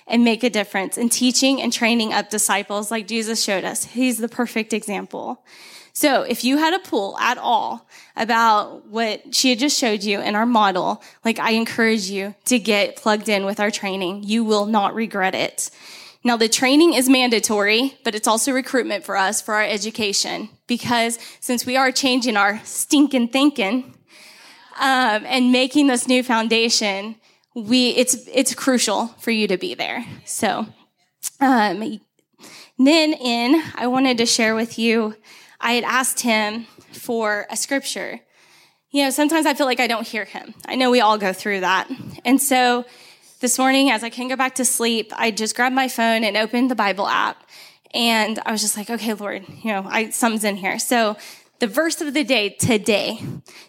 and 0.07 0.23
make 0.23 0.43
a 0.43 0.49
difference 0.49 0.97
in 0.97 1.09
teaching 1.09 1.61
and 1.61 1.71
training 1.71 2.11
up 2.11 2.29
disciples 2.29 2.91
like 2.91 3.07
Jesus 3.07 3.41
showed 3.41 3.63
us. 3.63 3.85
He's 3.85 4.17
the 4.17 4.27
perfect 4.27 4.73
example. 4.73 5.43
So 5.93 6.23
if 6.23 6.43
you 6.43 6.57
had 6.57 6.73
a 6.73 6.79
pull 6.79 7.17
at 7.19 7.37
all 7.37 7.87
about 8.15 8.87
what 8.87 9.33
she 9.33 9.51
had 9.51 9.59
just 9.59 9.79
showed 9.79 10.03
you 10.03 10.19
in 10.19 10.35
our 10.35 10.45
model, 10.45 11.03
like 11.23 11.39
I 11.39 11.51
encourage 11.51 12.09
you 12.09 12.33
to 12.45 12.57
get 12.57 12.95
plugged 12.95 13.29
in 13.29 13.45
with 13.45 13.59
our 13.59 13.71
training. 13.71 14.23
You 14.23 14.43
will 14.43 14.65
not 14.65 14.95
regret 14.95 15.35
it. 15.35 15.69
Now 16.23 16.37
the 16.37 16.47
training 16.47 16.93
is 16.93 17.09
mandatory, 17.09 17.97
but 18.03 18.15
it's 18.15 18.27
also 18.27 18.51
recruitment 18.53 19.03
for 19.03 19.17
us 19.17 19.41
for 19.41 19.55
our 19.55 19.63
education 19.63 20.49
because 20.67 21.19
since 21.39 21.65
we 21.65 21.75
are 21.75 21.91
changing 21.91 22.37
our 22.37 22.61
stinking 22.63 23.27
thinking, 23.27 23.93
um, 24.79 25.23
and 25.25 25.51
making 25.51 25.87
this 25.87 26.07
new 26.07 26.23
foundation, 26.23 27.15
we 27.55 27.89
it's 27.89 28.27
it's 28.33 28.55
crucial 28.55 29.07
for 29.19 29.31
you 29.31 29.47
to 29.47 29.57
be 29.57 29.75
there. 29.75 30.05
So, 30.25 30.65
um, 31.39 31.99
then 32.79 33.13
in 33.13 33.61
I 33.75 33.87
wanted 33.87 34.17
to 34.17 34.25
share 34.25 34.55
with 34.55 34.79
you, 34.79 35.15
I 35.59 35.73
had 35.73 35.83
asked 35.83 36.21
him 36.21 36.65
for 36.91 37.45
a 37.49 37.57
scripture. 37.57 38.19
You 38.89 39.03
know, 39.03 39.09
sometimes 39.09 39.45
I 39.45 39.53
feel 39.53 39.65
like 39.65 39.79
I 39.79 39.87
don't 39.87 40.07
hear 40.07 40.25
him. 40.25 40.53
I 40.67 40.75
know 40.75 40.91
we 40.91 41.01
all 41.01 41.17
go 41.17 41.33
through 41.33 41.61
that, 41.61 41.89
and 42.25 42.41
so 42.41 42.85
this 43.43 43.59
morning, 43.59 43.91
as 43.91 44.05
I 44.05 44.09
can 44.09 44.29
go 44.29 44.37
back 44.37 44.55
to 44.55 44.63
sleep, 44.63 45.11
I 45.17 45.29
just 45.29 45.53
grabbed 45.53 45.75
my 45.75 45.89
phone 45.89 46.23
and 46.23 46.37
opened 46.37 46.71
the 46.71 46.75
Bible 46.75 47.05
app, 47.05 47.43
and 47.93 48.39
I 48.45 48.53
was 48.53 48.61
just 48.61 48.77
like, 48.77 48.89
okay, 48.89 49.13
Lord, 49.13 49.43
you 49.61 49.69
know, 49.69 49.85
I 49.85 50.11
something's 50.11 50.45
in 50.45 50.55
here. 50.55 50.79
So 50.79 51.17
the 51.59 51.67
verse 51.67 51.99
of 51.99 52.13
the 52.13 52.23
day 52.23 52.51
today, 52.51 53.19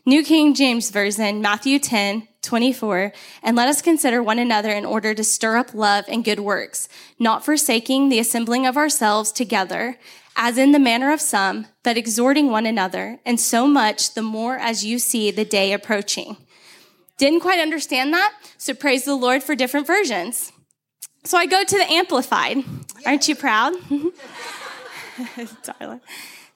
New 0.07 0.23
King 0.23 0.55
James 0.55 0.91
Version, 0.91 1.43
Matthew 1.43 1.81
10, 1.81 2.29
24, 2.41 3.13
and 3.43 3.57
let 3.57 3.67
us 3.67 3.83
consider 3.83 4.23
one 4.23 4.39
another 4.39 4.71
in 4.71 4.85
order 4.85 5.13
to 5.13 5.25
stir 5.25 5.57
up 5.57 5.75
love 5.75 6.05
and 6.07 6.25
good 6.25 6.39
works, 6.39 6.89
not 7.19 7.45
forsaking 7.45 8.11
the 8.11 8.21
assembling 8.21 8.69
of 8.69 8.77
ourselves 8.77 9.33
together, 9.33 9.99
as 10.37 10.57
in 10.57 10.71
the 10.71 10.79
manner 10.79 11.13
of 11.13 11.21
some, 11.21 11.67
but 11.83 11.97
exhorting 11.97 12.49
one 12.49 12.65
another, 12.65 13.19
and 13.27 13.41
so 13.41 13.67
much 13.67 14.15
the 14.15 14.23
more 14.23 14.57
as 14.57 14.85
you 14.85 15.01
see 15.01 15.33
the 15.33 15.45
day 15.45 15.73
approaching. 15.73 16.37
Didn't 17.19 17.41
quite 17.41 17.61
understand 17.61 18.13
that, 18.13 18.35
so 18.59 18.75
praise 18.75 19.05
the 19.05 19.15
Lord 19.15 19.43
for 19.43 19.55
different 19.55 19.87
versions. 19.87 20.53
So 21.25 21.39
I 21.39 21.47
go 21.47 21.65
to 21.65 21.79
the 21.79 21.91
Amplified. 21.91 22.65
Aren't 23.07 23.29
you 23.29 23.37
proud? 23.37 23.75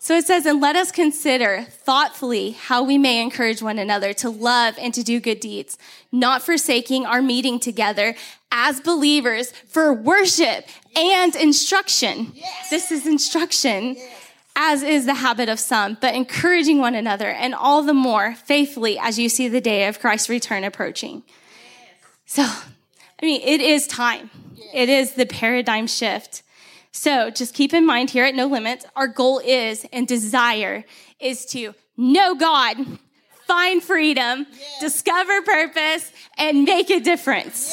So 0.01 0.17
it 0.17 0.27
says, 0.27 0.47
and 0.47 0.61
let 0.61 0.77
us 0.77 0.93
consider 0.93 1.67
thoughtfully 1.69 2.53
how 2.53 2.83
we 2.83 2.99
may 2.99 3.21
encourage 3.21 3.61
one 3.61 3.79
another 3.79 4.13
to 4.15 4.31
love 4.31 4.77
and 4.79 4.95
to 4.95 5.03
do 5.03 5.21
good 5.21 5.41
deeds, 5.41 5.77
not 6.13 6.41
forsaking 6.41 7.05
our 7.05 7.21
meeting 7.21 7.59
together 7.59 8.15
as 8.53 8.81
believers 8.81 9.51
for 9.67 9.93
worship 9.93 10.67
and 10.97 11.35
instruction. 11.37 12.33
Yes. 12.35 12.71
This 12.71 12.93
is 12.93 13.07
instruction. 13.07 13.97
Yes. 13.97 14.18
As 14.61 14.83
is 14.83 15.07
the 15.07 15.15
habit 15.15 15.49
of 15.49 15.61
some, 15.61 15.97
but 16.01 16.17
encouraging 16.17 16.79
one 16.79 16.97
another, 16.97 17.31
and 17.31 17.55
all 17.55 17.85
the 17.85 17.95
more 17.95 18.35
faithfully 18.35 18.99
as 18.99 19.17
you 19.17 19.29
see 19.29 19.47
the 19.47 19.61
day 19.61 19.87
of 19.87 20.01
Christ's 20.01 20.29
return 20.29 20.65
approaching. 20.65 21.23
So, 22.27 22.43
I 22.43 23.25
mean, 23.25 23.41
it 23.43 23.61
is 23.61 23.87
time. 23.87 24.31
It 24.75 24.89
is 24.89 25.13
the 25.13 25.27
paradigm 25.27 25.87
shift. 25.87 26.43
So 26.91 27.31
just 27.31 27.55
keep 27.55 27.73
in 27.73 27.87
mind 27.87 28.11
here 28.11 28.25
at 28.25 28.35
No 28.35 28.49
Limits, 28.49 28.85
our 28.97 29.07
goal 29.07 29.39
is 29.39 29.87
and 29.93 30.09
desire 30.09 30.85
is 31.21 31.47
to 31.47 31.73
know 31.97 32.35
God, 32.35 32.79
find 33.47 33.81
freedom, 33.81 34.45
yes. 34.51 34.81
discover 34.81 35.41
purpose, 35.43 36.11
and 36.37 36.65
make 36.65 36.91
a 36.91 36.99
difference. 36.99 37.73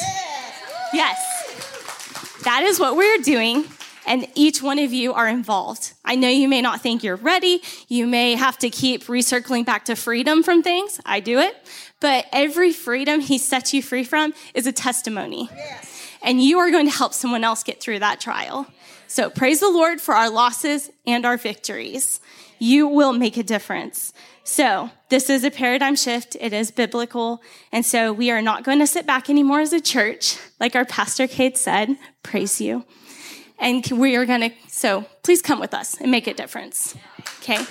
Yes. 0.92 0.92
yes. 0.94 2.42
That 2.44 2.62
is 2.62 2.78
what 2.78 2.96
we're 2.96 3.18
doing. 3.18 3.64
And 4.06 4.28
each 4.34 4.62
one 4.62 4.78
of 4.78 4.92
you 4.92 5.12
are 5.12 5.28
involved. 5.28 5.92
I 6.04 6.14
know 6.14 6.28
you 6.28 6.48
may 6.48 6.62
not 6.62 6.80
think 6.80 7.02
you're 7.02 7.16
ready. 7.16 7.60
You 7.88 8.06
may 8.06 8.36
have 8.36 8.56
to 8.58 8.70
keep 8.70 9.04
recircling 9.04 9.66
back 9.66 9.84
to 9.86 9.96
freedom 9.96 10.44
from 10.44 10.62
things. 10.62 11.00
I 11.04 11.20
do 11.20 11.40
it. 11.40 11.56
But 12.00 12.26
every 12.32 12.72
freedom 12.72 13.20
he 13.20 13.36
sets 13.36 13.74
you 13.74 13.82
free 13.82 14.04
from 14.04 14.32
is 14.54 14.66
a 14.66 14.72
testimony. 14.72 15.50
Yes. 15.54 15.92
And 16.22 16.42
you 16.42 16.58
are 16.58 16.70
going 16.70 16.86
to 16.86 16.96
help 16.96 17.14
someone 17.14 17.42
else 17.42 17.64
get 17.64 17.80
through 17.80 17.98
that 17.98 18.20
trial. 18.20 18.66
So 19.08 19.28
praise 19.28 19.60
the 19.60 19.70
Lord 19.70 20.00
for 20.00 20.14
our 20.14 20.30
losses 20.30 20.90
and 21.06 21.26
our 21.26 21.36
victories. 21.36 22.20
You 22.58 22.86
will 22.86 23.12
make 23.12 23.36
a 23.36 23.42
difference. 23.42 24.12
So 24.44 24.90
this 25.08 25.28
is 25.28 25.42
a 25.42 25.50
paradigm 25.50 25.96
shift. 25.96 26.36
It 26.40 26.52
is 26.52 26.70
biblical. 26.70 27.42
And 27.72 27.84
so 27.84 28.12
we 28.12 28.30
are 28.30 28.42
not 28.42 28.62
going 28.62 28.78
to 28.78 28.86
sit 28.86 29.04
back 29.06 29.28
anymore 29.28 29.60
as 29.60 29.72
a 29.72 29.80
church. 29.80 30.38
Like 30.60 30.76
our 30.76 30.84
pastor 30.84 31.26
Cade 31.26 31.56
said, 31.56 31.96
praise 32.22 32.60
you. 32.60 32.84
And 33.58 33.86
we 33.90 34.16
are 34.16 34.26
going 34.26 34.42
to, 34.42 34.50
so 34.68 35.06
please 35.22 35.42
come 35.42 35.60
with 35.60 35.74
us 35.74 36.00
and 36.00 36.10
make 36.10 36.26
a 36.26 36.34
difference. 36.34 36.94
Okay. 37.40 37.64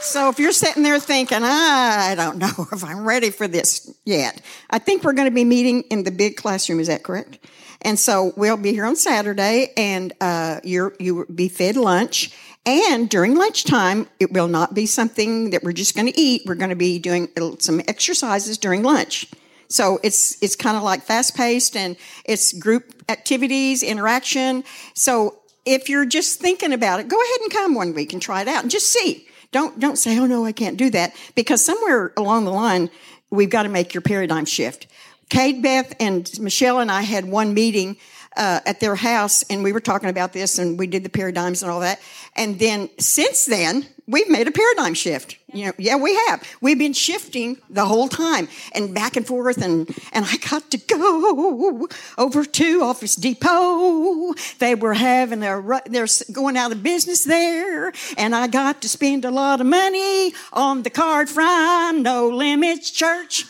So 0.00 0.28
if 0.28 0.38
you're 0.38 0.52
sitting 0.52 0.82
there 0.82 1.00
thinking, 1.00 1.40
I 1.42 2.14
don't 2.16 2.38
know 2.38 2.66
if 2.72 2.84
I'm 2.84 3.04
ready 3.04 3.30
for 3.30 3.48
this 3.48 3.92
yet, 4.04 4.40
I 4.70 4.78
think 4.78 5.04
we're 5.04 5.12
going 5.12 5.28
to 5.28 5.34
be 5.34 5.44
meeting 5.44 5.82
in 5.82 6.04
the 6.04 6.10
big 6.10 6.36
classroom. 6.36 6.80
Is 6.80 6.86
that 6.86 7.02
correct? 7.02 7.38
And 7.82 7.98
so 7.98 8.32
we'll 8.36 8.56
be 8.56 8.72
here 8.72 8.86
on 8.86 8.96
Saturday 8.96 9.72
and, 9.76 10.12
uh, 10.20 10.60
you're, 10.64 10.94
you 10.98 11.14
will 11.16 11.24
be 11.26 11.48
fed 11.48 11.76
lunch. 11.76 12.32
And 12.64 13.08
during 13.08 13.36
lunchtime, 13.36 14.08
it 14.18 14.32
will 14.32 14.48
not 14.48 14.74
be 14.74 14.86
something 14.86 15.50
that 15.50 15.62
we're 15.62 15.72
just 15.72 15.94
going 15.94 16.12
to 16.12 16.20
eat. 16.20 16.42
We're 16.46 16.56
going 16.56 16.70
to 16.70 16.76
be 16.76 16.98
doing 16.98 17.28
some 17.58 17.80
exercises 17.86 18.58
during 18.58 18.82
lunch. 18.82 19.30
So 19.68 19.98
it's, 20.02 20.40
it's 20.42 20.56
kind 20.56 20.76
of 20.76 20.82
like 20.82 21.02
fast 21.02 21.36
paced 21.36 21.76
and 21.76 21.96
it's 22.24 22.52
group 22.52 23.02
activities, 23.08 23.82
interaction. 23.82 24.64
So 24.94 25.38
if 25.64 25.88
you're 25.88 26.06
just 26.06 26.40
thinking 26.40 26.72
about 26.72 27.00
it, 27.00 27.08
go 27.08 27.16
ahead 27.16 27.40
and 27.42 27.52
come 27.52 27.74
one 27.74 27.94
week 27.94 28.12
and 28.12 28.22
try 28.22 28.42
it 28.42 28.48
out 28.48 28.62
and 28.62 28.70
just 28.70 28.88
see. 28.88 29.26
Don't, 29.52 29.78
don't 29.78 29.96
say, 29.96 30.18
oh 30.18 30.26
no, 30.26 30.44
I 30.44 30.52
can't 30.52 30.76
do 30.76 30.90
that 30.90 31.14
because 31.34 31.64
somewhere 31.64 32.12
along 32.16 32.44
the 32.44 32.52
line, 32.52 32.90
we've 33.30 33.50
got 33.50 33.64
to 33.64 33.68
make 33.68 33.94
your 33.94 34.02
paradigm 34.02 34.44
shift. 34.44 34.86
Kate 35.28 35.60
Beth 35.60 35.94
and 35.98 36.30
Michelle 36.40 36.80
and 36.80 36.90
I 36.90 37.02
had 37.02 37.24
one 37.24 37.54
meeting 37.54 37.96
uh, 38.36 38.60
at 38.66 38.80
their 38.80 38.94
house, 38.94 39.42
and 39.44 39.64
we 39.64 39.72
were 39.72 39.80
talking 39.80 40.10
about 40.10 40.32
this, 40.32 40.58
and 40.58 40.78
we 40.78 40.86
did 40.86 41.02
the 41.02 41.08
paradigms 41.08 41.62
and 41.62 41.70
all 41.70 41.80
that. 41.80 42.00
And 42.36 42.58
then 42.58 42.90
since 42.98 43.46
then, 43.46 43.86
we've 44.06 44.28
made 44.28 44.46
a 44.46 44.52
paradigm 44.52 44.94
shift. 44.94 45.36
You 45.52 45.66
know, 45.66 45.72
yeah, 45.78 45.96
we 45.96 46.14
have. 46.26 46.46
We've 46.60 46.78
been 46.78 46.92
shifting 46.92 47.58
the 47.70 47.84
whole 47.84 48.08
time, 48.08 48.48
and 48.74 48.94
back 48.94 49.16
and 49.16 49.26
forth. 49.26 49.62
And 49.62 49.88
and 50.12 50.24
I 50.24 50.36
got 50.36 50.70
to 50.70 50.78
go 50.78 51.88
over 52.18 52.44
to 52.44 52.82
Office 52.82 53.16
Depot. 53.16 54.34
They 54.58 54.74
were 54.74 54.94
having 54.94 55.40
their, 55.40 55.82
they're 55.86 56.06
going 56.32 56.56
out 56.56 56.72
of 56.72 56.82
business 56.82 57.24
there, 57.24 57.92
and 58.16 58.34
I 58.34 58.46
got 58.46 58.82
to 58.82 58.88
spend 58.88 59.24
a 59.24 59.30
lot 59.30 59.60
of 59.60 59.66
money 59.66 60.32
on 60.52 60.82
the 60.82 60.90
card 60.90 61.28
from 61.28 62.02
No 62.02 62.28
Limits 62.28 62.90
Church. 62.90 63.44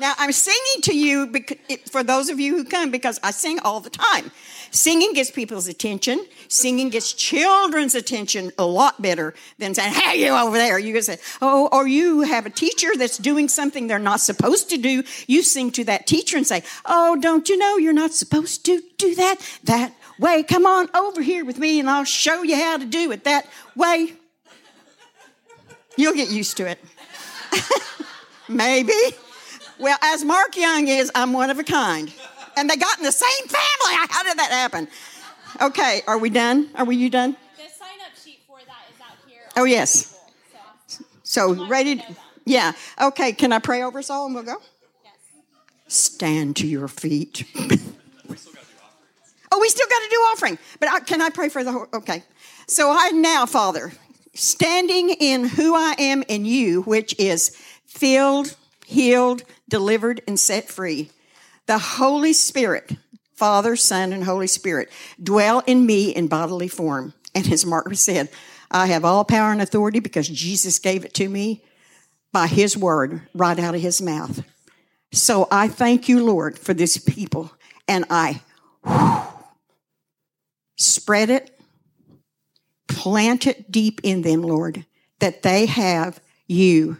Now, 0.00 0.14
I'm 0.16 0.30
singing 0.30 0.82
to 0.82 0.96
you 0.96 1.32
for 1.90 2.04
those 2.04 2.28
of 2.28 2.38
you 2.38 2.56
who 2.56 2.64
come 2.64 2.90
because 2.90 3.18
I 3.22 3.32
sing 3.32 3.58
all 3.58 3.80
the 3.80 3.90
time. 3.90 4.30
Singing 4.70 5.12
gets 5.12 5.30
people's 5.30 5.68
attention. 5.68 6.24
Singing 6.48 6.90
gets 6.90 7.12
children's 7.12 7.94
attention 7.94 8.52
a 8.58 8.64
lot 8.64 9.00
better 9.00 9.34
than 9.58 9.74
saying, 9.74 9.94
Hey, 9.94 10.24
you 10.24 10.32
over 10.32 10.56
there. 10.56 10.78
You 10.78 10.92
can 10.92 11.02
say, 11.02 11.18
Oh, 11.40 11.68
or 11.72 11.86
you 11.86 12.22
have 12.22 12.46
a 12.46 12.50
teacher 12.50 12.88
that's 12.96 13.18
doing 13.18 13.48
something 13.48 13.86
they're 13.86 13.98
not 13.98 14.20
supposed 14.20 14.70
to 14.70 14.78
do. 14.78 15.02
You 15.26 15.42
sing 15.42 15.70
to 15.72 15.84
that 15.84 16.06
teacher 16.06 16.36
and 16.36 16.46
say, 16.46 16.62
Oh, 16.84 17.16
don't 17.20 17.48
you 17.48 17.56
know 17.56 17.76
you're 17.76 17.92
not 17.92 18.12
supposed 18.12 18.64
to 18.66 18.82
do 18.98 19.14
that 19.14 19.36
that 19.64 19.94
way? 20.18 20.42
Come 20.42 20.66
on 20.66 20.88
over 20.94 21.22
here 21.22 21.44
with 21.44 21.58
me 21.58 21.80
and 21.80 21.88
I'll 21.88 22.04
show 22.04 22.42
you 22.42 22.56
how 22.56 22.76
to 22.76 22.84
do 22.84 23.10
it 23.12 23.24
that 23.24 23.46
way. 23.76 24.12
You'll 25.96 26.14
get 26.14 26.30
used 26.30 26.56
to 26.58 26.66
it. 26.66 26.78
Maybe. 28.48 28.92
Well, 29.78 29.98
as 30.02 30.24
Mark 30.24 30.56
Young 30.56 30.88
is, 30.88 31.10
I'm 31.14 31.32
one 31.32 31.50
of 31.50 31.58
a 31.58 31.64
kind. 31.64 32.12
And 32.58 32.68
they 32.68 32.76
got 32.76 32.98
in 32.98 33.04
the 33.04 33.12
same 33.12 33.46
family. 33.46 34.06
How 34.10 34.24
did 34.24 34.36
that 34.38 34.50
happen? 34.50 34.88
Okay, 35.60 36.02
are 36.08 36.18
we 36.18 36.28
done? 36.28 36.68
Are 36.74 36.84
we 36.84 36.96
you 36.96 37.08
done? 37.08 37.36
The 37.56 37.62
sign 37.62 37.88
up 38.04 38.16
sheet 38.16 38.40
for 38.48 38.58
that 38.58 38.84
is 38.92 39.00
out 39.00 39.16
here. 39.28 39.42
Oh, 39.56 39.64
yes. 39.64 40.18
So, 41.22 41.66
ready? 41.66 41.96
To, 41.96 42.16
yeah. 42.44 42.72
Okay, 43.00 43.32
can 43.32 43.52
I 43.52 43.60
pray 43.60 43.82
over 43.82 44.00
us 44.00 44.10
all 44.10 44.26
and 44.26 44.34
we'll 44.34 44.44
go? 44.44 44.56
Yes. 45.04 45.14
Stand 45.86 46.56
to 46.56 46.66
your 46.66 46.88
feet. 46.88 47.44
oh, 49.52 49.58
we 49.60 49.68
still 49.68 49.86
got 49.88 50.02
to 50.02 50.08
do 50.10 50.16
offering. 50.16 50.58
But 50.80 50.88
I, 50.88 51.00
can 51.00 51.22
I 51.22 51.30
pray 51.30 51.48
for 51.48 51.62
the 51.62 51.70
whole? 51.70 51.86
Okay. 51.94 52.24
So, 52.66 52.90
I 52.90 53.10
now, 53.10 53.46
Father, 53.46 53.92
standing 54.34 55.10
in 55.10 55.44
who 55.44 55.76
I 55.76 55.94
am 55.98 56.24
in 56.26 56.44
you, 56.44 56.82
which 56.82 57.14
is 57.20 57.50
filled, 57.86 58.56
healed, 58.84 59.44
delivered, 59.68 60.22
and 60.26 60.40
set 60.40 60.68
free. 60.68 61.10
The 61.68 61.78
Holy 61.78 62.32
Spirit, 62.32 62.96
Father, 63.34 63.76
Son, 63.76 64.12
and 64.14 64.24
Holy 64.24 64.46
Spirit, 64.46 64.90
dwell 65.22 65.62
in 65.66 65.84
me 65.86 66.10
in 66.10 66.26
bodily 66.26 66.66
form. 66.66 67.12
And 67.34 67.46
as 67.52 67.66
Mark 67.66 67.94
said, 67.94 68.30
I 68.70 68.86
have 68.86 69.04
all 69.04 69.22
power 69.22 69.52
and 69.52 69.60
authority 69.60 70.00
because 70.00 70.28
Jesus 70.28 70.78
gave 70.78 71.04
it 71.04 71.12
to 71.14 71.28
me 71.28 71.62
by 72.32 72.46
his 72.46 72.74
word 72.74 73.20
right 73.34 73.58
out 73.58 73.74
of 73.74 73.82
his 73.82 74.00
mouth. 74.00 74.42
So 75.12 75.46
I 75.50 75.68
thank 75.68 76.08
you, 76.08 76.24
Lord, 76.24 76.58
for 76.58 76.72
this 76.72 76.96
people, 76.96 77.52
and 77.86 78.06
I 78.08 78.40
spread 80.76 81.28
it, 81.28 81.60
plant 82.88 83.46
it 83.46 83.70
deep 83.70 84.00
in 84.02 84.22
them, 84.22 84.40
Lord, 84.40 84.86
that 85.18 85.42
they 85.42 85.66
have 85.66 86.18
you, 86.46 86.96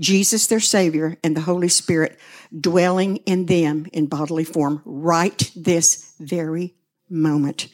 Jesus, 0.00 0.46
their 0.46 0.60
Savior, 0.60 1.16
and 1.22 1.36
the 1.36 1.42
Holy 1.42 1.68
Spirit 1.68 2.18
dwelling 2.58 3.16
in 3.18 3.46
them 3.46 3.86
in 3.92 4.06
bodily 4.06 4.44
form 4.44 4.82
right 4.84 5.50
this 5.54 6.14
very 6.18 6.74
moment, 7.08 7.68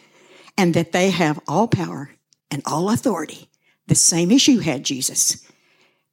and 0.58 0.74
that 0.74 0.92
they 0.92 1.10
have 1.10 1.40
all 1.48 1.66
power 1.66 2.10
and 2.50 2.62
all 2.66 2.90
authority, 2.90 3.48
the 3.86 3.94
same 3.94 4.30
as 4.30 4.46
you 4.46 4.60
had, 4.60 4.84
Jesus. 4.84 5.46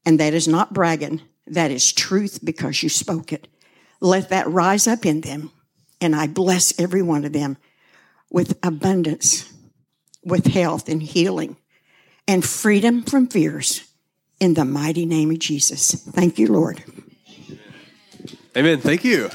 And 0.05 0.19
that 0.19 0.33
is 0.33 0.47
not 0.47 0.73
bragging, 0.73 1.21
that 1.47 1.71
is 1.71 1.91
truth 1.91 2.39
because 2.43 2.81
you 2.81 2.89
spoke 2.89 3.33
it. 3.33 3.47
Let 3.99 4.29
that 4.29 4.49
rise 4.49 4.87
up 4.87 5.05
in 5.05 5.21
them, 5.21 5.51
and 5.99 6.15
I 6.15 6.27
bless 6.27 6.79
every 6.79 7.01
one 7.01 7.25
of 7.25 7.33
them 7.33 7.57
with 8.29 8.57
abundance, 8.63 9.51
with 10.23 10.47
health 10.47 10.87
and 10.87 11.01
healing, 11.01 11.57
and 12.27 12.45
freedom 12.45 13.03
from 13.03 13.27
fears 13.27 13.86
in 14.39 14.53
the 14.53 14.65
mighty 14.65 15.05
name 15.05 15.31
of 15.31 15.39
Jesus. 15.39 15.91
Thank 15.91 16.39
you, 16.39 16.47
Lord. 16.47 16.83
Amen. 18.55 18.79
Thank 18.79 19.03
you. 19.03 19.29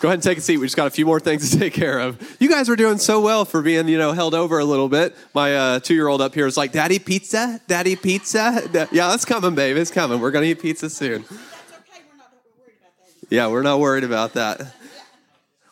Go 0.00 0.06
ahead 0.06 0.14
and 0.14 0.22
take 0.22 0.38
a 0.38 0.40
seat. 0.40 0.58
We 0.58 0.66
just 0.66 0.76
got 0.76 0.86
a 0.86 0.90
few 0.90 1.04
more 1.04 1.18
things 1.18 1.50
to 1.50 1.58
take 1.58 1.72
care 1.72 1.98
of. 1.98 2.36
You 2.40 2.48
guys 2.48 2.68
were 2.68 2.76
doing 2.76 2.98
so 2.98 3.20
well 3.20 3.44
for 3.44 3.62
being, 3.62 3.88
you 3.88 3.98
know, 3.98 4.12
held 4.12 4.32
over 4.32 4.60
a 4.60 4.64
little 4.64 4.88
bit. 4.88 5.16
My 5.34 5.56
uh, 5.56 5.80
two-year-old 5.80 6.20
up 6.20 6.34
here 6.34 6.46
is 6.46 6.56
like, 6.56 6.70
"Daddy, 6.70 7.00
pizza, 7.00 7.60
Daddy, 7.66 7.96
pizza." 7.96 8.88
Yeah, 8.92 9.12
it's 9.14 9.24
coming, 9.24 9.56
babe. 9.56 9.76
It's 9.76 9.90
coming. 9.90 10.20
We're 10.20 10.30
gonna 10.30 10.46
eat 10.46 10.62
pizza 10.62 10.88
soon. 10.88 11.24
Yeah, 13.28 13.48
we're 13.48 13.62
not 13.62 13.80
worried 13.80 14.04
about 14.04 14.34
that. 14.34 14.60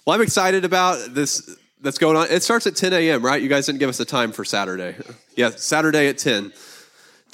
Well, 0.04 0.14
I'm 0.14 0.22
excited 0.22 0.64
about 0.64 1.14
this 1.14 1.56
that's 1.80 1.98
going 1.98 2.16
on. 2.16 2.26
It 2.30 2.42
starts 2.42 2.66
at 2.66 2.76
10 2.76 2.92
a.m., 2.92 3.24
right? 3.24 3.40
You 3.40 3.48
guys 3.48 3.66
didn't 3.66 3.78
give 3.78 3.88
us 3.88 4.00
a 4.00 4.04
time 4.04 4.32
for 4.32 4.44
Saturday. 4.44 4.96
Yeah, 5.36 5.50
Saturday 5.50 6.08
at 6.08 6.18
10, 6.18 6.52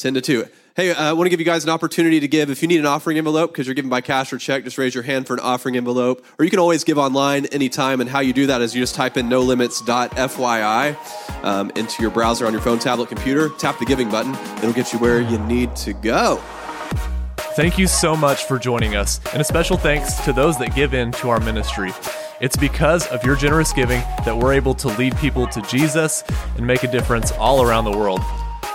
10 0.02 0.14
to 0.14 0.20
2. 0.20 0.46
Hey, 0.74 0.90
uh, 0.90 1.10
I 1.10 1.12
want 1.12 1.26
to 1.26 1.30
give 1.30 1.38
you 1.38 1.46
guys 1.46 1.64
an 1.64 1.70
opportunity 1.70 2.18
to 2.20 2.28
give. 2.28 2.50
If 2.50 2.62
you 2.62 2.68
need 2.68 2.80
an 2.80 2.86
offering 2.86 3.18
envelope 3.18 3.52
because 3.52 3.66
you're 3.66 3.74
giving 3.74 3.90
by 3.90 4.00
cash 4.00 4.32
or 4.32 4.38
check, 4.38 4.64
just 4.64 4.78
raise 4.78 4.94
your 4.94 5.04
hand 5.04 5.26
for 5.26 5.34
an 5.34 5.40
offering 5.40 5.76
envelope. 5.76 6.24
Or 6.38 6.44
you 6.44 6.50
can 6.50 6.58
always 6.58 6.82
give 6.82 6.98
online 6.98 7.46
anytime. 7.46 8.00
And 8.00 8.08
how 8.08 8.20
you 8.20 8.32
do 8.32 8.46
that 8.46 8.62
is 8.62 8.74
you 8.74 8.82
just 8.82 8.94
type 8.94 9.16
in 9.16 9.28
nolimits.fyi 9.28 11.44
um, 11.44 11.70
into 11.76 12.02
your 12.02 12.10
browser 12.10 12.46
on 12.46 12.52
your 12.52 12.62
phone, 12.62 12.78
tablet, 12.78 13.08
computer. 13.08 13.50
Tap 13.58 13.78
the 13.78 13.84
giving 13.84 14.10
button. 14.10 14.34
It'll 14.58 14.72
get 14.72 14.92
you 14.92 14.98
where 14.98 15.20
you 15.20 15.38
need 15.40 15.76
to 15.76 15.92
go. 15.92 16.40
Thank 17.54 17.76
you 17.76 17.86
so 17.86 18.16
much 18.16 18.44
for 18.44 18.58
joining 18.58 18.96
us, 18.96 19.20
and 19.34 19.42
a 19.42 19.44
special 19.44 19.76
thanks 19.76 20.14
to 20.24 20.32
those 20.32 20.56
that 20.56 20.74
give 20.74 20.94
in 20.94 21.12
to 21.12 21.28
our 21.28 21.38
ministry. 21.38 21.92
It's 22.40 22.56
because 22.56 23.06
of 23.08 23.22
your 23.24 23.36
generous 23.36 23.74
giving 23.74 24.00
that 24.24 24.34
we're 24.34 24.54
able 24.54 24.74
to 24.76 24.88
lead 24.96 25.14
people 25.18 25.46
to 25.48 25.60
Jesus 25.62 26.24
and 26.56 26.66
make 26.66 26.82
a 26.82 26.90
difference 26.90 27.30
all 27.32 27.62
around 27.62 27.84
the 27.84 27.96
world. 27.96 28.22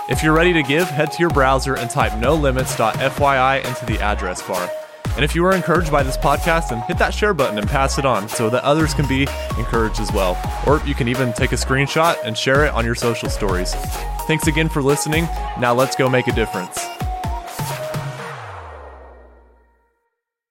If 0.08 0.22
you're 0.22 0.32
ready 0.32 0.54
to 0.54 0.62
give, 0.62 0.88
head 0.88 1.12
to 1.12 1.20
your 1.20 1.28
browser 1.28 1.76
and 1.76 1.90
type 1.90 2.12
nolimits.fyi 2.12 3.64
into 3.64 3.84
the 3.84 4.00
address 4.00 4.40
bar. 4.40 4.70
And 5.16 5.22
if 5.22 5.34
you 5.34 5.42
were 5.42 5.52
encouraged 5.52 5.92
by 5.92 6.02
this 6.02 6.16
podcast, 6.16 6.70
then 6.70 6.80
hit 6.82 6.96
that 6.96 7.12
share 7.12 7.34
button 7.34 7.58
and 7.58 7.68
pass 7.68 7.98
it 7.98 8.06
on 8.06 8.26
so 8.26 8.48
that 8.48 8.64
others 8.64 8.94
can 8.94 9.06
be 9.06 9.26
encouraged 9.58 10.00
as 10.00 10.10
well. 10.10 10.40
Or 10.66 10.80
you 10.86 10.94
can 10.94 11.08
even 11.08 11.34
take 11.34 11.52
a 11.52 11.56
screenshot 11.56 12.16
and 12.24 12.38
share 12.38 12.64
it 12.64 12.72
on 12.72 12.86
your 12.86 12.94
social 12.94 13.28
stories. 13.28 13.74
Thanks 14.26 14.46
again 14.46 14.70
for 14.70 14.82
listening. 14.82 15.24
Now 15.58 15.74
let's 15.74 15.94
go 15.94 16.08
make 16.08 16.26
a 16.26 16.32
difference. 16.32 16.78